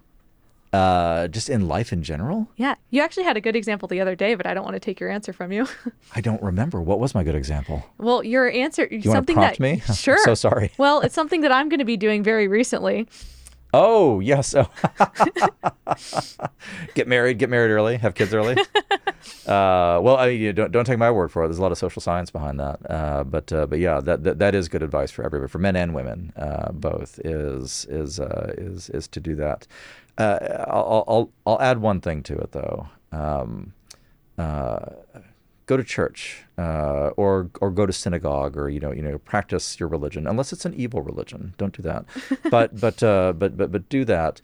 Uh, 0.71 1.29
just 1.29 1.49
in 1.49 1.67
life 1.67 1.95
in 1.95 2.03
general, 2.03 2.47
Yeah, 2.57 2.75
you 2.91 3.01
actually 3.01 3.23
had 3.25 3.39
a 3.39 3.41
good 3.41 3.57
example 3.57 3.89
the 3.89 4.01
other 4.03 4.15
day, 4.15 4.35
but 4.35 4.47
I 4.47 4.53
don't 4.53 4.65
want 4.65 4.75
to 4.75 4.81
take 4.81 5.01
your 5.01 5.09
answer 5.09 5.33
from 5.33 5.51
you. 5.51 5.67
I 6.15 6.21
don't 6.21 6.43
remember. 6.43 6.83
What 6.83 7.01
was 7.01 7.15
my 7.15 7.23
good 7.25 7.35
example? 7.37 7.87
well, 7.97 8.23
your 8.23 8.51
answer 8.51 8.87
You 8.91 9.11
want 9.11 9.27
to 9.27 9.33
prompt 9.33 9.59
that 9.59 9.61
me? 9.61 9.83
I'm 9.89 9.95
sure. 9.95 10.19
so 10.19 10.35
sorry. 10.35 10.73
well, 10.77 11.01
it's 11.01 11.15
something 11.15 11.41
that 11.41 11.53
I'm 11.53 11.71
going 11.71 11.79
to 11.79 11.87
be 11.87 11.97
doing 11.97 12.23
very 12.23 12.49
recently. 12.49 13.09
Oh 13.75 14.21
yes. 14.21 14.55
Oh. 14.55 14.69
get 16.95 17.07
married. 17.07 17.39
Get 17.39 17.51
married 17.51 17.71
early. 17.71 17.97
Have 17.99 18.15
kids 18.15 18.33
early. 18.33 18.57
uh, 19.47 20.01
well, 20.03 20.17
I 20.17 20.29
mean, 20.29 20.41
you 20.41 20.53
don't 20.53 20.73
don't 20.73 20.85
take 20.85 20.99
my 20.99 21.11
word 21.11 21.31
for 21.31 21.45
it. 21.45 21.49
There's 21.49 21.59
a 21.59 21.63
lot 21.63 21.73
of 21.73 21.79
social 21.79 22.01
science 22.01 22.31
behind 22.31 22.59
that. 22.61 22.79
Uh, 22.91 23.25
but 23.25 23.53
uh, 23.53 23.67
but 23.67 23.79
yeah, 23.79 24.01
that, 24.01 24.25
that 24.25 24.39
that 24.39 24.55
is 24.55 24.69
good 24.69 24.83
advice 24.83 25.11
for 25.11 25.25
everybody, 25.25 25.51
for 25.51 25.59
men 25.59 25.77
and 25.77 25.95
women, 25.95 26.33
uh, 26.37 26.73
both. 26.73 27.21
Is 27.25 27.87
is 27.91 28.19
uh, 28.21 28.55
is 28.57 28.89
is 28.91 29.07
to 29.09 29.21
do 29.21 29.35
that. 29.37 29.67
Uh, 30.17 30.65
I'll, 30.69 31.05
I'll 31.07 31.31
I'll 31.47 31.61
add 31.61 31.79
one 31.79 32.01
thing 32.01 32.23
to 32.25 32.37
it 32.39 32.53
though. 32.53 32.89
Um, 33.13 33.75
uh, 34.39 34.79
go 35.69 35.77
to 35.77 35.85
church 35.85 36.45
uh, 36.57 37.11
or 37.17 37.51
or 37.61 37.71
go 37.71 37.87
to 37.87 37.93
synagogue 37.93 38.57
or 38.57 38.69
you 38.69 38.81
know 38.81 38.91
you 38.91 39.03
know 39.03 39.19
practice 39.19 39.79
your 39.79 39.89
religion 39.89 40.27
unless 40.27 40.53
it's 40.53 40.65
an 40.65 40.75
evil 40.75 41.03
religion. 41.03 41.55
Don't 41.59 41.77
do 41.77 41.83
that. 41.83 42.05
But 42.51 42.81
but 42.81 43.03
uh, 43.03 43.35
but 43.35 43.57
but 43.57 43.71
but 43.71 43.89
do 43.89 44.05
that. 44.07 44.41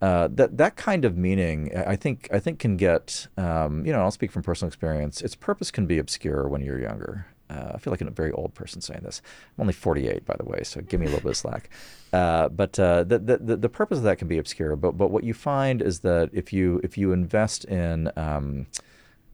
Uh, 0.00 0.28
that 0.28 0.56
that 0.56 0.76
kind 0.76 1.04
of 1.04 1.16
meaning 1.16 1.76
I 1.76 1.96
think 1.96 2.28
I 2.32 2.38
think 2.38 2.60
can 2.60 2.76
get 2.76 3.26
um, 3.36 3.84
you 3.84 3.92
know 3.92 4.00
I'll 4.00 4.12
speak 4.12 4.30
from 4.30 4.42
personal 4.42 4.68
experience. 4.68 5.20
Its 5.20 5.34
purpose 5.34 5.70
can 5.70 5.86
be 5.86 5.98
obscure 5.98 6.48
when 6.48 6.62
you're 6.62 6.80
younger. 6.80 7.26
Uh, 7.50 7.72
I 7.74 7.78
feel 7.78 7.90
like 7.90 8.02
a 8.02 8.10
very 8.10 8.30
old 8.30 8.54
person 8.54 8.80
saying 8.80 9.00
this. 9.02 9.20
I'm 9.56 9.62
only 9.62 9.72
48 9.72 10.24
by 10.24 10.36
the 10.38 10.44
way 10.44 10.62
so 10.62 10.80
give 10.82 11.00
me 11.00 11.06
a 11.06 11.10
little 11.10 11.24
bit 11.24 11.32
of 11.32 11.36
slack. 11.36 11.68
Uh, 12.10 12.48
but 12.48 12.78
uh, 12.80 13.04
the, 13.04 13.18
the 13.18 13.36
the 13.36 13.56
the 13.64 13.68
purpose 13.68 13.98
of 13.98 14.04
that 14.04 14.16
can 14.16 14.28
be 14.28 14.38
obscure 14.38 14.74
but 14.76 14.92
but 14.92 15.10
what 15.10 15.24
you 15.24 15.34
find 15.34 15.82
is 15.82 16.00
that 16.00 16.30
if 16.32 16.54
you 16.54 16.80
if 16.82 16.96
you 16.96 17.12
invest 17.12 17.66
in 17.66 18.10
um, 18.16 18.66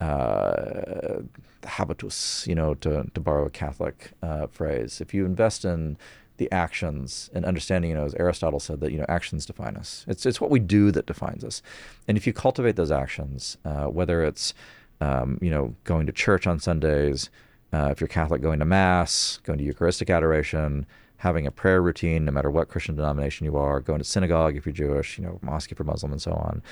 uh, 0.01 1.23
habitus, 1.65 2.47
you 2.47 2.55
know, 2.55 2.75
to, 2.75 3.07
to 3.15 3.21
borrow 3.21 3.47
a 3.47 3.51
Catholic 3.51 4.13
uh, 4.23 4.47
phrase. 4.47 5.01
If 5.01 5.15
you 5.15 5.25
invest 5.25 5.65
in 5.65 5.97
the 6.37 6.51
actions 6.51 7.31
and 7.33 7.45
understanding, 7.45 7.91
you 7.91 7.97
know, 7.97 8.05
as 8.05 8.15
Aristotle 8.15 8.61
said, 8.61 8.81
that, 8.81 8.91
you 8.91 8.99
know, 8.99 9.07
actions 9.09 9.47
define 9.47 9.77
us. 9.77 10.05
It's, 10.09 10.27
it's 10.27 10.41
what 10.41 10.51
we 10.51 10.59
do 10.59 10.91
that 10.91 11.07
defines 11.07 11.45
us. 11.45 11.63
And 12.09 12.17
if 12.17 12.27
you 12.27 12.33
cultivate 12.33 12.77
those 12.77 12.91
actions, 12.91 13.57
uh, 13.65 13.85
whether 13.85 14.25
it's, 14.25 14.53
um, 15.01 15.39
you 15.41 15.51
know, 15.51 15.75
going 15.85 16.07
to 16.07 16.13
church 16.13 16.47
on 16.47 16.59
Sundays, 16.59 17.31
uh, 17.73 17.89
if 17.91 18.01
you're 18.01 18.09
Catholic, 18.09 18.43
going 18.43 18.59
to 18.59 18.65
Mass, 18.65 19.39
going 19.45 19.59
to 19.59 19.65
Eucharistic 19.65 20.11
adoration, 20.11 20.87
having 21.19 21.47
a 21.47 21.51
prayer 21.51 21.81
routine, 21.81 22.25
no 22.25 22.33
matter 22.33 22.51
what 22.51 22.69
Christian 22.69 22.97
denomination 22.97 23.45
you 23.47 23.57
are, 23.57 23.81
going 23.81 23.99
to 23.99 24.05
synagogue 24.05 24.57
if 24.57 24.67
you're 24.67 24.73
Jewish, 24.73 25.19
you 25.19 25.25
know, 25.25 25.39
mosque 25.41 25.73
if 25.73 25.79
you're 25.79 25.87
Muslim, 25.87 26.13
and 26.13 26.21
so 26.21 26.33
on. 26.33 26.63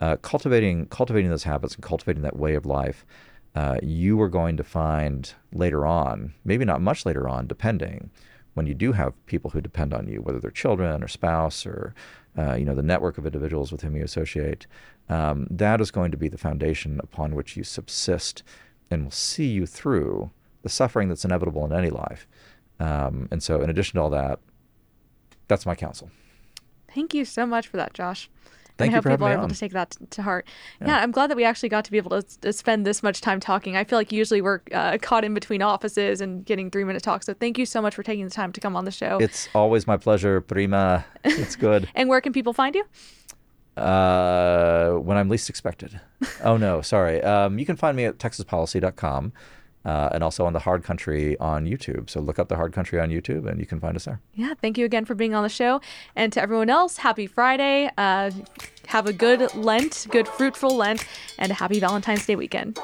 Uh, 0.00 0.16
cultivating 0.16 0.86
cultivating 0.86 1.28
those 1.30 1.44
habits 1.44 1.74
and 1.74 1.84
cultivating 1.84 2.22
that 2.22 2.36
way 2.36 2.54
of 2.54 2.64
life, 2.64 3.04
uh, 3.54 3.76
you 3.82 4.20
are 4.20 4.28
going 4.28 4.56
to 4.56 4.64
find 4.64 5.34
later 5.52 5.84
on, 5.84 6.32
maybe 6.44 6.64
not 6.64 6.80
much 6.80 7.04
later 7.04 7.28
on, 7.28 7.46
depending, 7.46 8.10
when 8.54 8.66
you 8.66 8.74
do 8.74 8.92
have 8.92 9.14
people 9.26 9.50
who 9.50 9.60
depend 9.60 9.92
on 9.92 10.08
you, 10.08 10.22
whether 10.22 10.40
they're 10.40 10.50
children 10.50 11.02
or 11.02 11.08
spouse 11.08 11.66
or 11.66 11.94
uh, 12.38 12.54
you 12.54 12.64
know 12.64 12.74
the 12.74 12.82
network 12.82 13.18
of 13.18 13.26
individuals 13.26 13.72
with 13.72 13.82
whom 13.82 13.96
you 13.96 14.04
associate, 14.04 14.66
um, 15.08 15.46
that 15.50 15.80
is 15.80 15.90
going 15.90 16.10
to 16.10 16.16
be 16.16 16.28
the 16.28 16.38
foundation 16.38 17.00
upon 17.02 17.34
which 17.34 17.56
you 17.56 17.64
subsist 17.64 18.42
and 18.90 19.04
will 19.04 19.10
see 19.10 19.48
you 19.48 19.66
through 19.66 20.30
the 20.62 20.68
suffering 20.68 21.08
that's 21.08 21.24
inevitable 21.24 21.64
in 21.64 21.72
any 21.72 21.90
life. 21.90 22.26
Um, 22.78 23.28
and 23.30 23.42
so, 23.42 23.60
in 23.60 23.70
addition 23.70 23.96
to 23.96 24.02
all 24.02 24.10
that, 24.10 24.38
that's 25.48 25.66
my 25.66 25.74
counsel. 25.74 26.10
Thank 26.94 27.14
you 27.14 27.24
so 27.24 27.46
much 27.46 27.68
for 27.68 27.76
that, 27.76 27.94
Josh. 27.94 28.30
Thank 28.80 28.90
I 28.90 28.92
you 28.92 28.96
hope 28.96 29.04
for 29.04 29.10
people 29.10 29.26
are 29.26 29.32
able 29.32 29.44
on. 29.44 29.48
to 29.48 29.58
take 29.58 29.72
that 29.72 29.92
t- 29.92 30.06
to 30.10 30.22
heart. 30.22 30.46
Yeah. 30.80 30.98
I'm 30.98 31.12
glad 31.12 31.30
that 31.30 31.36
we 31.36 31.44
actually 31.44 31.68
got 31.68 31.84
to 31.84 31.90
be 31.90 31.96
able 31.96 32.20
to, 32.20 32.40
to 32.40 32.52
spend 32.52 32.84
this 32.84 33.02
much 33.02 33.20
time 33.20 33.40
talking. 33.40 33.76
I 33.76 33.84
feel 33.84 33.98
like 33.98 34.10
usually 34.10 34.40
we're 34.40 34.60
uh, 34.72 34.98
caught 35.00 35.24
in 35.24 35.34
between 35.34 35.62
offices 35.62 36.20
and 36.20 36.44
getting 36.44 36.70
three 36.70 36.84
minute 36.84 37.02
talks. 37.02 37.26
So 37.26 37.34
thank 37.34 37.58
you 37.58 37.66
so 37.66 37.80
much 37.80 37.94
for 37.94 38.02
taking 38.02 38.24
the 38.24 38.30
time 38.30 38.52
to 38.52 38.60
come 38.60 38.76
on 38.76 38.84
the 38.84 38.90
show. 38.90 39.18
It's 39.20 39.48
always 39.54 39.86
my 39.86 39.96
pleasure, 39.96 40.40
Prima. 40.40 41.04
It's 41.24 41.56
good. 41.56 41.88
and 41.94 42.08
where 42.08 42.20
can 42.20 42.32
people 42.32 42.52
find 42.52 42.74
you? 42.74 42.84
uh, 43.76 44.92
when 44.92 45.16
I'm 45.16 45.28
least 45.28 45.48
expected. 45.48 46.00
Oh 46.42 46.56
no, 46.56 46.82
sorry. 46.82 47.22
Um, 47.22 47.58
you 47.58 47.64
can 47.64 47.76
find 47.76 47.96
me 47.96 48.04
at 48.04 48.18
texaspolicy.com 48.18 49.32
uh, 49.84 50.10
and 50.12 50.22
also 50.22 50.44
on 50.44 50.52
the 50.52 50.58
Hard 50.60 50.84
Country 50.84 51.38
on 51.38 51.66
YouTube. 51.66 52.10
So 52.10 52.20
look 52.20 52.38
up 52.38 52.48
the 52.48 52.56
Hard 52.56 52.72
Country 52.72 53.00
on 53.00 53.10
YouTube 53.10 53.46
and 53.48 53.60
you 53.60 53.66
can 53.66 53.80
find 53.80 53.96
us 53.96 54.04
there. 54.04 54.20
Yeah, 54.34 54.54
thank 54.60 54.78
you 54.78 54.84
again 54.84 55.04
for 55.04 55.14
being 55.14 55.34
on 55.34 55.42
the 55.42 55.48
show. 55.48 55.80
And 56.16 56.32
to 56.32 56.42
everyone 56.42 56.70
else, 56.70 56.98
happy 56.98 57.26
Friday. 57.26 57.90
Uh, 57.96 58.30
have 58.86 59.06
a 59.06 59.12
good 59.12 59.54
Lent, 59.54 60.06
good 60.10 60.26
fruitful 60.26 60.76
Lent, 60.76 61.06
and 61.38 61.52
a 61.52 61.54
happy 61.54 61.80
Valentine's 61.80 62.26
Day 62.26 62.36
weekend. 62.36 62.78